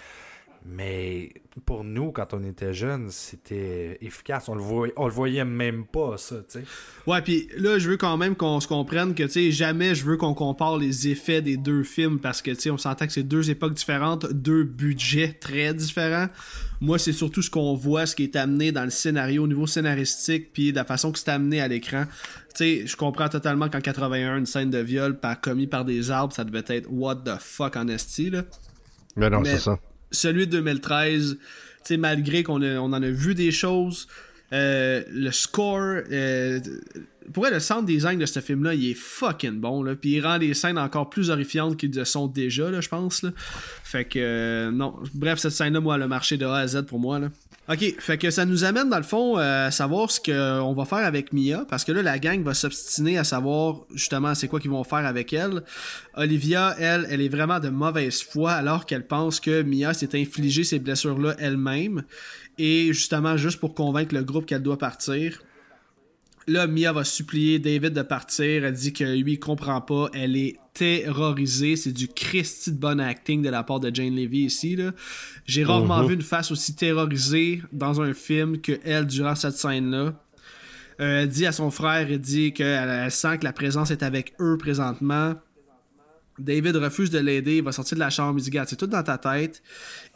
[0.64, 1.32] Mais
[1.64, 4.48] pour nous, quand on était jeunes, c'était efficace.
[4.48, 6.64] On le, voyait, on le voyait même pas, ça, tu sais.
[7.06, 10.04] Ouais, puis là, je veux quand même qu'on se comprenne que, tu sais, jamais je
[10.04, 13.12] veux qu'on compare les effets des deux films parce que, tu sais, on s'entend que
[13.12, 16.28] c'est deux époques différentes, deux budgets très différents.
[16.82, 19.66] Moi, c'est surtout ce qu'on voit, ce qui est amené dans le scénario au niveau
[19.66, 22.04] scénaristique, puis de la façon que c'est amené à l'écran.
[22.54, 26.10] Tu sais, je comprends totalement qu'en 81, une scène de viol par, commis par des
[26.10, 28.42] arbres, ça devait être what the fuck en esti, là.
[29.16, 29.78] Mais non, c'est ça
[30.10, 31.38] celui de 2013,
[31.98, 34.06] malgré qu'on on en a vu des choses,
[34.52, 36.60] euh, le score, euh,
[37.32, 39.82] pour le sound design de ce film-là, il est fucking bon.
[39.82, 39.94] Là.
[39.94, 43.22] Puis il rend les scènes encore plus horrifiantes qu'ils le sont déjà, je pense.
[43.22, 43.30] Là.
[43.84, 44.94] Fait que, euh, non.
[45.14, 47.18] Bref, cette scène-là, moi, elle a marché de A à Z pour moi.
[47.18, 47.28] Là.
[47.70, 50.84] Ok, fait que ça nous amène dans le fond euh, à savoir ce qu'on va
[50.84, 54.58] faire avec Mia, parce que là la gang va s'obstiner à savoir justement c'est quoi
[54.58, 55.62] qu'ils vont faire avec elle.
[56.14, 60.64] Olivia, elle, elle est vraiment de mauvaise foi alors qu'elle pense que Mia s'est infligé
[60.64, 62.02] ces blessures-là elle-même,
[62.58, 65.40] et justement juste pour convaincre le groupe qu'elle doit partir.
[66.50, 68.64] Là, Mia va supplier David de partir.
[68.64, 70.08] Elle dit que lui, il comprend pas.
[70.12, 71.76] Elle est terrorisée.
[71.76, 74.76] C'est du Christy de bon acting de la part de Jane Levy ici.
[75.46, 76.08] J'ai rarement mhm.
[76.08, 80.12] vu une face aussi terrorisée dans un film que elle durant cette scène-là.
[81.00, 84.34] Euh, elle dit à son frère, elle dit qu'elle sent que la présence est avec
[84.40, 85.36] eux présentement.
[86.40, 89.02] David refuse de l'aider, il va sortir de la chambre, il dit c'est tout dans
[89.02, 89.62] ta tête.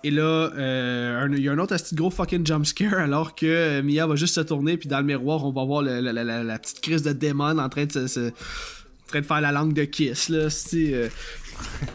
[0.02, 4.06] Et là, euh, il y a un autre gros fucking jumpscare alors que euh, Mia
[4.06, 7.12] va juste se tourner, puis dans le miroir, on va voir la, petite crise de
[7.12, 8.30] démon en train de se,
[9.06, 11.08] train de faire la langue de kiss là, euh.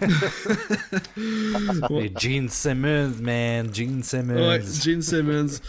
[2.17, 4.47] Gene Simmons, man, Gene Simmons.
[4.47, 5.59] Ouais, Gene Simmons.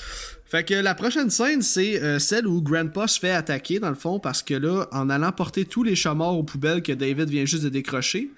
[0.51, 3.95] Fait que la prochaine scène, c'est euh, celle où Grandpa se fait attaquer, dans le
[3.95, 7.31] fond, parce que là, en allant porter tous les chats morts aux poubelles que David
[7.31, 8.33] vient juste de décrocher,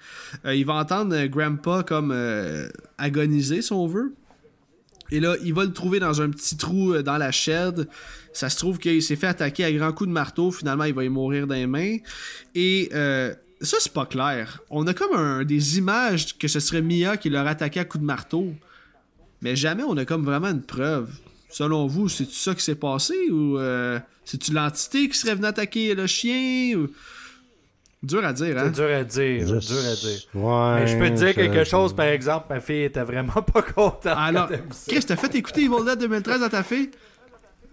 [0.45, 2.15] euh, il va entendre euh, Grandpa comme
[2.99, 4.13] agoniser, si on veut.
[5.09, 7.89] Et là, il va le trouver dans un petit trou dans la shed.
[8.31, 10.51] Ça se trouve qu'il s'est fait attaquer à grands coups de marteau.
[10.51, 11.97] Finalement, il va y mourir dans les mains.
[12.53, 14.61] Et ça, c'est pas clair.
[14.69, 18.07] On a comme des images que ce serait Mia qui l'aurait attaqué à coups de
[18.07, 18.53] marteau.
[19.41, 21.09] Mais jamais on a comme vraiment une preuve.
[21.53, 25.93] Selon vous, c'est ça qui s'est passé ou euh, c'est-tu l'entité qui serait venue attaquer
[25.93, 26.87] le chien ou...
[28.01, 28.71] Dur à dire, hein?
[28.73, 30.19] C'est dur à dire, dur à dire.
[30.33, 33.61] Ouais, Mais je peux te dire quelque chose, par exemple, ma fille était vraiment pas
[33.61, 34.07] contente.
[34.07, 36.89] Alors, qu'est-ce que t'as fait écouter Evil Dead 2013 à ta fille?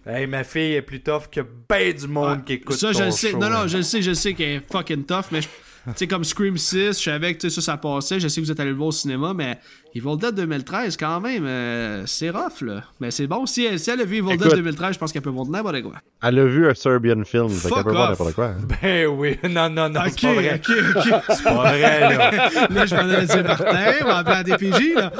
[0.06, 3.10] Hey, ma fille est plus tough que ben du monde qui écoute Ça, je le
[3.10, 3.32] sais.
[3.32, 5.48] Non, non, je le sais, je sais qu'elle est fucking tough, mais tu
[5.96, 8.20] sais, comme Scream 6, je savais que ça, ça passait.
[8.20, 9.58] Je sais que vous êtes allé le voir au cinéma, mais
[9.92, 12.84] Evil Dead 2013, quand même, euh, c'est rough, là.
[13.00, 13.44] Mais c'est bon.
[13.44, 15.82] Si elle, si elle a vu Evil Dead 2013, je pense qu'elle peut voir n'importe
[15.82, 15.94] quoi.
[16.22, 18.46] Elle a vu un Serbian film, fait qu'elle peut voir n'importe quoi.
[18.46, 18.68] Hein.
[18.82, 20.60] Ben oui, non, non, non, c'est pas vrai.
[20.64, 22.30] Ok, ok, C'est pas vrai, là.
[22.70, 25.12] là, je m'en allais dire Martin, on va appeler à DPJ, là.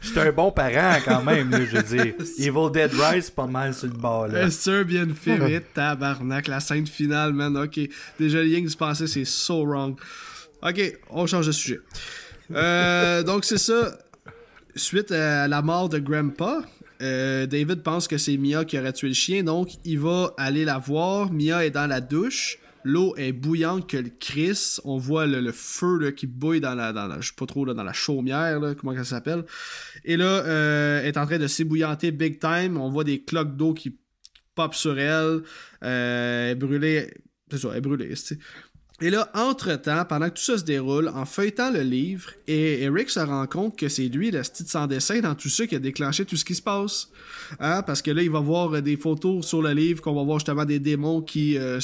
[0.00, 2.14] J'étais un bon parent, quand même, là, je veux dire.
[2.38, 4.46] Evil Dead Rise, pas mal sur le bord, là.
[4.46, 7.78] Un Serbian film, tabarnak, la scène finale, man, ok.
[8.18, 9.94] Déjà, le lien que tu pensais, c'est so wrong.
[10.60, 11.80] Ok, on change de sujet.
[12.52, 13.98] Euh, donc, c'est ça.
[14.76, 16.62] Suite à la mort de Grandpa,
[17.00, 20.64] euh, David pense que c'est Mia qui aurait tué le chien, donc il va aller
[20.64, 21.32] la voir.
[21.32, 22.58] Mia est dans la douche.
[22.82, 24.78] L'eau est bouillante que le Chris.
[24.84, 29.44] On voit le, feu qui bouille dans la, dans la chaumière, comment ça s'appelle.
[30.04, 32.76] Et là, euh, elle est en train de s'ébouillanter big time.
[32.76, 33.96] On voit des cloques d'eau qui
[34.54, 35.42] pop sur elle.
[35.80, 37.14] elle est brûlée.
[37.50, 38.14] C'est ça, elle est brûlée.
[39.04, 43.10] Et là, entre-temps, pendant que tout ça se déroule, en feuilletant le livre, et Eric
[43.10, 45.78] se rend compte que c'est lui, le style sans dessin, dans tout ça, qui a
[45.78, 47.10] déclenché tout ce qui se passe.
[47.60, 47.82] Hein?
[47.82, 50.64] Parce que là, il va voir des photos sur le livre, qu'on va voir justement
[50.64, 51.80] des démons qui, euh,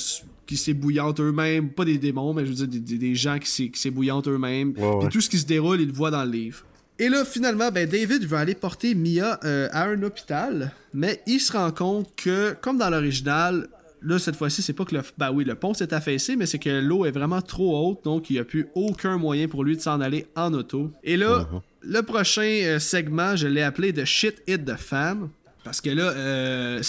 [0.47, 1.69] qui s'ébouillantent eux-mêmes.
[1.69, 4.73] Pas des démons, mais je veux dire des, gens qui s'ébouillantent eux-mêmes.
[5.03, 6.65] Et tout ce qui se déroule, il le voit dans le livre.
[6.99, 11.41] Et là, finalement, ben, David veut aller porter Mia euh, à un hôpital, mais il
[11.41, 13.69] se rend compte que, comme dans l'original,
[14.03, 15.03] Là, cette fois-ci, c'est pas que le.
[15.19, 18.31] Ben oui, le pont s'est affaissé, mais c'est que l'eau est vraiment trop haute, donc
[18.31, 20.91] il n'y a plus aucun moyen pour lui de s'en aller en auto.
[21.05, 21.61] Et là, uh-huh.
[21.83, 25.29] le prochain euh, segment, je l'ai appelé The Shit Hit the Fan.
[25.63, 26.83] Parce que là, euh,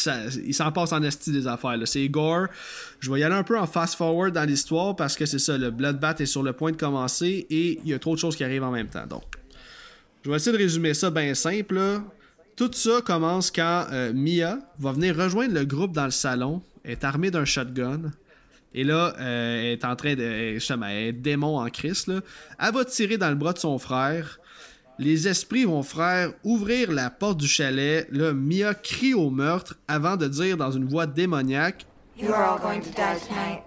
[0.46, 1.78] il s'en passe en esti des affaires.
[1.86, 2.48] C'est gore.
[3.00, 5.72] Je vais y aller un peu en fast-forward dans l'histoire parce que c'est ça, le
[5.72, 8.44] Bloodbath est sur le point de commencer et il y a trop de choses qui
[8.44, 9.06] arrivent en même temps.
[9.06, 9.24] Donc,
[10.24, 11.80] je vais essayer de résumer ça bien simple.
[12.56, 17.04] Tout ça commence quand euh, Mia va venir rejoindre le groupe dans le salon est
[17.04, 18.12] armée d'un shotgun.
[18.74, 20.54] Et là, euh, elle est en train de.
[20.54, 22.08] Justement, elle est démon en Christ.
[22.08, 22.22] Là.
[22.60, 24.40] Elle va tirer dans le bras de son frère.
[24.98, 28.08] Les esprits vont frère ouvrir la porte du chalet.
[28.12, 31.86] Là, Mia crie au meurtre avant de dire dans une voix démoniaque
[32.18, 33.64] You are all going to die tonight.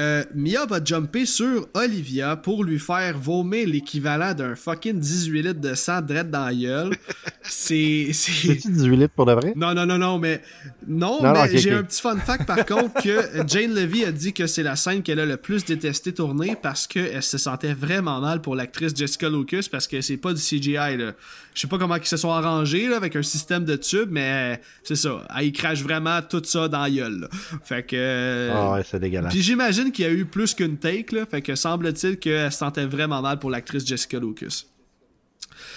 [0.00, 5.60] Euh, Mia va jumper sur Olivia pour lui faire vomir l'équivalent d'un fucking 18 litres
[5.60, 6.96] de sang direct dans la gueule.
[7.42, 8.08] C'est.
[8.12, 9.52] C'est 18 litres pour de vrai?
[9.56, 10.40] Non, non, non, non, mais.
[10.86, 14.46] Non, mais j'ai un petit fun fact par contre que Jane Levy a dit que
[14.46, 18.40] c'est la scène qu'elle a le plus détesté tourner parce qu'elle se sentait vraiment mal
[18.40, 21.12] pour l'actrice Jessica Lucas parce que c'est pas du CGI, là.
[21.54, 24.60] Je sais pas comment ils se sont arrangés là, avec un système de tube, mais
[24.84, 25.26] c'est ça.
[25.36, 27.28] Elle crache vraiment tout ça dans la gueule.
[27.64, 28.50] Fait que.
[28.54, 29.32] Ah ouais, c'est dégueulasse.
[29.32, 31.26] Puis j'imagine qu'il y a eu plus qu'une take, là.
[31.26, 34.64] Fait que semble-t-il qu'elle se sentait vraiment mal pour l'actrice Jessica Lucas.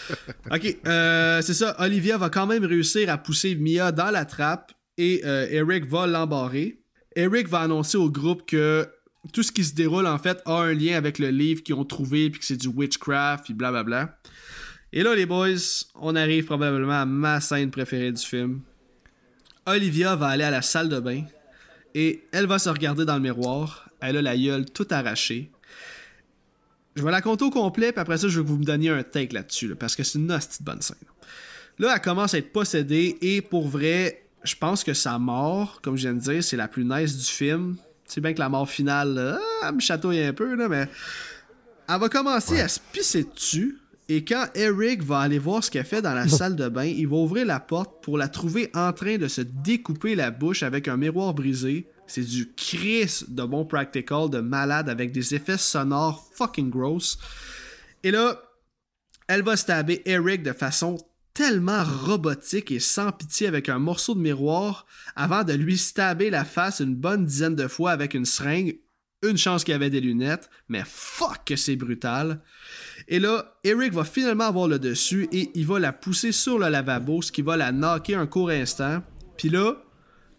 [0.52, 1.76] ok, euh, c'est ça.
[1.80, 6.08] Olivia va quand même réussir à pousser Mia dans la trappe et euh, Eric va
[6.08, 6.80] l'embarrer.
[7.16, 8.88] Eric va annoncer au groupe que
[9.32, 11.86] tout ce qui se déroule en fait a un lien avec le livre qu'ils ont
[11.86, 14.18] trouvé puis que c'est du witchcraft puis blablabla.
[14.92, 15.56] Et là, les boys,
[15.96, 18.62] on arrive probablement à ma scène préférée du film.
[19.66, 21.24] Olivia va aller à la salle de bain
[21.96, 23.83] et elle va se regarder dans le miroir.
[24.04, 25.50] Elle a la gueule tout arrachée.
[26.96, 29.02] Je vais la compter au complet, puis après ça, je vais vous me donner un
[29.02, 30.98] take là-dessus, parce que c'est une hostie bonne scène.
[31.80, 35.96] Là, elle commence à être possédée, et pour vrai, je pense que sa mort, comme
[35.96, 37.78] je viens de dire, c'est la plus nice du film.
[38.06, 40.88] C'est bien que la mort finale, ah, me chatouille un peu, là, mais
[41.90, 43.80] elle va commencer à se pisser dessus.
[44.10, 47.08] Et quand Eric va aller voir ce qu'elle fait dans la salle de bain, il
[47.08, 50.88] va ouvrir la porte pour la trouver en train de se découper la bouche avec
[50.88, 51.88] un miroir brisé.
[52.08, 57.18] C'est du Chris de bon practical, de malade, avec des effets sonores fucking gross.
[58.04, 58.42] Et là,
[59.28, 60.98] elle va stabber Eric de façon
[61.34, 64.86] tellement robotique et sans pitié avec un morceau de miroir
[65.16, 68.80] avant de lui stabber la face une bonne dizaine de fois avec une seringue.
[69.24, 72.42] Une chance qu'il avait des lunettes, mais fuck que c'est brutal.
[73.08, 76.68] Et là, Eric va finalement avoir le dessus et il va la pousser sur le
[76.68, 79.02] lavabo, ce qui va la knocker un court instant.
[79.38, 79.78] Puis là,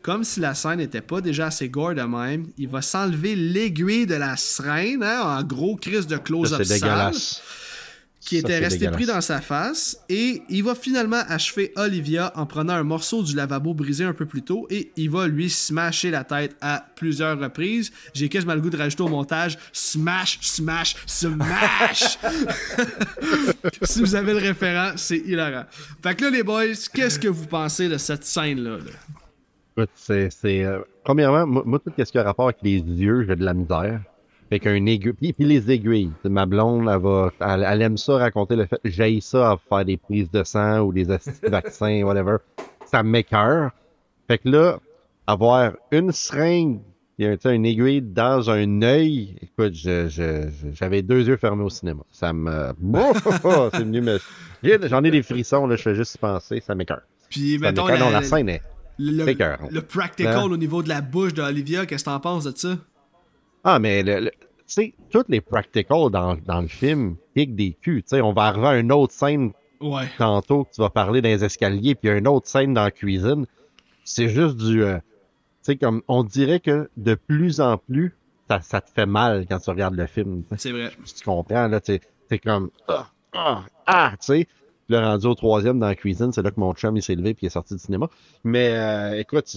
[0.05, 4.05] comme si la scène n'était pas déjà assez gore de même, il va s'enlever l'aiguille
[4.05, 6.61] de la seringue, hein, en gros crise de close-up
[8.21, 12.73] qui était resté pris dans sa face et il va finalement achever Olivia en prenant
[12.75, 16.25] un morceau du lavabo brisé un peu plus tôt et il va lui smasher la
[16.25, 17.93] tête à plusieurs reprises.
[18.15, 22.19] J'ai quasiment le goût de rajouter au montage smash, smash, smash.
[23.83, 25.65] si vous avez le référent, c'est hilarant.
[26.03, 28.79] Fait que là les boys, qu'est-ce que vous pensez de cette scène là,
[29.77, 33.45] Écoute, c'est euh, premièrement moi, tout ce qui a rapport avec les yeux, j'ai de
[33.45, 34.01] la misère.
[34.49, 35.33] Fait qu'un aiguille.
[35.33, 36.13] Puis, les aiguilles.
[36.25, 38.79] Ma blonde, elle, va, elle, aime ça raconter le fait.
[38.85, 41.05] J'aille ça à faire des prises de sang ou des
[41.43, 42.37] vaccins, whatever.
[42.85, 43.73] Ça m'écœure.
[44.29, 44.79] Fait que là,
[45.27, 46.81] avoir une seringue,
[47.19, 49.37] il y a une aiguille dans un œil.
[49.43, 52.03] Écoute, j'avais je, deux yeux fermés au cinéma.
[52.13, 52.73] Ça me.
[53.73, 54.21] c'est venu me.
[54.63, 57.03] J'en ai des frissons, là, je fais juste penser, ça m'écœure.
[57.29, 57.87] Puis, mettons.
[57.87, 58.63] La, la scène est.
[58.99, 59.25] Le,
[59.71, 60.45] le, practical hein?
[60.45, 62.77] au niveau de la bouche d'Olivia, qu'est-ce que t'en penses de ça?
[63.65, 64.33] Ah, mais le, tu
[64.67, 68.03] sais, toutes les practicals dans, dans le film piquent des culs.
[68.03, 70.09] Tu sais, on va arriver à une autre scène ouais.
[70.19, 73.47] tantôt que tu vas parler dans les escaliers, puis une autre scène dans la cuisine.
[74.05, 74.83] C'est juste du.
[74.83, 75.03] Euh, tu
[75.73, 78.15] sais, comme on dirait que de plus en plus,
[78.49, 80.45] ça, ça, te fait mal quand tu regardes le film.
[80.57, 80.91] C'est vrai.
[81.05, 82.71] Tu comprends, là, tu c'est comme.
[82.89, 84.49] Ah, ah, ah, tu sais.
[84.89, 87.35] Le rendu au troisième dans la cuisine, c'est là que mon chum il s'est levé
[87.35, 88.09] puis il est sorti du cinéma.
[88.45, 89.55] Mais euh, écoute,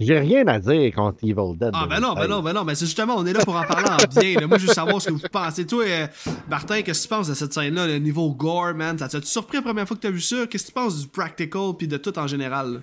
[0.00, 1.70] j'ai rien à dire contre Evil Dead.
[1.72, 2.64] Ah, ben non, ben non, ben non.
[2.64, 4.46] Mais c'est justement, on est là pour en parler en bien.
[4.46, 5.66] Moi, je veux savoir ce que vous pensez.
[5.66, 6.06] Toi, euh,
[6.48, 8.96] Martin, qu'est-ce que tu penses de cette scène-là, le niveau gore, man?
[8.98, 10.46] Ça t'a surpris la première fois que t'as vu ça?
[10.46, 12.82] Qu'est-ce que tu penses du practical puis de tout en général?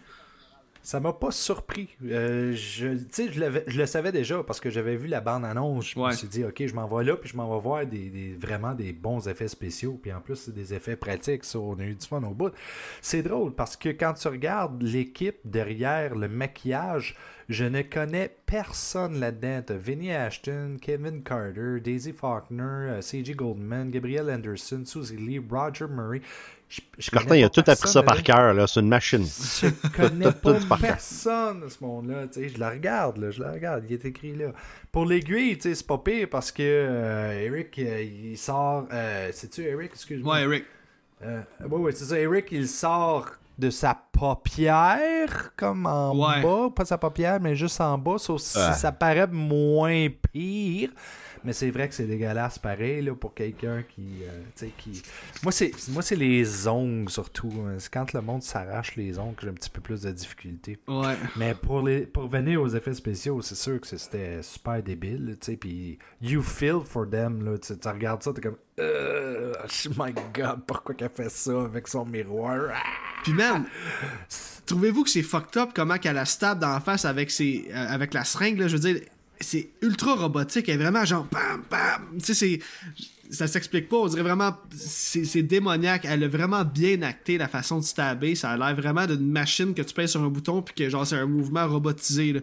[0.86, 1.90] Ça m'a pas surpris.
[2.06, 5.90] Euh, je, je, je le savais déjà parce que j'avais vu la bande-annonce.
[5.90, 8.38] Je me suis dit, OK, je m'en vais là, puis je m'en vais voir des,
[8.40, 9.99] vraiment des bons effets spéciaux.
[9.99, 11.44] Puis en plus, c'est des effets pratiques.
[11.44, 12.53] Ça, on a eu du fun au bout.
[13.02, 17.16] C'est drôle parce que quand tu regardes l'équipe derrière le maquillage,
[17.49, 19.61] je ne connais personne là-dedans.
[19.65, 23.34] T'as Vinnie Ashton, Kevin Carter, Daisy Faulkner, euh, C.J.
[23.34, 26.22] Goldman, Gabriel Anderson, Susie Lee, Roger Murray.
[27.13, 29.23] Martin, il a tout appris ça par cœur, c'est une machine.
[29.61, 32.26] Je connais pas personne de ce monde-là.
[32.35, 34.51] Je la regarde, là, je la regarde, il est écrit là.
[34.91, 38.88] Pour l'aiguille, c'est pas pire parce que euh, Eric, euh, il sort.
[38.91, 39.91] Euh, C'est-tu Eric?
[39.93, 40.35] Excuse-moi.
[40.35, 40.65] Ouais, Eric.
[41.23, 42.19] Euh, ouais, ouais, c'est ça.
[42.19, 46.69] Eric, il sort de sa paupière, comme en bas.
[46.76, 48.18] Pas sa paupière, mais juste en bas.
[48.18, 50.90] Sauf si ça paraît moins pire.
[51.45, 55.01] Mais c'est vrai que c'est dégueulasse pareil là, pour quelqu'un qui, euh, qui.
[55.43, 57.53] Moi c'est moi c'est les ongles surtout.
[57.65, 57.76] Hein.
[57.77, 60.77] C'est quand le monde s'arrache les ongles que j'ai un petit peu plus de difficulté.
[60.88, 61.15] Ouais.
[61.35, 65.38] Mais pour les pour venir aux effets spéciaux, c'est sûr que c'était super débile.
[65.59, 67.45] Puis you feel for them.
[67.45, 68.57] Là, tu regardes ça, t'es comme.
[68.80, 72.72] Euh, oh my god, pourquoi qu'elle fait ça avec son miroir?
[72.73, 73.05] Ah!
[73.23, 73.65] Puis même,
[74.65, 77.88] trouvez-vous que c'est fucked up comment qu'elle a stab dans la face avec, ses, euh,
[77.89, 78.59] avec la seringue?
[78.59, 79.01] Là, je veux dire,
[79.40, 80.70] c'est ultra robotique.
[80.70, 82.20] Elle est vraiment genre bam, bam.
[82.20, 82.60] Tu sais, c'est
[83.30, 83.97] ça s'explique pas.
[83.97, 86.06] On dirait vraiment, c'est démoniaque.
[86.06, 88.35] Elle a vraiment bien acté la façon de stabber.
[88.35, 91.06] Ça a l'air vraiment d'une machine que tu pèses sur un bouton puis que genre
[91.06, 92.41] c'est un mouvement robotisé.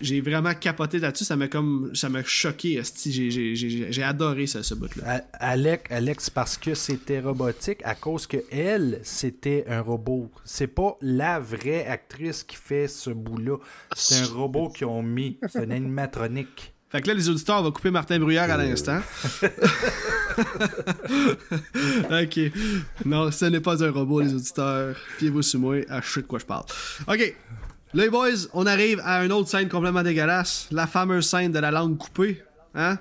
[0.00, 1.24] J'ai vraiment capoté là-dessus.
[1.24, 2.82] Ça m'a comme, ça m'a choqué.
[3.06, 5.24] J'ai adoré ce, ce bout-là.
[5.34, 10.30] Alex, Alex, parce que c'était robotique à cause que elle, c'était un robot.
[10.44, 13.56] C'est pas la vraie actrice qui fait ce bout-là.
[13.94, 15.38] C'est un robot qu'ils ont mis.
[15.48, 16.74] C'est une animatronique.
[16.90, 18.98] Fait que là, les auditeurs, on va couper Martin Bruyère à l'instant.
[22.10, 22.40] ok.
[23.04, 24.96] Non, ce n'est pas un robot, les auditeurs.
[25.18, 26.64] Fiez-vous sur moi, à de quoi je parle.
[27.06, 27.36] Ok.
[27.94, 30.66] Les boys, on arrive à une autre scène complètement dégueulasse.
[30.72, 32.42] La fameuse scène de la langue coupée.
[32.74, 32.98] Hein?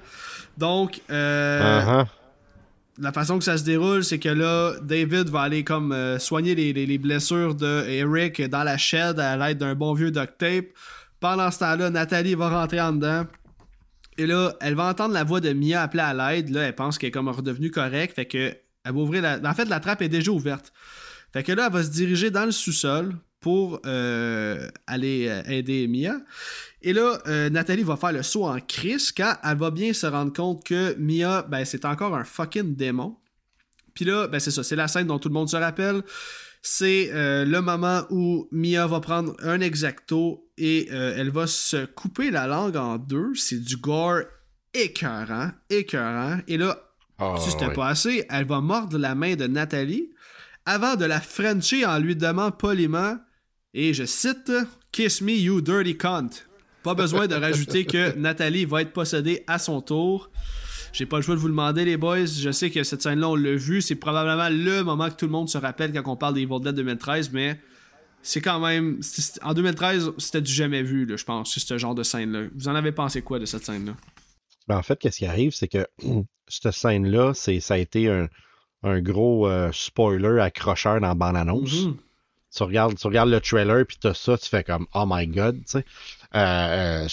[0.55, 2.05] Donc, euh, uh-huh.
[2.99, 6.53] la façon que ça se déroule, c'est que là, David va aller comme euh, soigner
[6.53, 10.65] les, les, blessures de Eric dans la shed à l'aide d'un bon vieux duct tape.
[11.19, 13.25] Pendant ce temps-là, Nathalie va rentrer en dedans.
[14.19, 16.49] Et là, elle va entendre la voix de Mia appeler à l'aide.
[16.49, 18.13] Là, elle pense qu'elle est comme redevenue correcte.
[18.13, 18.55] Fait que
[18.85, 19.39] va la.
[19.49, 20.71] En fait, la trappe est déjà ouverte.
[21.33, 23.15] Fait que là, elle va se diriger dans le sous-sol.
[23.39, 26.17] pour aller aider Mia.
[26.81, 27.19] Et là,
[27.49, 30.95] Nathalie va faire le saut en crise quand elle va bien se rendre compte que
[30.97, 33.17] Mia, ben, c'est encore un fucking démon.
[33.93, 36.03] Puis là, ben, c'est ça, c'est la scène dont tout le monde se rappelle.
[36.61, 42.47] C'est le moment où Mia va prendre un exacto et elle va se couper la
[42.47, 43.33] langue en deux.
[43.35, 44.23] C'est du gore
[44.73, 46.39] écœurant, écœurant.
[46.47, 46.77] Et là,
[47.17, 50.09] ah, si c'était pas assez, elle va mordre la main de Nathalie
[50.65, 53.17] avant de la frencher en lui demandant poliment,
[53.73, 54.51] et je cite,
[54.91, 56.29] Kiss me, you dirty cunt.
[56.83, 60.29] Pas besoin de rajouter que Nathalie va être possédée à son tour.
[60.93, 62.25] J'ai pas le choix de vous le demander, les boys.
[62.25, 63.81] Je sais que cette scène-là, on l'a vu.
[63.81, 66.59] C'est probablement le moment que tout le monde se rappelle quand on parle des Evil
[66.61, 67.59] Dead 2013, mais
[68.21, 68.99] c'est quand même.
[69.41, 72.47] En 2013, c'était du jamais vu, je pense, ce genre de scène-là.
[72.55, 73.93] Vous en avez pensé quoi de cette scène-là?
[74.67, 75.87] Ben, en fait, qu'est-ce qui arrive, c'est que
[76.47, 81.73] cette scène-là, ça a été un, gros euh, spoiler accrocheur dans la bande-annonce.
[81.73, 81.95] Mm-hmm.
[82.55, 85.57] tu, regardes, tu regardes le trailer, puis as ça, tu fais comme Oh my god,
[85.57, 85.85] tu sais.
[86.35, 87.07] Euh, euh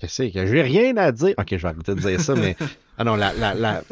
[0.00, 1.34] Qu'est-ce que j'ai rien à dire.
[1.38, 2.56] Ok, je vais arrêter de dire ça, mais.
[2.98, 3.32] Ah non, la.
[3.34, 3.82] la, la...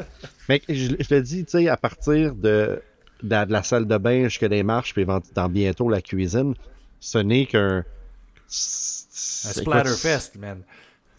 [0.49, 2.83] Mais je, te dis, tu sais, à partir de,
[3.23, 6.55] de, la salle de bain jusqu'à des marches, puis dans bientôt la cuisine,
[7.01, 7.79] ce n'est qu'un.
[7.79, 10.63] Un splatterfest, man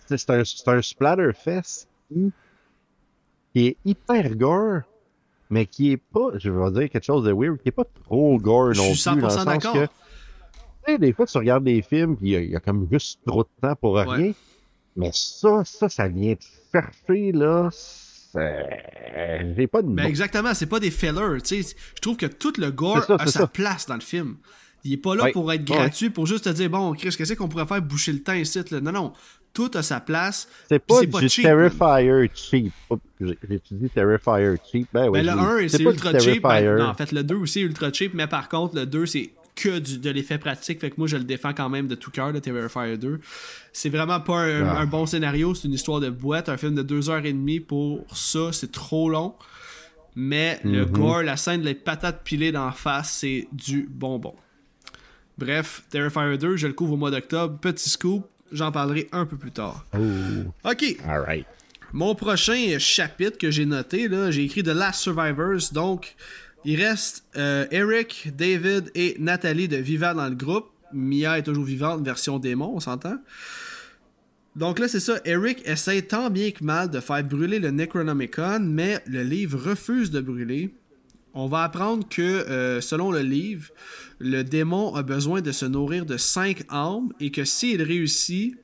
[0.07, 1.87] c'est un, un splatterfest
[3.53, 4.81] qui est hyper gore,
[5.49, 8.37] mais qui est pas, je vais dire quelque chose de weird, qui est pas trop
[8.37, 9.05] gore non plus.
[9.05, 9.91] Dans le sens que, tu
[10.87, 13.49] sais, des fois, tu regardes des films, puis il y, a comme juste trop de
[13.61, 14.33] temps pour rien.
[14.95, 16.39] Mais ça, ça, ça vient de
[16.71, 17.69] chercher, là.
[19.57, 19.87] J'ai pas de.
[19.87, 21.41] Mais exactement, c'est pas des fillers.
[21.43, 24.37] Tu sais, je trouve que tout le gore a sa place dans le film.
[24.83, 27.47] Il est pas là pour être gratuit, pour juste te dire, bon, Chris, qu'est-ce qu'on
[27.47, 28.61] pourrait faire boucher le temps ici?
[28.69, 28.81] Là?
[28.81, 29.13] Non, non
[29.55, 30.47] tout a sa place.
[30.69, 32.73] C'est pas, du Terrifier cheap.
[33.19, 34.87] J'ai dit Terrifier cheap?
[34.93, 36.43] Ben, oui, ben le 1, c'est ultra cheap.
[36.43, 39.05] Ben, non, en fait, le 2 aussi est ultra cheap, mais par contre, le 2,
[39.07, 40.81] c'est que du, de l'effet pratique.
[40.81, 43.19] Fait que moi, je le défends quand même de tout cœur, le Terrifier 2.
[43.73, 44.79] C'est vraiment pas ah.
[44.79, 45.55] un, bon scénario.
[45.55, 46.49] C'est une histoire de boîte.
[46.49, 49.35] Un film de 2h30 pour ça, c'est trop long.
[50.15, 50.91] Mais le mm-hmm.
[50.91, 54.35] gore, la scène de les patates pilées d'en face, c'est du bonbon.
[55.37, 57.57] Bref, Terrifier 2, je le couvre au mois d'octobre.
[57.59, 59.85] Petit scoop, J'en parlerai un peu plus tard.
[59.93, 60.69] Oh.
[60.69, 60.97] OK.
[61.07, 61.45] All
[61.93, 65.71] Mon prochain chapitre que j'ai noté, là, j'ai écrit The Last Survivors.
[65.73, 66.15] Donc,
[66.65, 70.65] il reste euh, Eric, David et Nathalie de vivant dans le groupe.
[70.91, 73.17] Mia est toujours vivante, version démon, on s'entend.
[74.55, 75.19] Donc là, c'est ça.
[75.25, 80.11] Eric essaie tant bien que mal de faire brûler le Necronomicon, mais le livre refuse
[80.11, 80.73] de brûler.
[81.33, 83.69] On va apprendre que, euh, selon le livre,
[84.19, 88.55] le démon a besoin de se nourrir de cinq âmes et que s'il réussit,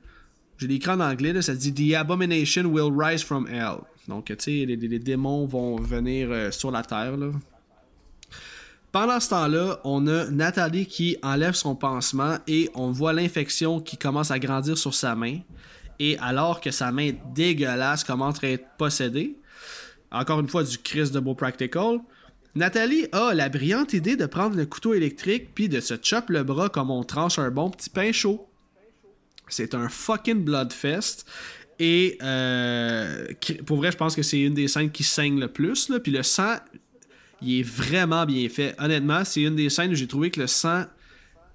[0.56, 3.80] je l'écris en anglais, ça dit The abomination will rise from hell.
[4.08, 7.16] Donc, tu sais, les, démons vont venir euh, sur la terre.
[8.92, 13.96] Pendant ce temps-là, on a Nathalie qui enlève son pansement et on voit l'infection qui
[13.96, 15.38] commence à grandir sur sa main.
[15.98, 19.38] Et alors que sa main dégueulasse commence à être possédée,
[20.10, 22.00] encore une fois du Christ de Beau Practical,
[22.54, 26.42] Nathalie a la brillante idée de prendre le couteau électrique puis de se chop le
[26.42, 28.46] bras comme on tranche un bon petit pain chaud.
[29.48, 31.24] C'est un fucking bloodfest.
[31.78, 33.26] Et euh,
[33.64, 35.88] pour vrai, je pense que c'est une des scènes qui saigne le plus.
[35.88, 35.98] Là.
[35.98, 36.56] Puis le sang,
[37.42, 38.74] il est vraiment bien fait.
[38.78, 40.84] Honnêtement, c'est une des scènes où j'ai trouvé que le sang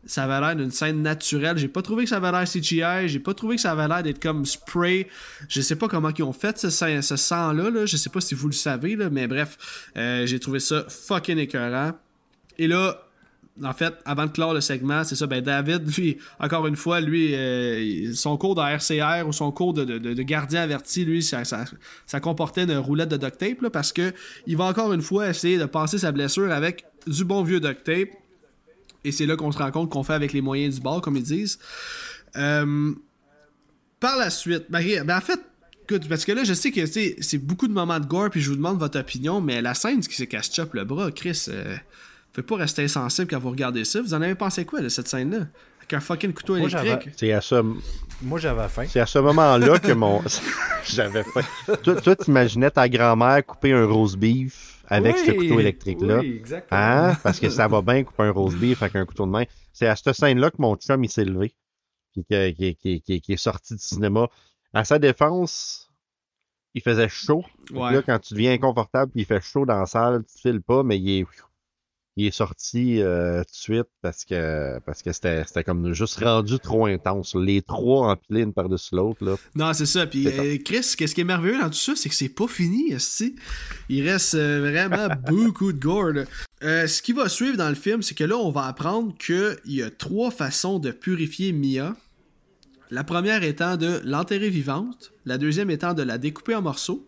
[0.07, 1.57] ça avait l'air d'une scène naturelle.
[1.57, 3.07] J'ai pas trouvé que ça avait l'air CGI.
[3.07, 5.07] J'ai pas trouvé que ça avait l'air d'être comme spray.
[5.49, 7.69] Je sais pas comment ils ont fait ce, sang-là.
[7.69, 7.85] Là.
[7.85, 9.57] Je sais pas si vous le savez, mais bref,
[9.97, 11.91] euh, j'ai trouvé ça fucking écœurant.
[12.57, 13.06] Et là,
[13.63, 17.01] en fait, avant de clore le segment, c'est ça, ben David, lui, encore une fois,
[17.01, 21.43] lui, euh, son cours de RCR ou son cours de, gardien averti, lui, ça,
[22.21, 24.13] comportait une roulette de duct tape, parce que
[24.45, 27.83] il va encore une fois essayer de passer sa blessure avec du bon vieux duct
[27.83, 28.09] tape.
[29.03, 31.15] Et c'est là qu'on se rend compte qu'on fait avec les moyens du bord, comme
[31.15, 31.59] ils disent.
[32.35, 32.93] Euh,
[33.99, 35.39] par la suite, ben, ben, en fait,
[36.09, 38.55] parce que là, je sais que c'est beaucoup de moments de gore, puis je vous
[38.55, 41.77] demande votre opinion, mais la scène qui se casse chop le bras, Chris, euh,
[42.37, 43.99] fait pas rester insensible quand vous regardez ça.
[43.99, 45.47] Vous en avez pensé quoi de cette scène-là?
[45.79, 47.09] Avec un fucking couteau électrique?
[47.17, 47.63] C'est à ce...
[48.21, 48.85] Moi, j'avais faim.
[48.87, 50.21] C'est à ce moment-là que mon...
[50.85, 51.41] j'avais faim.
[51.81, 56.19] toi, toi t'imaginais ta grand-mère couper un rose beef avec ce couteau électrique-là?
[56.19, 56.79] Oui, exactement.
[56.79, 57.17] Hein?
[57.23, 59.45] Parce que ça va bien couper un rose beef avec un couteau de main.
[59.73, 61.55] C'est à cette scène-là que mon chum il s'est levé.
[62.13, 62.23] Puis
[62.79, 64.27] qui, qui, est sorti du cinéma.
[64.73, 65.89] À sa défense,
[66.75, 67.43] il faisait chaud.
[67.71, 70.83] Là, quand tu deviens inconfortable puis il fait chaud dans la salle, tu files pas,
[70.83, 71.25] mais il est,
[72.17, 76.57] il est sorti euh, tout de suite parce que parce que c'était comme juste rendu
[76.57, 77.35] trop intense.
[77.35, 79.23] Les trois empilés une par-dessus l'autre.
[79.23, 79.35] là.
[79.53, 80.07] Non, c'est ça.
[80.07, 82.95] Puis euh, Chris, qu'est-ce qui est merveilleux dans tout ça, c'est que c'est pas fini.
[83.89, 86.25] Il reste euh, vraiment beaucoup de gore.
[86.61, 89.83] ce qui va suivre dans le film, c'est que là, on va apprendre qu'il y
[89.83, 91.95] a trois façons de purifier Mia.
[92.89, 97.07] La première étant de l'enterrer vivante, la deuxième étant de la découper en morceaux,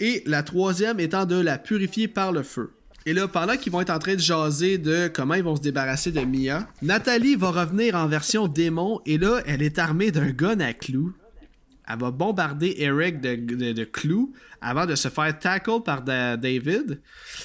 [0.00, 2.72] et la troisième étant de la purifier par le feu.
[3.06, 5.62] Et là, pendant qu'ils vont être en train de jaser de comment ils vont se
[5.62, 10.30] débarrasser de Mia, Nathalie va revenir en version démon et là, elle est armée d'un
[10.30, 11.14] gun à clous.
[11.90, 17.00] Elle va bombarder Eric de, clous avant de se faire tackle par David.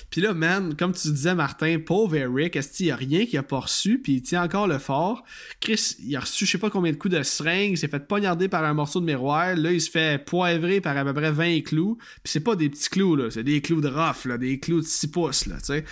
[0.10, 3.40] Puis là, man, comme tu disais, Martin, pauvre Eric, est-ce qu'il n'y a rien qu'il
[3.40, 5.24] a pas reçu, puis il tient encore le fort.
[5.62, 8.06] Chris, il a reçu je sais pas combien de coups de seringue, il s'est fait
[8.06, 9.56] poignarder par un morceau de miroir.
[9.56, 11.98] Là, il se fait poivrer par à peu près 20 clous.
[12.24, 14.82] Puis c'est pas des petits clous, là, c'est des clous de rough, là, des clous
[14.82, 15.86] de 6 pouces, là, tu sais.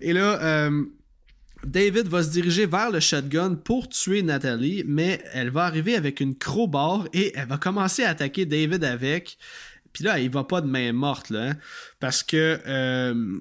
[0.00, 0.84] Et là, euh,
[1.64, 6.20] David va se diriger vers le shotgun pour tuer Nathalie, mais elle va arriver avec
[6.20, 9.38] une crowbar et elle va commencer à attaquer David avec.
[9.92, 11.56] Puis là, il va pas de main morte, là, hein,
[12.00, 12.60] parce que.
[12.66, 13.40] Euh,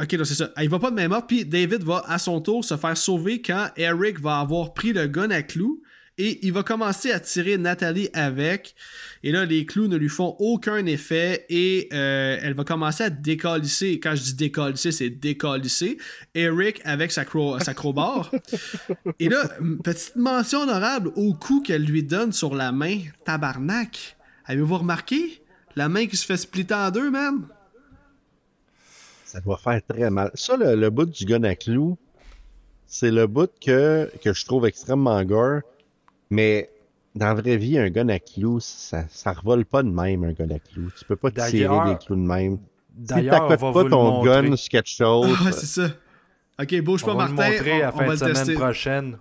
[0.00, 0.50] ok, c'est ça.
[0.62, 3.42] Il va pas de main morte, puis David va à son tour se faire sauver
[3.42, 5.82] quand Eric va avoir pris le gun à clous
[6.18, 8.74] et il va commencer à tirer Nathalie avec.
[9.22, 13.10] Et là, les clous ne lui font aucun effet et euh, elle va commencer à
[13.10, 14.00] décalisser.
[14.00, 15.98] Quand je dis décalisser, c'est décalisser.
[16.34, 17.24] Eric avec sa,
[17.60, 18.30] sa crowbar.
[19.20, 19.48] et là,
[19.84, 22.98] petite mention honorable au coup qu'elle lui donne sur la main.
[23.24, 24.16] Tabarnak.
[24.46, 25.42] Avez-vous remarqué?
[25.74, 27.46] La main qui se fait splitter en deux, man?
[29.26, 30.30] Ça doit faire très mal.
[30.32, 31.98] Ça, le, bout du gun à clous,
[32.86, 35.60] c'est le bout que, que je trouve extrêmement gore
[36.30, 36.70] mais
[37.14, 40.32] dans la vraie vie, un gun à clous, ça, ça revole pas de même, un
[40.32, 40.90] gun à clous.
[40.98, 42.58] Tu peux pas tirer des clous de même.
[42.90, 45.36] D'ailleurs, si pas ton gun sur quelque chose.
[45.46, 45.88] Ah, c'est ça.
[46.60, 47.50] Ok, bouge pas, Martin.
[47.50, 49.18] Le montrer à fin de semaine prochaine.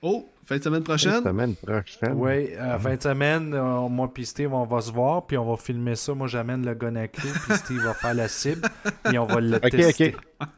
[0.00, 1.12] Oh, fin de semaine prochaine?
[1.12, 2.12] Fin de semaine prochaine.
[2.14, 2.50] Oui,
[2.80, 5.96] fin de semaine, euh, moi et Steve, on va se voir, puis on va filmer
[5.96, 6.14] ça.
[6.14, 8.68] Moi, j'amène le gun à clous, puis Steve va faire la cible,
[9.12, 10.14] et on va le tester.
[10.14, 10.48] Ok, ok.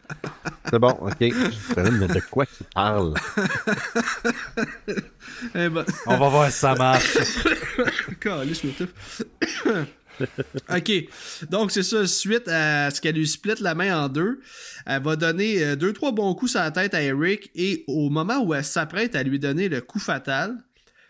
[0.70, 1.20] C'est bon, ok.
[1.20, 3.14] Mais de quoi tu parles?
[5.54, 5.84] Eh ben...
[6.06, 7.18] On va voir si ça marche.
[10.74, 10.92] ok,
[11.50, 14.40] donc c'est ça, suite à ce qu'elle lui split la main en deux,
[14.86, 18.10] elle va donner euh, deux, trois bons coups sur la tête à Eric et au
[18.10, 20.56] moment où elle s'apprête à lui donner le coup fatal,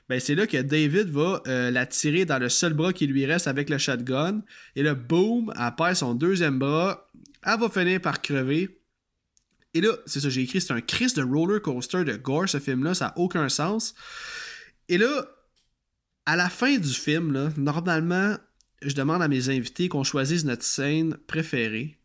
[0.09, 3.25] ben c'est là que David va euh, la tirer dans le seul bras qui lui
[3.27, 4.43] reste avec le shotgun
[4.77, 7.11] et là, boom, elle perd son deuxième bras,
[7.45, 8.81] elle va finir par crever.
[9.75, 12.61] Et là, c'est ça, j'ai écrit, c'est un Chris de roller coaster de gore, ce
[12.61, 13.95] film-là, ça n'a aucun sens.
[14.89, 15.27] Et là,
[16.27, 18.37] à la fin du film, là, normalement,
[18.85, 21.97] je demande à mes invités qu'on choisisse notre scène préférée.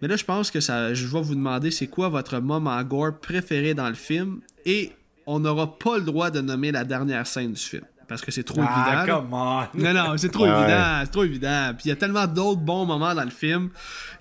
[0.00, 3.20] Mais là, je pense que ça, je vais vous demander c'est quoi votre moment gore
[3.20, 4.40] préféré dans le film?
[4.64, 4.92] Et
[5.26, 7.84] on n'aura pas le droit de nommer la dernière scène du film.
[8.08, 9.28] Parce que c'est trop ah, évident.
[9.74, 11.00] Non, non, c'est trop évident.
[11.02, 11.72] C'est trop évident.
[11.74, 13.70] Puis il y a tellement d'autres bons moments dans le film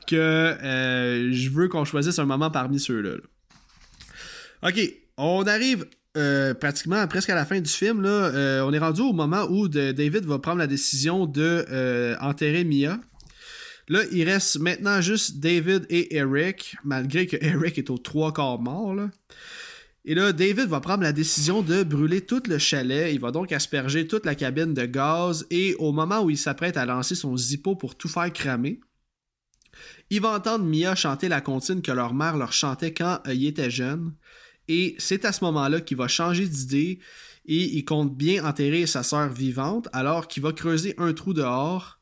[0.07, 3.17] que euh, je veux qu'on choisisse un moment parmi ceux-là.
[4.63, 4.79] Ok,
[5.17, 5.87] on arrive
[6.17, 9.69] euh, pratiquement presque à la fin du film, euh, on est rendu au moment où
[9.69, 12.99] David va prendre la décision de euh, Mia.
[13.87, 18.59] Là, il reste maintenant juste David et Eric, malgré que Eric est aux trois quarts
[18.59, 18.95] mort.
[20.03, 23.13] Et là, David va prendre la décision de brûler tout le chalet.
[23.13, 25.45] Il va donc asperger toute la cabine de gaz.
[25.49, 28.81] Et au moment où il s'apprête à lancer son zippo pour tout faire cramer,
[30.09, 33.69] il va entendre Mia chanter la comptine que leur mère leur chantait quand il était
[33.69, 34.13] jeune.
[34.73, 36.99] Et c'est à ce moment-là qu'il va changer d'idée
[37.45, 41.99] et il compte bien enterrer sa sœur vivante alors qu'il va creuser un trou dehors.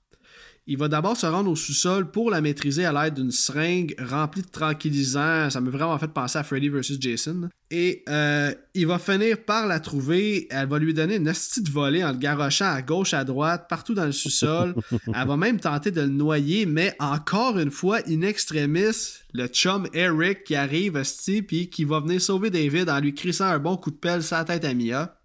[0.72, 4.44] Il va d'abord se rendre au sous-sol pour la maîtriser à l'aide d'une seringue remplie
[4.44, 5.50] de tranquillisants.
[5.50, 7.00] Ça m'a vraiment fait penser à Freddy vs.
[7.00, 7.50] Jason.
[7.72, 10.48] Et euh, il va finir par la trouver.
[10.52, 13.66] Elle va lui donner une astuce de volée en le garochant à gauche, à droite,
[13.68, 14.76] partout dans le sous-sol.
[15.08, 19.88] Elle va même tenter de le noyer, mais encore une fois, in extremis, le chum
[19.94, 23.76] Eric qui arrive, esti, puis qui va venir sauver David en lui crissant un bon
[23.76, 25.19] coup de pelle sur la tête à Mia.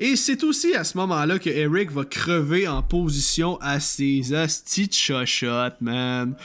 [0.00, 4.88] Et c'est aussi à ce moment-là que Eric va crever en position à ses astis
[4.88, 6.36] de man.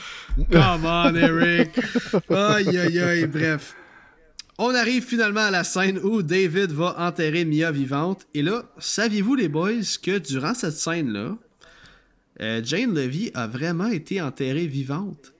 [0.50, 1.70] Come on, Eric.
[2.30, 3.76] Aïe, aïe, aïe, bref.
[4.58, 8.26] On arrive finalement à la scène où David va enterrer Mia vivante.
[8.34, 11.36] Et là, saviez-vous les boys que durant cette scène-là,
[12.40, 15.33] euh, Jane Levy a vraiment été enterrée vivante?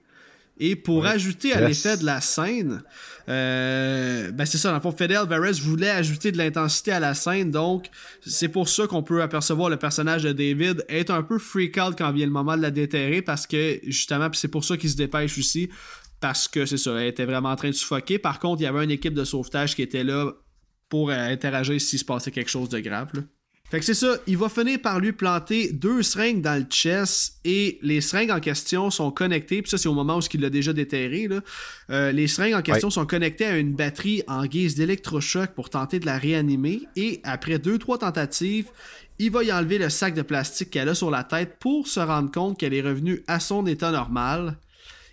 [0.58, 2.82] Et pour ajouter à l'effet de la scène,
[3.28, 7.14] euh, ben c'est ça, dans le fond, Fede Alvarez voulait ajouter de l'intensité à la
[7.14, 7.86] scène, donc
[8.24, 11.96] c'est pour ça qu'on peut apercevoir le personnage de David être un peu freak out
[11.98, 14.96] quand vient le moment de la déterrer, parce que justement, c'est pour ça qu'il se
[14.96, 15.70] dépêche aussi,
[16.20, 18.18] parce que c'est ça, elle était vraiment en train de suffoquer.
[18.18, 20.32] Par contre, il y avait une équipe de sauvetage qui était là
[20.88, 23.10] pour euh, interagir s'il se passait quelque chose de grave.
[23.70, 27.38] Fait que c'est ça, il va finir par lui planter deux seringues dans le chest
[27.44, 30.50] et les seringues en question sont connectées, puis ça c'est au moment où il l'a
[30.50, 31.28] déjà déterré.
[31.28, 31.40] Là.
[31.90, 35.98] Euh, les seringues en question sont connectées à une batterie en guise d'électrochoc pour tenter
[35.98, 38.66] de la réanimer et après deux trois tentatives,
[39.18, 42.00] il va y enlever le sac de plastique qu'elle a sur la tête pour se
[42.00, 44.58] rendre compte qu'elle est revenue à son état normal.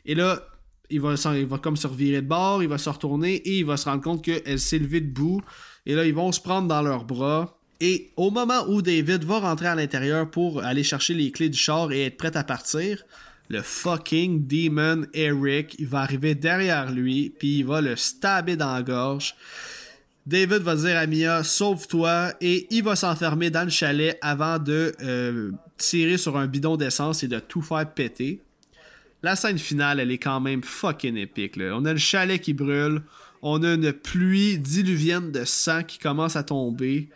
[0.05, 0.45] Et là,
[0.89, 3.65] il va, il va comme se revirer de bord, il va se retourner et il
[3.65, 5.41] va se rendre compte qu'elle s'est levée debout.
[5.85, 7.57] Et là, ils vont se prendre dans leurs bras.
[7.83, 11.57] Et au moment où David va rentrer à l'intérieur pour aller chercher les clés du
[11.57, 13.03] char et être prêt à partir,
[13.49, 18.83] le fucking Demon Eric, va arriver derrière lui, puis il va le stabber dans la
[18.83, 19.35] gorge.
[20.27, 24.93] David va dire à Mia, sauve-toi, et il va s'enfermer dans le chalet avant de
[25.01, 28.39] euh, tirer sur un bidon d'essence et de tout faire péter.
[29.23, 31.57] La scène finale, elle est quand même fucking épique.
[31.57, 33.01] On a le chalet qui brûle,
[33.41, 37.09] on a une pluie diluvienne de sang qui commence à tomber.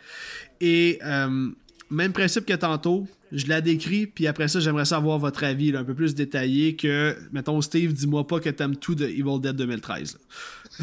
[0.61, 1.49] Et euh,
[1.89, 5.83] même principe que tantôt, je la décris, puis après ça, j'aimerais savoir votre avis un
[5.83, 10.17] peu plus détaillé que, mettons, Steve, dis-moi pas que t'aimes tout de Evil Dead 2013.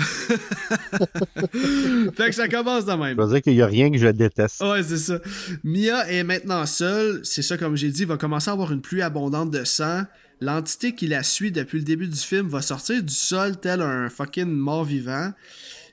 [2.15, 3.17] fait que ça commence de même.
[3.17, 4.61] Je veux dire qu'il n'y a rien que je déteste.
[4.63, 5.19] Ouais, c'est ça.
[5.65, 7.21] Mia est maintenant seule.
[7.25, 10.03] C'est ça, comme j'ai dit, va commencer à avoir une pluie abondante de sang.
[10.41, 14.09] L'entité qui la suit depuis le début du film va sortir du sol tel un
[14.09, 15.33] fucking mort vivant.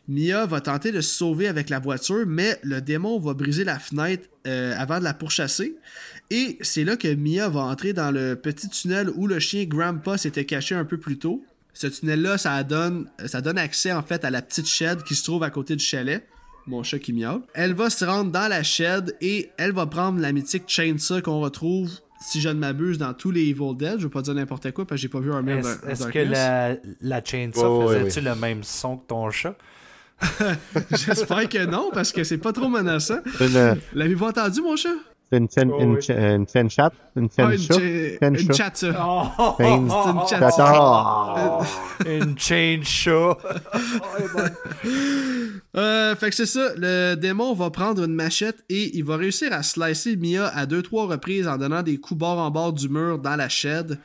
[0.10, 3.78] Mia va tenter de se sauver avec la voiture, mais le démon va briser la
[3.78, 5.76] fenêtre euh, avant de la pourchasser.
[6.32, 10.18] Et c'est là que Mia va entrer dans le petit tunnel où le chien Grandpa
[10.18, 11.44] s'était caché un peu plus tôt.
[11.74, 15.24] Ce tunnel-là, ça donne, ça donne accès en fait à la petite shed qui se
[15.24, 16.28] trouve à côté du chalet.
[16.66, 17.42] Mon chat qui miaule.
[17.54, 21.40] Elle va se rendre dans la shed et elle va prendre la mythique chainsaw qu'on
[21.40, 23.98] retrouve si je ne m'abuse, dans tous les Evil Dead.
[24.00, 25.64] Je veux pas dire n'importe quoi parce que j'ai pas vu un même.
[25.88, 29.56] Est-ce que la, la chainsaw faisait-tu le même son que ton chat?
[30.92, 33.20] J'espère que non, parce que c'est pas trop menaçant.
[33.94, 34.90] L'avez-vous entendu, mon chat?
[35.32, 36.92] C'est une, chaîne oh, une, une, une chat?
[37.16, 38.84] Une chaîne ah, une, une chat.
[39.00, 39.90] Oh, une
[40.28, 40.52] chat.
[40.60, 41.64] Oh,
[42.04, 43.38] une chain show.
[45.78, 46.72] euh, fait que c'est ça.
[46.78, 50.82] Le démon va prendre une machette et il va réussir à slicer Mia à deux,
[50.82, 54.00] trois reprises en donnant des coups bord en bord du mur dans la shed.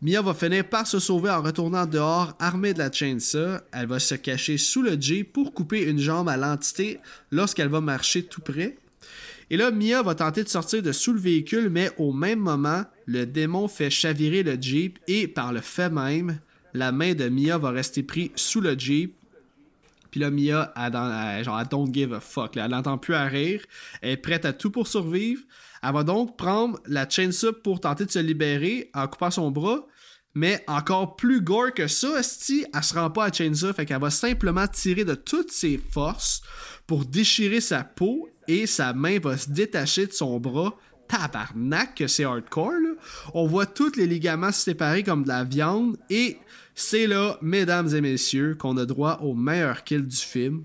[0.00, 3.58] Mia va finir par se sauver en retournant dehors armée de la chainsaw.
[3.72, 7.00] Elle va se cacher sous le Jeep pour couper une jambe à l'entité
[7.32, 8.76] lorsqu'elle va marcher tout près.
[9.50, 12.84] Et là, Mia va tenter de sortir de sous le véhicule, mais au même moment,
[13.06, 16.38] le démon fait chavirer le Jeep et par le fait même,
[16.74, 19.16] la main de Mia va rester prise sous le Jeep.
[20.12, 22.56] Puis là, Mia, elle, genre, elle don't give a fuck.
[22.56, 23.62] Elle n'entend plus à rire.
[24.00, 25.42] Elle est prête à tout pour survivre.
[25.82, 29.86] Elle va donc prendre la chainsaw pour tenter de se libérer en coupant son bras.
[30.34, 34.00] Mais encore plus gore que ça, Esti, elle se rend pas à chainsaw, fait qu'elle
[34.00, 36.42] va simplement tirer de toutes ses forces
[36.86, 40.74] pour déchirer sa peau et sa main va se détacher de son bras.
[41.08, 42.96] Tabarnak que c'est hardcore.
[43.32, 46.38] On voit tous les ligaments se séparer comme de la viande et
[46.74, 50.64] c'est là, mesdames et messieurs, qu'on a droit au meilleur kill du film.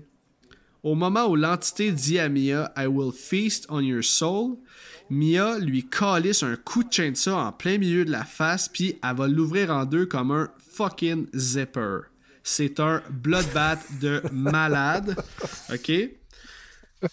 [0.84, 4.58] Au moment où l'entité dit à Mia I will feast on your soul,
[5.14, 9.16] Mia lui calisse un coup de chainsaw en plein milieu de la face, puis elle
[9.16, 12.00] va l'ouvrir en deux comme un fucking zipper.
[12.42, 15.16] C'est un bloodbath de malade.
[15.72, 15.92] OK?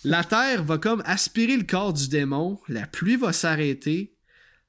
[0.04, 4.16] La terre va comme aspirer le corps du démon, la pluie va s'arrêter,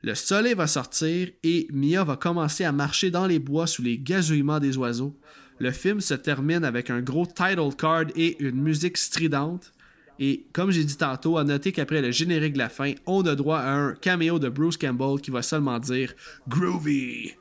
[0.02, 3.98] le soleil va sortir et Mia va commencer à marcher dans les bois sous les
[3.98, 5.18] gazouillements des oiseaux.
[5.58, 9.71] Le film se termine avec un gros title card et une musique stridente.
[10.18, 13.34] Et comme j'ai dit tantôt, à noter qu'après le générique de la fin, on a
[13.34, 16.14] droit à un caméo de Bruce Campbell qui va seulement dire
[16.48, 17.32] Groovy.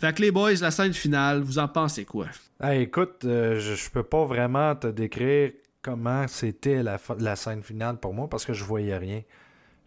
[0.00, 2.26] Fait que les boys, la scène finale, vous en pensez quoi?
[2.72, 5.52] écoute, euh, je, je, peux pas vraiment te décrire
[5.82, 9.22] comment c'était la, la, scène finale pour moi parce que je voyais rien.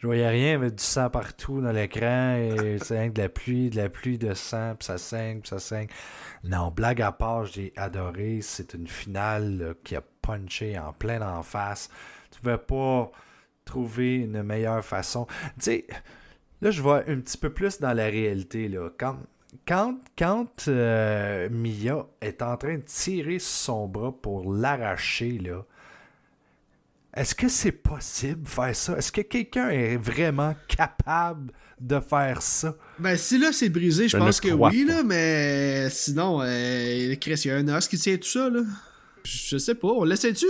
[0.03, 3.77] Je voyais rien, mais du sang partout dans l'écran, et c'est de la pluie, de
[3.77, 5.87] la pluie de sang, puis ça saigne, puis ça saigne.
[6.43, 8.39] Non, blague à part, j'ai adoré.
[8.41, 11.89] C'est une finale qui a punché en plein en face.
[12.31, 13.13] Tu pouvais pas
[13.63, 15.25] trouver une meilleure façon.
[15.57, 15.87] Tu sais,
[16.59, 18.67] là, je vois un petit peu plus dans la réalité.
[18.67, 18.89] Là.
[18.99, 19.15] Quand,
[19.65, 25.63] quand, quand euh, Mia est en train de tirer son bras pour l'arracher, là,
[27.15, 28.97] est-ce que c'est possible de faire ça?
[28.97, 32.75] Est-ce que quelqu'un est vraiment capable de faire ça?
[32.97, 37.47] Ben, si là c'est brisé, je, pense que oui, là, mais sinon, euh, Chris, il
[37.47, 38.61] y a un os qui tient tout ça, là.
[39.23, 40.47] Je sais pas, on laissait-tu?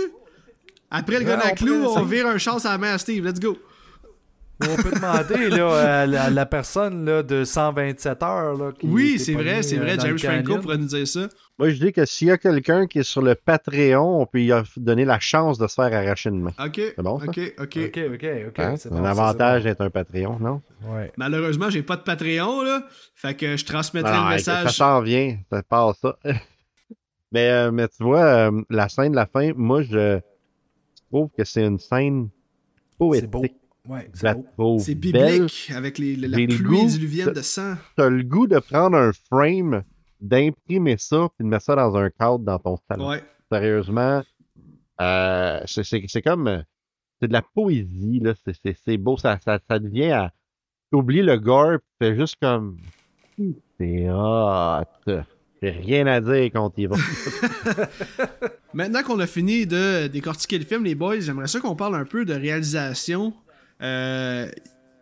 [0.90, 3.40] Après le gun à clou, on vire un chance à la main à Steve, let's
[3.40, 3.58] go!
[4.60, 8.56] On peut demander là, à, la, personne là, de 127 heures.
[8.56, 9.96] Là, oui, c'est vrai, c'est vrai.
[9.98, 11.28] James Franco pourrait nous dire ça.
[11.58, 14.38] Moi, je dis que s'il y a quelqu'un qui est sur le Patreon, on peut
[14.38, 16.52] lui donner la chance de se faire arracher une main.
[16.58, 16.74] OK.
[16.76, 17.26] C'est bon, ça?
[17.26, 17.78] OK, OK.
[17.86, 18.58] OK, OK, OK.
[18.58, 18.76] Hein?
[18.76, 20.62] C'est un avantage d'être un Patreon, non?
[20.82, 21.12] Ouais.
[21.16, 22.86] Malheureusement, j'ai pas de Patreon, là.
[23.14, 24.64] Fait que je transmettrai le message.
[24.64, 26.16] Ça s'en vient, ça passe ça.
[27.32, 30.20] mais, euh, mais tu vois, euh, la scène de la fin, moi, je
[31.08, 32.30] trouve que c'est une scène
[32.98, 33.54] poétique.
[33.86, 34.10] Ouais,
[34.78, 37.74] c'est biblique avec les, la pluie diluvienne de sang.
[37.96, 39.82] T'as le goût de prendre un frame,
[40.20, 43.10] d'imprimer ça, puis de mettre ça dans un cadre dans ton salon.
[43.10, 43.22] Ouais.
[43.52, 44.22] Sérieusement,
[45.00, 46.64] euh, c'est comme.
[47.20, 48.34] C'est de la poésie, là.
[48.64, 49.18] C'est beau.
[49.18, 50.32] Ça, ça, ça devient à.
[50.90, 52.78] T'oublies le gore, puis fais juste comme.
[53.78, 55.22] C'est hot.
[55.62, 56.96] J'ai rien à dire contre Eva.
[58.74, 62.04] Maintenant qu'on a fini de décortiquer le film, les boys, j'aimerais ça qu'on parle un
[62.04, 63.34] peu de réalisation
[63.82, 64.50] euh,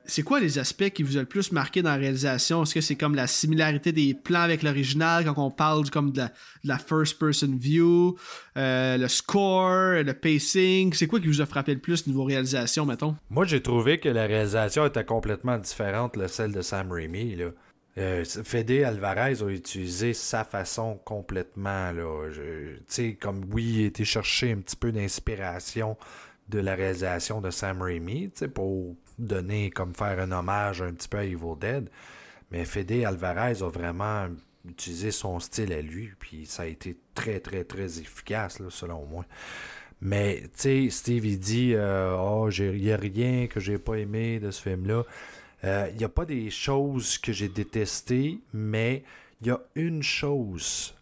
[0.05, 2.63] c'est quoi les aspects qui vous ont le plus marqué dans la réalisation?
[2.63, 6.23] Est-ce que c'est comme la similarité des plans avec l'original quand on parle comme de
[6.65, 8.17] la, first person view,
[8.57, 10.93] euh, le score, le pacing?
[10.93, 13.17] C'est quoi qui vous a frappé le plus niveau réalisation, mettons?
[13.31, 17.37] Moi, j'ai trouvé que la réalisation était complètement différente de celle de Sam Raimi.
[17.99, 21.93] Euh, Fede Alvarez a utilisé sa façon complètement.
[21.93, 22.31] Là.
[22.89, 25.97] sais, comme oui, il a chercher un petit peu d'inspiration
[26.53, 31.19] de la réalisation de Sam Raimi, pour donner, comme faire un hommage un petit peu
[31.19, 31.89] à Evil Dead.
[32.51, 34.29] Mais Fede Alvarez a vraiment
[34.69, 39.25] utilisé son style à lui, puis ça a été très, très, très efficace, selon moi.
[40.03, 44.39] Mais, tu sais, Steve, il dit Oh, il n'y a rien que j'ai pas aimé
[44.39, 45.05] de ce film-là.
[45.65, 49.05] Euh, il n'y a pas des choses que j'ai détestées, mais
[49.41, 50.95] il y a une chose,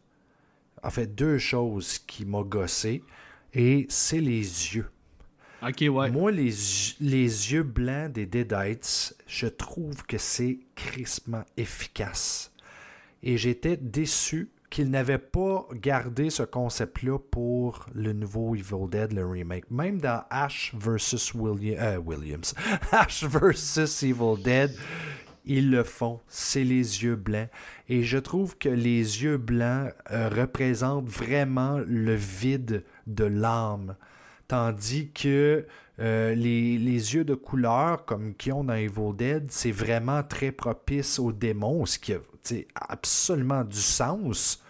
[0.82, 3.02] en fait, deux choses qui m'ont gossé,
[3.54, 4.90] et c'est les yeux.
[5.62, 6.54] Moi, les,
[7.00, 12.52] les yeux blancs des Deadites, je trouve que c'est crispement efficace.
[13.22, 19.26] Et j'étais déçu qu'ils n'avaient pas gardé ce concept-là pour le nouveau Evil Dead, le
[19.26, 19.70] remake.
[19.70, 21.34] Même dans Ash vs.
[21.34, 22.54] Euh, Williams,
[22.92, 24.04] Ash vs.
[24.04, 24.74] Evil Dead,
[25.44, 26.20] ils le font.
[26.28, 27.48] C'est les yeux blancs.
[27.88, 33.96] Et je trouve que les yeux blancs euh, représentent vraiment le vide de l'âme
[34.50, 35.64] Tandis que
[36.00, 41.20] euh, les, yeux de couleur, comme qui ont dans Evil Dead, c'est vraiment très propice
[41.20, 42.18] aux démons, ce qui a
[42.74, 44.60] absolument du sens.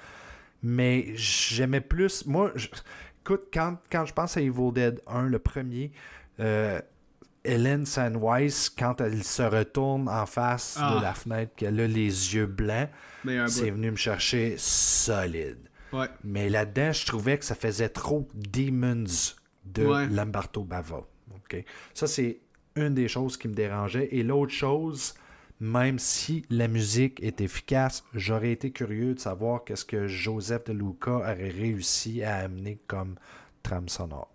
[0.63, 2.27] Mais j'aimais plus.
[2.27, 2.53] Moi,
[3.23, 5.93] écoute, quand, quand je pense à Evil Dead 1, le premier,
[6.41, 6.79] euh,
[7.43, 11.01] Hélène Sandweiss, quand elle se retourne en face de ah.
[11.01, 12.91] la fenêtre, qu'elle a les yeux blancs,
[13.47, 15.71] c'est venu me chercher solide.
[16.23, 19.07] Mais là-dedans, je trouvais que ça faisait trop Demons
[19.75, 21.07] de Lamberto Bava.
[21.95, 22.41] Ça, c'est
[22.77, 24.09] une des choses qui me dérangeait.
[24.13, 25.15] Et l'autre chose,
[25.59, 30.73] même si la musique est efficace, j'aurais été curieux de savoir qu'est-ce que Joseph de
[30.73, 33.17] Luca aurait réussi à amener comme
[33.63, 34.31] trame sonore.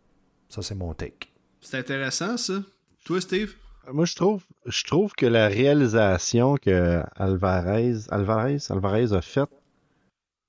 [0.49, 1.31] Ça, c'est mon take.
[1.61, 2.61] C'est intéressant, ça.
[3.03, 3.55] Toi, Steve?
[3.91, 9.49] Moi, je trouve, je trouve que la réalisation que Alvarez, Alvarez, Alvarez a faite,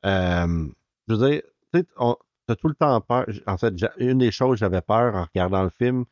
[0.07, 0.67] euh,
[1.09, 1.43] je veux dire,
[1.99, 2.17] on,
[2.47, 3.27] t'as tout le temps peur.
[3.47, 6.05] En fait, une des choses que j'avais peur en regardant le film,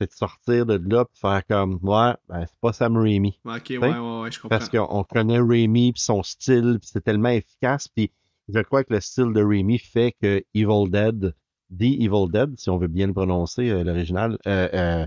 [0.00, 3.38] c'est de sortir de là et faire comme ouais, ben, c'est pas Sam Raimi.
[3.44, 4.48] Ok, ouais, ouais, ouais, je comprends.
[4.48, 8.10] Parce qu'on connaît Raimi puis son style, puis c'est tellement efficace, puis
[8.48, 11.34] je crois que le style de Raimi fait que Evil Dead,
[11.70, 15.06] The Evil Dead, si on veut bien le prononcer, euh, l'original, euh, euh,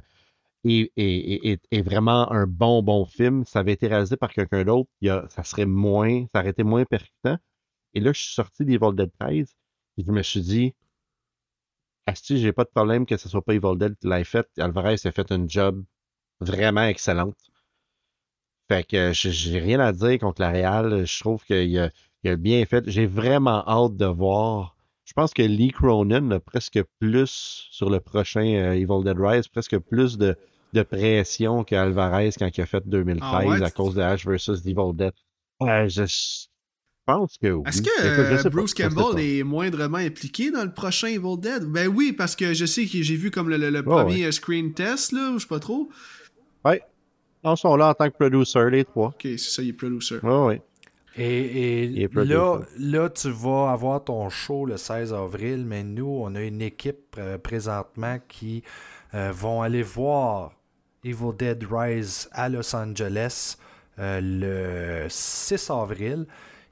[0.64, 3.44] est, est, est, vraiment un bon, bon film.
[3.46, 7.38] Ça avait été réalisé par quelqu'un d'autre, ça serait moins, ça aurait été moins percutant.
[7.94, 9.54] Et là, je suis sorti d'Evil Dead 13
[9.98, 10.74] et je me suis dit,
[12.06, 14.48] Asti, j'ai pas de problème que ce soit pas Evil Dead qui l'ait fait.
[14.58, 15.84] Alvarez a fait un job
[16.42, 17.38] vraiment excellente.
[18.70, 21.06] Fait que j'ai rien à dire contre la Real.
[21.06, 21.90] Je trouve qu'il a,
[22.26, 22.90] a, bien fait.
[22.90, 24.76] J'ai vraiment hâte de voir.
[25.06, 29.48] Je pense que Lee Cronin a presque plus sur le prochain euh, Evil Dead Rise,
[29.48, 30.38] presque plus de,
[30.74, 34.94] de pression qu'Alvarez quand il a fait 2013 ah à cause de Ash vs Evil
[34.96, 35.14] Dead.
[35.60, 36.04] Ouais, je,
[37.06, 37.64] pense que oui.
[37.68, 37.82] Est-ce
[38.44, 41.64] que Bruce Campbell est moindrement impliqué dans le prochain Evil Dead?
[41.64, 45.32] Ben oui, parce que je sais que j'ai vu comme le, premier screen test, là,
[45.32, 45.90] ou je sais pas trop.
[46.66, 46.76] Oui.
[47.46, 49.08] Ils sont là en tant que producer, les trois.
[49.08, 50.16] Ok, c'est ça, il est producer.
[50.24, 50.62] Oui, oui.
[51.16, 56.42] Et, là, là, tu vas avoir ton show le 16 avril, mais nous, on a
[56.42, 58.64] une équipe euh, présentement qui
[59.14, 60.54] euh, vont aller voir
[61.04, 63.58] Evil Dead Rise à Los Angeles
[64.00, 66.26] euh, le 6 avril.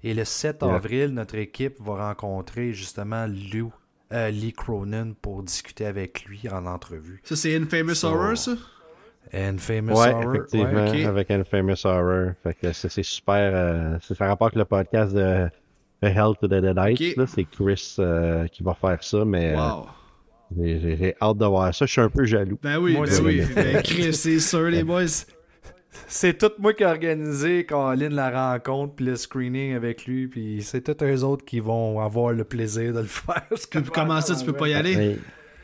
[0.03, 3.72] Et le 7 avril, notre équipe va rencontrer justement Lou,
[4.11, 7.22] euh, Lee Cronin pour discuter avec lui en entrevue.
[7.23, 8.53] Ça, c'est Infamous Horror, ça?
[9.34, 10.36] Infamous ouais, Horror.
[10.36, 12.32] Effectivement, avec Infamous Horror.
[12.44, 13.52] Fait que c'est super.
[13.53, 15.48] Euh, ça rapporte le podcast de,
[16.02, 19.53] de Hell to the Dead C'est Chris euh, qui va faire ça, mais.
[19.53, 19.86] Euh, wow.
[20.60, 21.86] J'ai hâte de voir ça.
[21.86, 22.60] Je suis un peu jaloux.
[22.61, 23.41] Ben oui, ben oui.
[23.56, 25.06] ben Chris, c'est sûr, les boys.
[26.07, 30.61] C'est tout moi qui ai organisé Colin la rencontre puis le screening avec lui puis
[30.63, 33.47] c'est tous eux autres qui vont avoir le plaisir de le faire.
[33.93, 35.18] Comment ça tu peux pas y aller?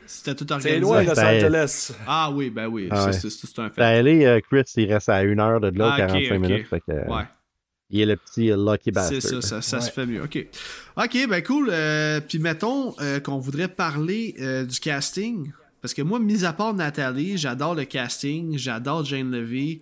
[0.08, 0.76] C'était tout organisé?
[0.76, 1.92] C'est loin Los Angeles.
[2.06, 3.82] Ah oui, ben oui, ah c'est un fait.
[3.82, 6.66] allé, euh, Chris, il reste à une heure de là, 45 minutes.
[6.66, 7.24] Fait que, ouais.
[7.90, 9.20] Il est le petit Lucky Bastard.
[9.20, 10.22] C'est ça, ça, se fait mieux.
[10.22, 10.46] OK.
[10.96, 11.68] OK, ben cool.
[11.70, 14.34] Euh, puis mettons euh, qu'on voudrait parler
[14.66, 15.52] du casting.
[15.82, 19.80] Parce que moi, mis à part Nathalie, j'adore le casting, j'adore Jane Levy.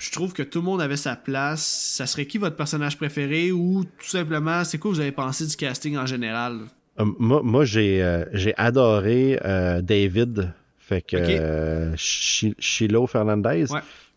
[0.00, 1.62] Je trouve que tout le monde avait sa place.
[1.62, 5.54] Ça serait qui votre personnage préféré ou tout simplement, c'est quoi vous avez pensé du
[5.56, 6.60] casting en général?
[6.98, 10.54] Euh, moi, moi j'ai, euh, j'ai adoré euh, David.
[10.78, 13.66] Fait que Shiloh Fernandez.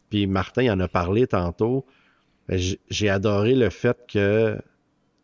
[0.10, 1.85] Puis Martin en a parlé tantôt.
[2.47, 4.57] J'ai adoré le fait que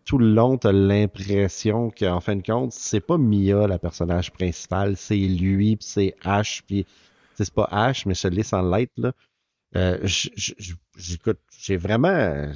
[0.03, 4.31] tout le long, tu as l'impression qu'en fin de compte, c'est pas Mia, la personnage
[4.31, 6.85] principale, c'est lui, puis c'est Ash, puis
[7.35, 9.13] c'est pas Ash, mais celui sans l'être, là.
[9.75, 12.51] Euh, j'écoute, j'ai vraiment.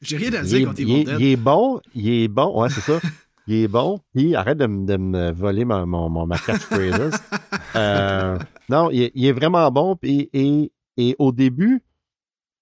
[0.00, 2.80] J'ai rien à dire quand il, il, il est bon, il est bon, ouais, c'est
[2.80, 3.00] ça.
[3.46, 7.20] il est bon, puis arrête de, de me voler mon, mon, mon ma catchphrases.
[7.76, 11.82] euh, non, il, il, est vraiment bon, puis, et, et au début,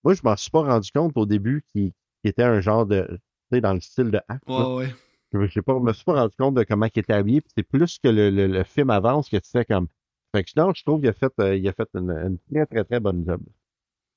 [0.04, 1.92] moi, je m'en suis pas rendu compte au début qu'il
[2.24, 3.18] était un genre de, tu
[3.52, 4.40] sais, dans le style de hack.
[4.48, 4.94] Ouais, ouais.
[5.32, 7.62] Je sais pas, me suis pas rendu compte de comment il était habillé, puis c'est
[7.62, 9.88] plus que le, le, le, film avance que tu fais comme.
[10.34, 12.66] Fait que non, je trouve qu'il a fait, euh, il a fait une, une, très,
[12.66, 13.40] très, très bonne job.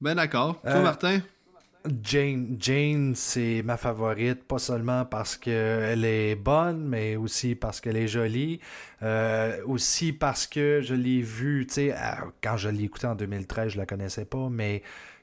[0.01, 0.61] Ben d'accord.
[0.61, 1.21] Toi, euh, Martin?
[2.01, 7.97] Jane, Jane c'est ma favorite, pas seulement parce qu'elle est bonne, mais aussi parce qu'elle
[7.97, 8.59] est jolie.
[9.03, 11.95] Euh, aussi parce que je l'ai vue, tu sais,
[12.43, 14.81] quand je l'ai écoutée en 2013, je la connaissais pas, mais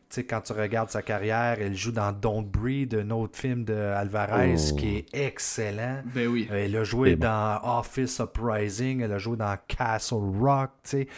[0.09, 3.65] tu sais, quand tu regardes sa carrière, elle joue dans Don't Breathe, un autre film
[3.65, 4.77] de Alvarez oh.
[4.77, 6.03] qui est excellent.
[6.15, 6.49] Ben oui.
[6.51, 11.09] Elle a joué dans Office Uprising, elle a joué dans Castle Rock, tu sais.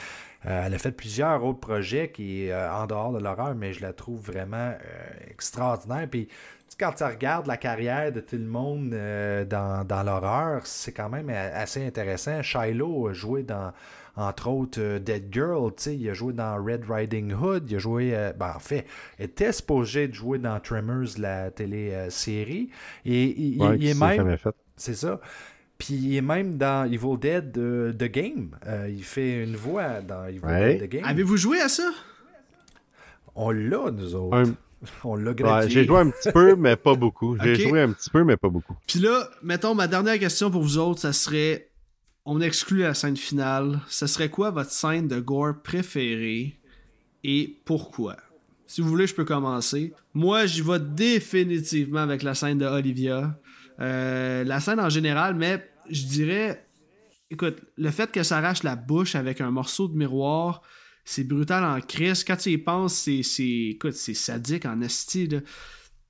[0.47, 3.83] Euh, elle a fait plusieurs autres projets qui euh, en dehors de l'horreur, mais je
[3.83, 4.77] la trouve vraiment euh,
[5.31, 6.07] extraordinaire.
[6.11, 6.29] Puis
[6.79, 11.31] quand tu regardes la carrière de tout le monde dans, dans l'horreur, c'est quand même
[11.31, 12.43] assez intéressant.
[12.43, 13.73] Shiloh a joué dans,
[14.17, 18.55] entre autres, Dead Girl, il a joué dans Red Riding Hood, il a joué, ben,
[18.57, 18.87] en fait,
[19.21, 22.71] il était supposé de jouer dans Tremors, la télé-série.
[23.05, 24.37] Et il, est même...
[24.77, 25.21] C'est ça.
[25.79, 28.57] Puis il est même dans Evil Dead The Game.
[28.67, 31.05] Euh, il fait une voix dans Evil Dead The Game.
[31.05, 31.91] Avez-vous joué à ça?
[33.35, 34.53] On l'a, nous autres.
[35.05, 35.71] On l'a gratuit.
[35.73, 37.39] j'ai joué un petit peu, mais pas beaucoup.
[37.43, 38.77] J'ai joué un petit peu, mais pas beaucoup.
[38.87, 41.71] Puis là, mettons, ma dernière question pour vous autres, ça serait...
[42.27, 43.81] On exclut la scène finale.
[43.89, 46.59] Ça serait quoi votre scène de gore préférée
[47.25, 48.17] et pourquoi?
[48.67, 49.93] Si vous voulez, je peux commencer.
[50.13, 53.39] Moi, j'y vais définitivement avec la scène de Olivia.
[53.81, 56.67] Euh, la scène en général, mais je dirais,
[57.31, 60.63] écoute, le fait que ça arrache la bouche avec un morceau de miroir,
[61.05, 62.25] c'est brutal en crise.
[62.25, 65.29] Quand tu y penses, c'est, écoute, c'est sadique en esti.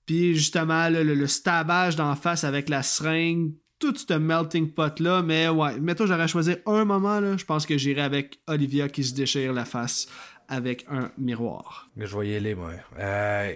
[0.07, 5.49] Puis justement, le, le, d'en face avec la seringue, tout ce melting pot là, mais
[5.49, 9.53] ouais, mettons j'aurais choisi un moment je pense que j'irais avec Olivia qui se déchire
[9.53, 10.07] la face
[10.49, 11.91] avec un miroir.
[11.97, 12.73] Je voyais les moi.
[12.99, 13.55] Euh,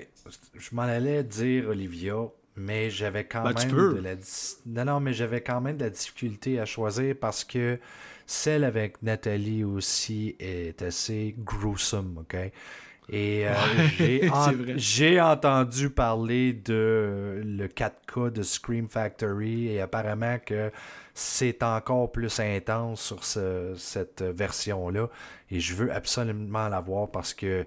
[0.55, 2.17] je m'en allais dire Olivia
[2.59, 4.15] mais j'avais quand ben, même de la
[4.67, 7.79] non non mais j'avais quand même de la difficulté à choisir parce que
[8.27, 12.37] celle avec Nathalie aussi est assez gruesome ok?
[13.11, 13.55] Et euh,
[14.77, 20.71] j'ai entendu parler de le 4K de Scream Factory et apparemment que
[21.15, 23.25] c'est encore plus intense sur
[23.79, 25.09] cette version là
[25.51, 27.65] et je veux absolument la voir parce que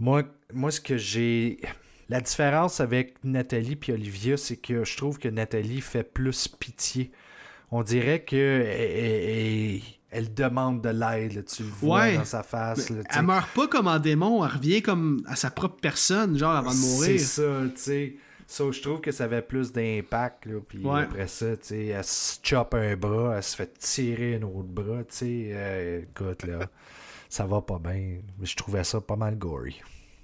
[0.00, 0.22] moi
[0.52, 1.60] moi ce que j'ai
[2.08, 7.10] la différence avec Nathalie et Olivia, c'est que je trouve que Nathalie fait plus pitié.
[7.70, 8.64] On dirait que
[10.10, 12.88] elle, demande de l'aide, tu le vois dans sa face.
[12.88, 16.56] Là, elle meurt pas comme un démon, elle revient comme à sa propre personne, genre
[16.56, 17.20] avant de mourir.
[17.20, 18.16] C'est ça, tu
[18.48, 18.72] sais.
[18.72, 20.48] je trouve que ça avait plus d'impact.
[20.66, 24.42] Puis après ça, tu sais, elle se chope un bras, elle se fait tirer un
[24.44, 25.04] autre bras.
[25.04, 26.70] Tu sais, euh, écoute, là,
[27.28, 28.20] ça va pas bien.
[28.42, 29.78] Je trouvais ça pas mal gory.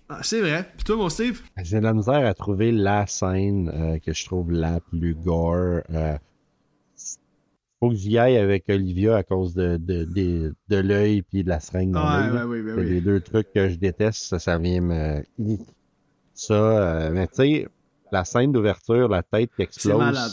[0.08, 0.68] Ah, c'est vrai.
[0.76, 1.42] Puis toi, mon Steve?
[1.62, 5.80] J'ai de la misère à trouver la scène euh, que je trouve la plus gore.
[5.90, 6.18] Euh,
[7.80, 11.48] faut que j'y aille avec Olivia à cause de, de, de, de l'œil puis de
[11.48, 12.62] la seringue dans ah, l'œil.
[12.62, 15.24] Ouais, ouais, les deux trucs que je déteste, ça, ça vient me...
[16.34, 17.68] Ça, euh, mais tu sais,
[18.12, 19.92] la scène d'ouverture, la tête qui explose...
[19.92, 20.30] C'est malade.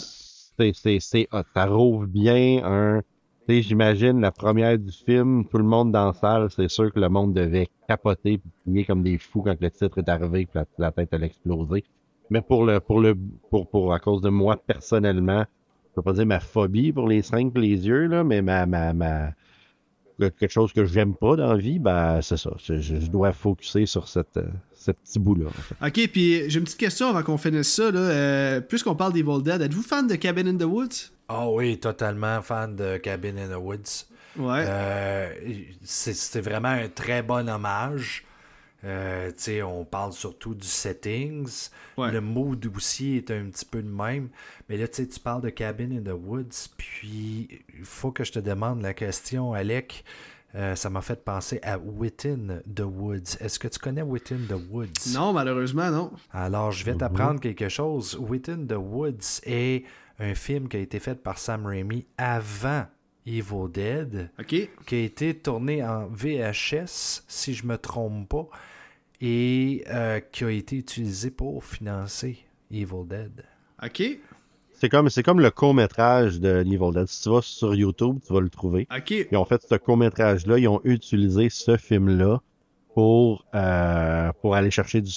[0.75, 3.01] C'est, c'est, ça rouvre bien un
[3.49, 7.09] J'imagine la première du film, tout le monde dans la salle, c'est sûr que le
[7.09, 11.13] monde devait capoter crier comme des fous quand le titre est arrivé et la, tête
[11.13, 11.83] a explosé.
[12.29, 13.13] Mais pour le pour le
[13.49, 15.43] pour, pour à cause de moi personnellement,
[15.89, 18.93] je peux pas dire ma phobie pour les cinq les yeux, là, mais ma, ma,
[18.93, 19.31] ma
[20.29, 22.51] quelque chose que j'aime pas dans la vie, ben c'est ça.
[22.57, 24.39] Je, dois focuser sur cette,
[24.81, 25.49] ce petit bout-là.
[25.85, 27.91] Ok, puis j'ai une petite question avant qu'on finisse ça.
[27.91, 27.99] Là.
[27.99, 31.11] Euh, puisqu'on parle d'Evil Dead, êtes-vous fan de Cabin in the Woods?
[31.27, 34.07] Ah oh oui, totalement fan de Cabin in the Woods.
[34.37, 34.63] Ouais.
[34.65, 35.29] Euh,
[35.83, 38.25] c'est vraiment un très bon hommage.
[38.83, 39.31] Euh,
[39.63, 41.69] on parle surtout du settings.
[41.97, 44.29] Le mood aussi est un petit peu le même.
[44.67, 46.69] Mais là, tu parles de Cabin in the Woods.
[46.75, 50.03] Puis, il faut que je te demande la question, Alec.
[50.55, 53.37] Euh, ça m'a fait penser à Within the Woods.
[53.39, 55.13] Est-ce que tu connais Within the Woods?
[55.13, 56.11] Non, malheureusement, non.
[56.31, 58.17] Alors, je vais t'apprendre quelque chose.
[58.19, 59.85] Within the Woods est
[60.19, 62.85] un film qui a été fait par Sam Raimi avant
[63.25, 68.49] Evil Dead, qui a été tourné en VHS, si je me trompe pas,
[69.21, 72.39] et euh, qui a été utilisé pour financer
[72.71, 73.45] Evil Dead.
[73.83, 74.01] OK.
[74.81, 77.05] C'est comme, c'est comme le court-métrage de Evil Dead.
[77.05, 78.87] Si tu vas sur YouTube, tu vas le trouver.
[78.91, 79.11] OK.
[79.31, 82.41] Ils ont fait ce court-métrage-là, ils ont utilisé ce film-là
[82.95, 85.11] pour, euh, pour aller chercher du,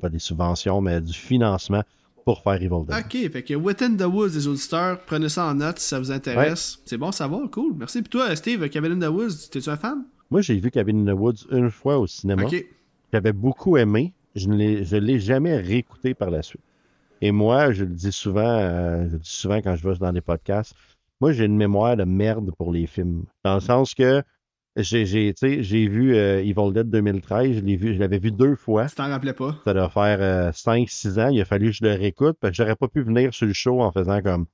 [0.00, 1.82] pas des subventions, mais du financement
[2.24, 3.04] pour faire Evil Dead.
[3.04, 6.10] Ok, fait que Within the Woods des auditeurs, prenez ça en note si ça vous
[6.10, 6.78] intéresse.
[6.86, 7.74] C'est bon, ça va, cool.
[7.76, 8.00] Merci.
[8.00, 10.06] Puis toi, Steve, Cabin in the Woods, t'es-tu un fan?
[10.30, 12.44] Moi, j'ai vu Cabin in the Woods une fois au cinéma.
[12.44, 12.64] Ok.
[13.12, 14.14] J'avais beaucoup aimé.
[14.34, 16.62] Je ne l'ai jamais réécouté par la suite.
[17.20, 20.12] Et moi, je le dis souvent, euh, je le dis souvent quand je vais dans
[20.12, 20.74] des podcasts,
[21.20, 23.24] moi, j'ai une mémoire de merde pour les films.
[23.44, 24.22] Dans le sens que
[24.76, 28.86] j'ai, j'ai, vu euh, Evil Dead 2013, je, l'ai vu, je l'avais vu deux fois.
[28.86, 29.56] Tu t'en rappelais pas?
[29.64, 31.28] Ça doit faire 5-6 euh, ans.
[31.28, 33.52] Il a fallu que je le réécoute parce que j'aurais pas pu venir sur le
[33.52, 34.46] show en faisant comme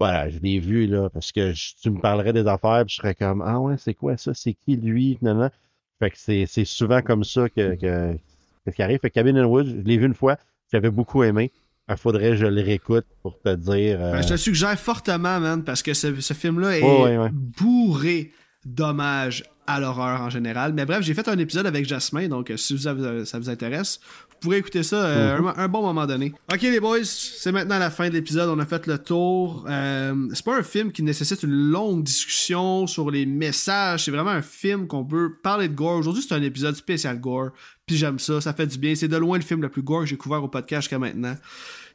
[0.00, 1.52] voilà, je l'ai vu là, parce que
[1.82, 4.32] tu me parlerais des affaires, puis je serais comme Ah ouais, c'est quoi ça?
[4.32, 5.18] C'est qui lui?
[5.20, 5.50] Non,
[5.98, 8.18] Fait que c'est, souvent comme ça que, que,
[8.66, 9.00] ce qui arrive.
[9.00, 10.38] Fait que Cabin in Woods, je l'ai vu une fois,
[10.72, 11.52] j'avais beaucoup aimé.
[11.90, 13.98] Il faudrait que je le réécoute pour te dire.
[13.98, 18.32] Ben, je te suggère fortement, man, parce que ce, film-là est bourré
[18.64, 20.72] d'hommage à l'horreur en général.
[20.72, 24.00] Mais bref, j'ai fait un épisode avec Jasmin, donc euh, si ça vous intéresse,
[24.30, 25.52] vous pourrez écouter ça euh, mhm.
[25.56, 26.32] un, bon moment donné.
[26.52, 29.66] Ok les boys, c'est maintenant la fin de l'épisode, on a fait le tour.
[29.68, 34.30] Euh, c'est pas un film qui nécessite une longue discussion sur les messages, c'est vraiment
[34.30, 35.98] un film qu'on peut parler de gore.
[35.98, 37.50] Aujourd'hui c'est un épisode spécial gore,
[37.86, 38.94] puis j'aime ça, ça fait du bien.
[38.94, 41.36] C'est de loin le film le plus gore que j'ai couvert au podcast jusqu'à maintenant.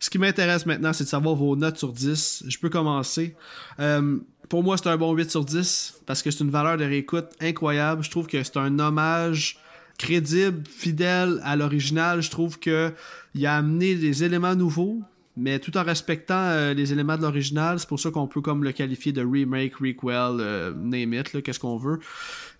[0.06, 2.44] Ce qui m'intéresse maintenant, c'est de savoir vos notes sur 10.
[2.48, 3.36] Je peux commencer.
[3.80, 4.19] Euh,
[4.49, 7.26] pour moi, c'est un bon 8 sur 10 parce que c'est une valeur de réécoute
[7.41, 8.03] incroyable.
[8.03, 9.57] Je trouve que c'est un hommage
[9.98, 12.22] crédible, fidèle à l'original.
[12.22, 12.94] Je trouve que
[13.34, 15.02] il a amené des éléments nouveaux,
[15.38, 17.80] mais tout en respectant euh, les éléments de l'original.
[17.80, 21.60] C'est pour ça qu'on peut comme le qualifier de remake, requel, euh, name it, qu'est-ce
[21.60, 21.98] qu'on veut.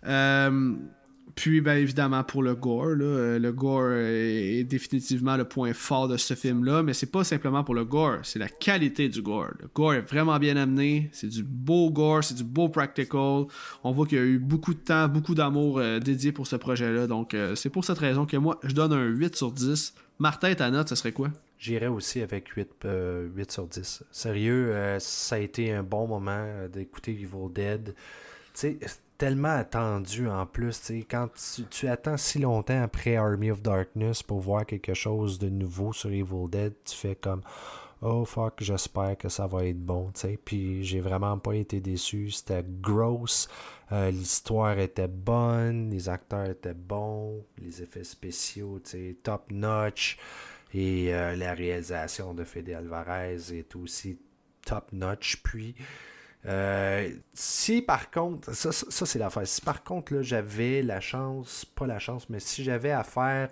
[0.08, 0.74] Euh,
[1.36, 6.16] puis, bien évidemment, pour le gore, euh, le gore est, définitivement le point fort de
[6.16, 9.52] ce film-là, mais c'est pas simplement pour le gore, c'est la qualité du gore.
[9.60, 13.46] Le gore est vraiment bien amené, c'est du beau gore, c'est du beau practical.
[13.84, 16.56] On voit qu'il y a eu beaucoup de temps, beaucoup d'amour euh, dédié pour ce
[16.56, 19.94] projet-là, donc euh, c'est pour cette raison que moi, je donne un 8 sur 10.
[20.20, 21.32] Martin, ta note, ce serait quoi?
[21.60, 22.88] J'irais aussi avec 8,
[23.36, 24.04] 8 sur 10.
[24.12, 27.94] Sérieux, ça a été un bon moment d'écouter Evil Dead.
[28.54, 28.80] Tu sais,
[29.18, 30.92] tellement attendu en plus.
[31.10, 31.30] Quand
[31.70, 36.12] tu, attends si longtemps après Army of Darkness pour voir quelque chose de nouveau sur
[36.12, 37.42] Evil Dead, tu fais comme
[38.02, 40.12] Oh fuck, j'espère que ça va être bon.
[40.44, 42.30] Puis j'ai vraiment pas été déçu.
[42.30, 43.48] C'était gross.
[43.92, 48.82] Euh, l'histoire était bonne, les acteurs étaient bons, les effets spéciaux
[49.24, 50.18] top notch.
[50.74, 54.20] Et euh, la réalisation de Fede Alvarez est aussi
[54.66, 55.42] top notch.
[55.42, 55.74] Puis
[56.48, 59.48] euh, si par contre, ça, ça, c'est l'affaire.
[59.48, 63.50] Si par contre, j'avais la chance, pas la chance, mais si j'avais à faire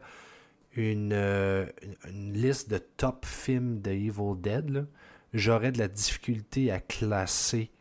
[0.75, 1.65] une, euh,
[2.07, 4.85] une, liste de top films de Evil Dead,
[5.33, 7.71] j'aurais de la difficulté à classer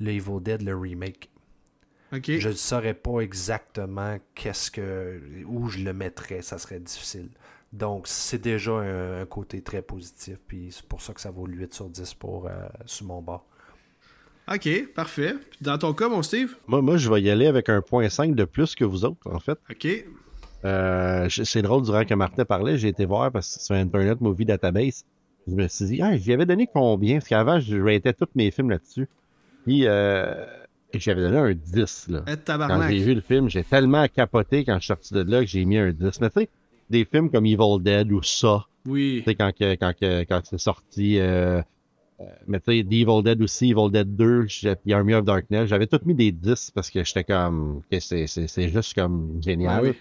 [0.00, 1.30] le Evil Dead, le remake.
[2.12, 7.30] Je ne saurais pas exactement qu'est-ce que où je le mettrais, ça serait difficile.
[7.72, 11.74] Donc, c'est déjà un, côté très positif, puis c'est pour ça que ça vaut 8
[11.74, 12.52] sur 10 pour, euh,
[12.86, 13.46] sur mon bord.
[14.52, 15.34] OK, parfait.
[15.60, 16.56] Dans ton cas, mon Steve?
[16.66, 19.18] Moi, moi, je vais y aller avec un point 5 de plus que vous autres,
[19.24, 19.58] en fait.
[19.70, 20.04] OK.
[20.64, 24.44] Euh, c'est drôle, durant que Martin parlait, j'ai été voir parce que c'est Internet Movie
[24.44, 25.04] Database.
[25.48, 27.18] Je me suis dit, ah, j'y avais donné combien?
[27.18, 29.08] Parce qu'avant, je ratais tous mes films là-dessus.
[29.64, 30.44] Puis, euh,
[30.94, 32.24] j'avais donné un 10, là.
[32.28, 35.40] Eh, quand j'ai vu le film, j'ai tellement capoté quand je suis sorti de là
[35.40, 36.20] que j'ai mis un 10.
[36.20, 36.48] Mais tu sais,
[36.90, 38.66] des films comme Evil Dead ou ça.
[38.86, 39.22] Oui.
[39.24, 41.62] Tu sais, quand, quand, quand, c'est sorti, euh,
[42.46, 44.46] mais tu sais, The Evil Dead aussi, Evil Dead 2,
[44.82, 48.68] puis Army of Darkness, j'avais tout mis des 10 parce que j'étais comme, que c'est
[48.68, 49.94] juste comme génial.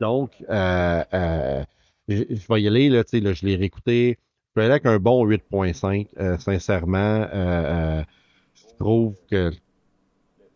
[0.00, 1.64] Donc, euh, euh,
[2.08, 4.18] je, vais y aller, là, tu sais, là, je l'ai réécouté.
[4.54, 7.26] Je vais aller avec un bon 8.5, euh, sincèrement.
[7.32, 9.52] je trouve que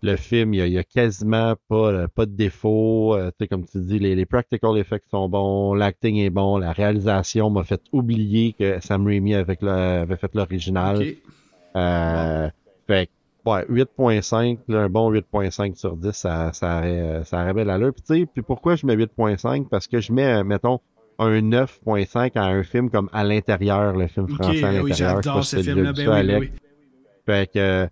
[0.05, 3.17] le film, il y a, quasiment pas, pas de défaut.
[3.17, 6.73] tu sais, comme tu dis, les, les, practical effects sont bons, l'acting est bon, la
[6.73, 11.03] réalisation m'a fait oublier que Sam Raimi avait, avait fait l'original.
[11.77, 12.49] Euh,
[12.87, 13.09] fait
[13.47, 17.93] ouais, 8.5, un bon 8.5 sur 10, ça, ça, aurait, ça aurait belle allure.
[18.07, 19.69] Puis, pourquoi je mets 8.5?
[19.69, 20.81] Parce que je mets, mettons,
[21.19, 24.85] un 9.5 à un film comme À l'intérieur, le film français à l'intérieur.
[24.85, 26.53] Oui, j'adore ce film-là, ben oui, oui,
[27.27, 27.89] Fait que,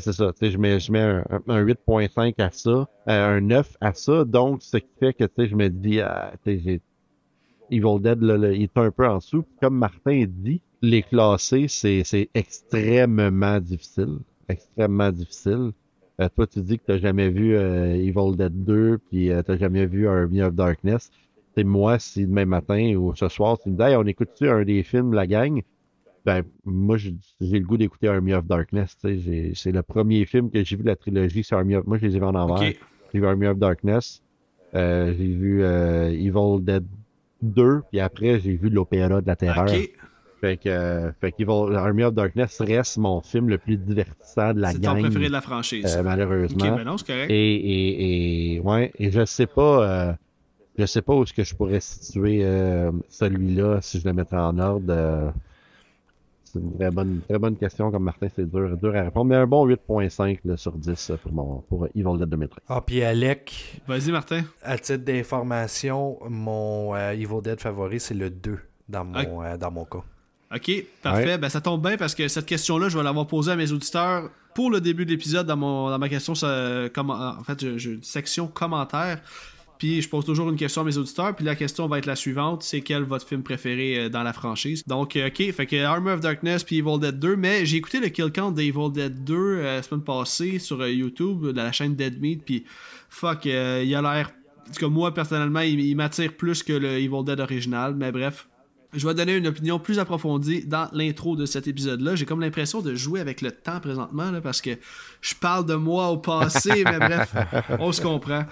[0.00, 3.94] c'est ça, je mets, je mets un, un 8.5 à ça, euh, un 9 à
[3.94, 8.78] ça, donc ce qui fait que, je me dis, ah, Evil Dead, là, il est
[8.78, 9.44] un peu en dessous.
[9.60, 14.18] Comme Martin dit, les classer, c'est extrêmement difficile
[14.48, 15.72] extrêmement difficile.
[16.20, 19.50] Euh, toi, tu dis que tu jamais vu euh, Evil Dead 2, puis euh, tu
[19.50, 21.10] n'as jamais vu Army of Darkness.
[21.56, 24.64] C'est moi, si demain matin ou ce soir, tu me dis, hey, on écoute-tu un
[24.64, 25.62] des films, la gang?
[26.24, 28.96] Ben, moi, j'ai le goût d'écouter Army of Darkness.
[29.00, 31.86] C'est le premier film que j'ai vu de la trilogie, c'est Army of...
[31.86, 32.58] Moi, je les ai vus en envers.
[33.12, 34.22] J'ai vu Army of Darkness.
[34.72, 36.84] j'ai vu Evil Dead
[37.42, 39.66] 2, puis après, j'ai vu l'Opéra de la Terreur.
[40.44, 44.74] Fait que, euh, fait Army of Darkness reste mon film le plus divertissant de la
[44.74, 44.82] gang.
[44.82, 45.96] C'est ton préféré de la franchise.
[45.96, 46.76] Euh, malheureusement.
[46.76, 47.30] Ben non, c'est correct.
[47.30, 50.12] Et, et, et, ouais, et je sais pas, euh,
[50.78, 52.42] je sais pas où est-ce que je pourrais situer
[53.08, 55.32] celui-là si je le mettais en ordre.
[56.54, 59.26] C'est une très bonne, très bonne question, comme Martin, c'est dur, dur à répondre.
[59.26, 62.64] Mais un bon 8.5 sur 10 pour, mon, pour Evil Dead 2013.
[62.68, 63.82] Ah, puis Alec.
[63.86, 64.42] Vas-y, Martin.
[64.62, 68.58] À titre d'information, mon Evil Dead favori, c'est le 2
[68.88, 70.02] dans mon, dans mon cas.
[70.54, 70.70] OK,
[71.02, 71.36] parfait.
[71.38, 74.30] Ben, ça tombe bien parce que cette question-là, je vais l'avoir posée à mes auditeurs
[74.54, 76.34] pour le début de l'épisode dans, dans ma question.
[76.34, 79.20] Ça, en fait, j'ai une section commentaires.
[79.78, 81.34] Puis je pose toujours une question à mes auditeurs.
[81.34, 84.32] Puis la question va être la suivante c'est quel votre film préféré euh, dans la
[84.32, 84.82] franchise?
[84.86, 87.36] Donc, euh, ok, fait que Armor of Darkness puis Evil Dead 2.
[87.36, 91.46] Mais j'ai écouté le kill count d'Evil Dead 2 euh, la semaine passée sur YouTube,
[91.48, 92.44] dans la chaîne Dead Meat.
[92.44, 92.64] Puis
[93.08, 94.32] fuck, il a l'air.
[94.66, 97.94] En tout cas, moi personnellement, il, il m'attire plus que le Evil Dead original.
[97.94, 98.46] Mais bref,
[98.96, 102.14] je vais donner une opinion plus approfondie dans l'intro de cet épisode-là.
[102.14, 104.70] J'ai comme l'impression de jouer avec le temps présentement là, parce que
[105.20, 107.34] je parle de moi au passé, mais bref,
[107.80, 108.44] on se comprend.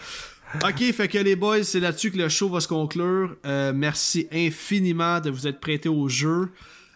[0.56, 3.36] Ok, fait que les boys, c'est là-dessus que le show va se conclure.
[3.46, 6.50] Euh, merci infiniment de vous être prêtés au jeu.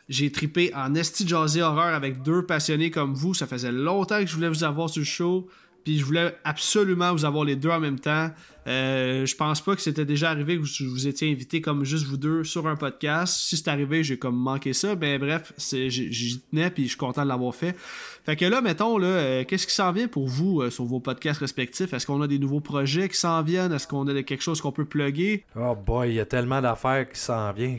[0.08, 3.32] J'ai tripé en esti jazzy horreur avec deux passionnés comme vous.
[3.32, 5.48] Ça faisait longtemps que je voulais vous avoir sur le show.
[5.84, 8.30] Puis je voulais absolument vous avoir les deux en même temps.
[8.66, 12.16] Euh, je pense pas que c'était déjà arrivé que vous, étiez invité comme juste vous
[12.16, 13.36] deux sur un podcast.
[13.38, 14.96] Si c'est arrivé, j'ai comme manqué ça.
[14.96, 17.76] Mais bref, j'y tenais puis je suis content de l'avoir fait.
[18.24, 21.00] Fait que là, mettons, là, euh, qu'est-ce qui s'en vient pour vous euh, sur vos
[21.00, 21.92] podcasts respectifs?
[21.92, 23.72] Est-ce qu'on a des nouveaux projets qui s'en viennent?
[23.72, 25.44] Est-ce qu'on a quelque chose qu'on peut plugger?
[25.54, 27.78] Oh boy, il y a tellement d'affaires qui s'en viennent.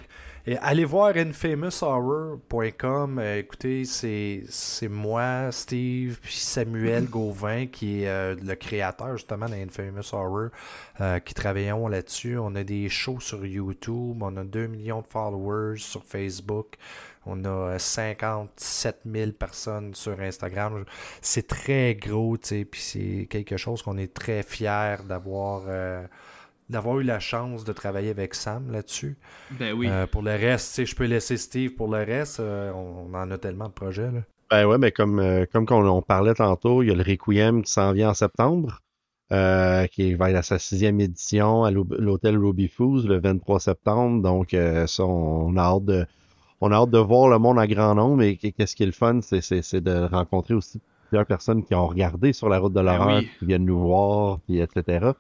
[0.49, 3.19] Et allez voir infamoushorror.com.
[3.19, 10.14] Euh, écoutez, c'est, moi, Steve, puis Samuel Gauvin, qui est euh, le créateur justement d'Infamous
[10.14, 10.48] Horror,
[11.02, 12.38] euh, qui travaillons là-dessus.
[12.38, 16.76] On a des shows sur YouTube, on a 2 millions de followers sur Facebook.
[17.26, 20.86] On a 57 000 personnes sur Instagram.
[21.22, 25.64] C'est très gros, tu sais, puis c'est quelque chose qu'on est très fiers d'avoir
[26.69, 29.18] d'avoir eu la chance de travailler avec Sam là-dessus.
[29.52, 29.88] Ben oui.
[29.89, 32.39] Euh, pour le reste, je peux laisser Steve pour le reste.
[32.39, 34.11] Euh, on, en a tellement de projets.
[34.11, 34.22] Là.
[34.49, 37.72] Ben ouais, mais comme, euh, comme on, parlait tantôt, il y a le Requiem qui
[37.72, 38.81] s'en vient en septembre,
[39.30, 44.22] qui va être à sa sixième édition à l'hôtel Ruby Foos le 23 septembre.
[44.22, 46.06] Donc, ça, on, a hâte de.
[46.60, 48.91] On a hâte de voir le monde à grand nombre et qu'est-ce qui est le
[48.91, 52.98] fun, c'est de rencontrer aussi plusieurs personnes qui ont regardé sur la route de ben
[52.98, 55.11] l'horreur, qui viennent nous voir, puis etc.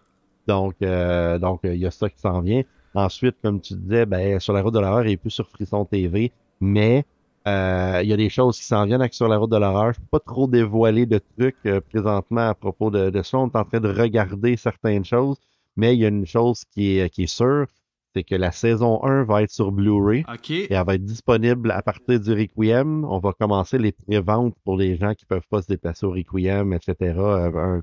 [0.47, 2.63] Donc, euh, donc il y a ça qui s'en vient.
[2.95, 5.85] Ensuite, comme tu disais, ben, sur la route de l'horreur, il est plus sur Frisson
[5.85, 7.05] TV, mais
[7.47, 9.93] euh, il y a des choses qui s'en viennent avec sur la route de l'horreur.
[9.93, 13.37] Je peux pas trop dévoiler de trucs euh, présentement à propos de, de, ça.
[13.37, 15.37] On est en train de regarder certaines choses,
[15.75, 17.67] mais il y a une chose qui est, qui est sûre,
[18.15, 21.83] c'est que la saison 1 va être sur Blu-ray et elle va être disponible à
[21.83, 23.05] partir du Requiem.
[23.05, 26.73] On va commencer les pré-ventes pour les gens qui peuvent pas se déplacer au Requiem,
[26.73, 27.13] etc.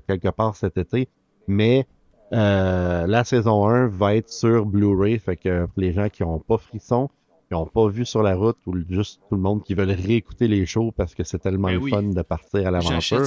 [0.07, 1.07] quelque part cet été.
[1.47, 1.87] Mais
[2.33, 6.57] euh, la saison 1 va être sur Blu-ray, fait que les gens qui n'ont pas
[6.57, 7.09] frisson,
[7.47, 10.47] qui n'ont pas vu sur la route, ou juste tout le monde qui veut réécouter
[10.47, 13.25] les shows parce que c'est tellement ben fun de partir à l'aventure,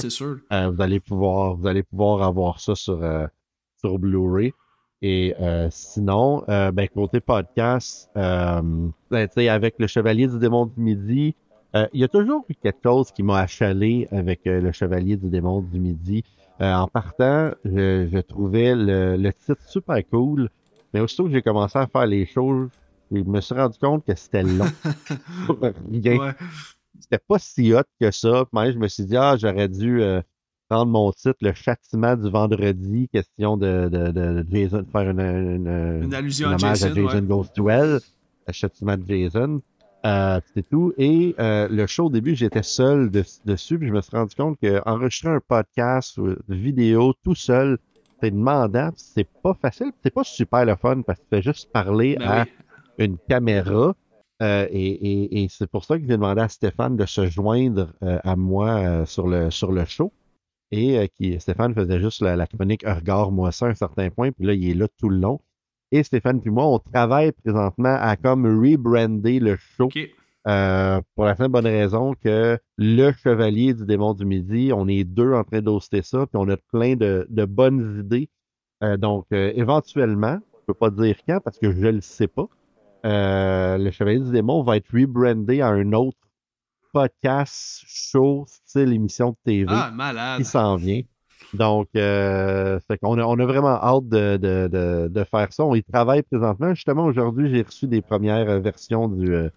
[0.51, 3.25] euh, vous allez pouvoir vous allez pouvoir avoir ça sur, euh,
[3.77, 4.53] sur Blu-ray.
[5.01, 5.33] Et
[5.69, 11.35] sinon, ben, côté podcast, ben, avec le Chevalier du Démon du Midi,
[11.75, 15.17] Euh, il y a toujours eu quelque chose qui m'a achalé avec euh, le Chevalier
[15.17, 16.23] du Démon du Midi.
[16.61, 20.49] Euh, en partant, je, trouvais le, titre super cool,
[20.93, 22.69] mais aussitôt que j'ai commencé à faire les choses,
[23.11, 24.65] je me suis rendu compte que c'était long.
[27.01, 28.45] C'était pas si hot que ça.
[28.51, 30.01] Puis je me suis dit, ah, j'aurais dû
[30.67, 36.13] prendre mon titre, Le Châtiment du Vendredi, question de, de, de Jason, faire une, une,
[36.13, 37.99] allusion à Jason, Jason Ghost Duel,
[38.47, 39.61] Le Châtiment de Jason.
[40.05, 40.93] Euh, c'est tout.
[40.97, 44.57] Et euh, le show au début, j'étais seul dessus, puis je me suis rendu compte
[44.61, 47.77] qu'enregistrer un podcast ou une vidéo tout seul,
[48.21, 51.71] c'est demandant, c'est pas facile, c'est pas super le fun parce que tu fais juste
[51.71, 52.45] parler ben à
[52.97, 53.95] une caméra.
[54.41, 59.05] Euh, et, c'est pour ça que j'ai demandé à Stéphane de se joindre à moi
[59.05, 60.13] sur le sur le show.
[60.71, 64.45] Et qui Stéphane faisait juste la, chronique Regard moi ça à un certain point, puis
[64.45, 65.41] là, il est là tout le long
[65.91, 69.89] et Stéphane puis moi, on travaille présentement à comme rebrander le show.
[70.47, 75.03] Euh, pour la simple bonne raison que le Chevalier du Démon du Midi, on est
[75.03, 78.29] deux en train d'hoster ça, puis on a plein de, bonnes idées.
[78.83, 82.47] Euh, donc, euh, éventuellement, je peux pas dire quand parce que je le sais pas,
[83.03, 86.17] le Chevalier du Démon va être rebrandé à un autre
[86.93, 91.01] podcast, show, style émission de TV ah, qui s'en vient.
[91.53, 95.63] Donc, euh, on, a, on a vraiment hâte de, de, de, faire ça.
[95.65, 96.73] On y travaille présentement.
[96.73, 99.49] Justement, aujourd'hui, j'ai reçu des premières versions du, euh,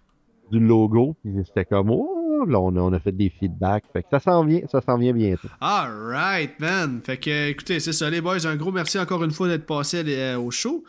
[0.51, 1.17] du logo.
[1.47, 3.85] C'était comme, oh, là, on a, on a fait des feedbacks.
[3.93, 5.49] Fait que ça s'en vient, ça s'en vient bientôt.
[5.61, 7.01] Alright, man.
[7.05, 8.47] Fait que, écoutez, c'est ça, les boys.
[8.47, 10.85] Un gros merci encore une fois d'être passé euh, au show.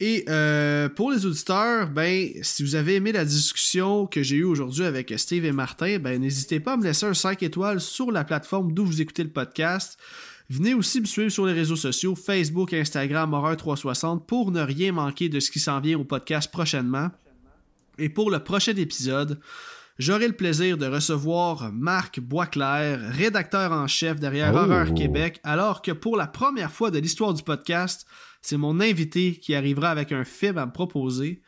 [0.00, 4.44] Et euh, pour les auditeurs, ben, si vous avez aimé la discussion que j'ai eue
[4.44, 8.12] aujourd'hui avec Steve et Martin, ben, n'hésitez pas à me laisser un 5 étoiles sur
[8.12, 9.98] la plateforme d'où vous écoutez le podcast.
[10.50, 15.28] Venez aussi me suivre sur les réseaux sociaux, Facebook, Instagram, Horreur360 pour ne rien manquer
[15.28, 17.10] de ce qui s'en vient au podcast prochainement.
[17.98, 19.40] Et pour le prochain épisode,
[19.98, 24.58] j'aurai le plaisir de recevoir Marc Boisclair, rédacteur en chef derrière oh.
[24.58, 28.06] Horreur Québec, alors que pour la première fois de l'histoire du podcast,
[28.42, 31.42] c'est mon invité qui arrivera avec un film à me proposer.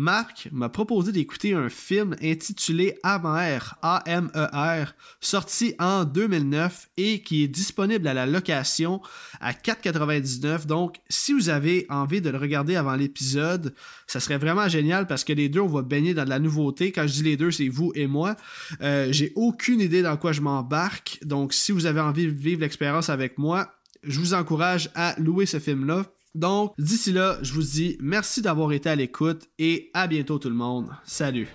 [0.00, 7.48] Marc m'a proposé d'écouter un film intitulé Amer, A-M-E-R, sorti en 2009 et qui est
[7.48, 9.02] disponible à la location
[9.42, 10.64] à 4,99.
[10.64, 13.74] Donc, si vous avez envie de le regarder avant l'épisode,
[14.06, 16.92] ça serait vraiment génial parce que les deux, on va baigner dans de la nouveauté.
[16.92, 18.36] Quand je dis les deux, c'est vous et moi.
[18.80, 21.18] Euh, j'ai aucune idée dans quoi je m'embarque.
[21.22, 25.44] Donc, si vous avez envie de vivre l'expérience avec moi, je vous encourage à louer
[25.44, 26.06] ce film-là.
[26.34, 30.50] Donc, d'ici là, je vous dis merci d'avoir été à l'écoute et à bientôt tout
[30.50, 30.90] le monde.
[31.04, 31.48] Salut!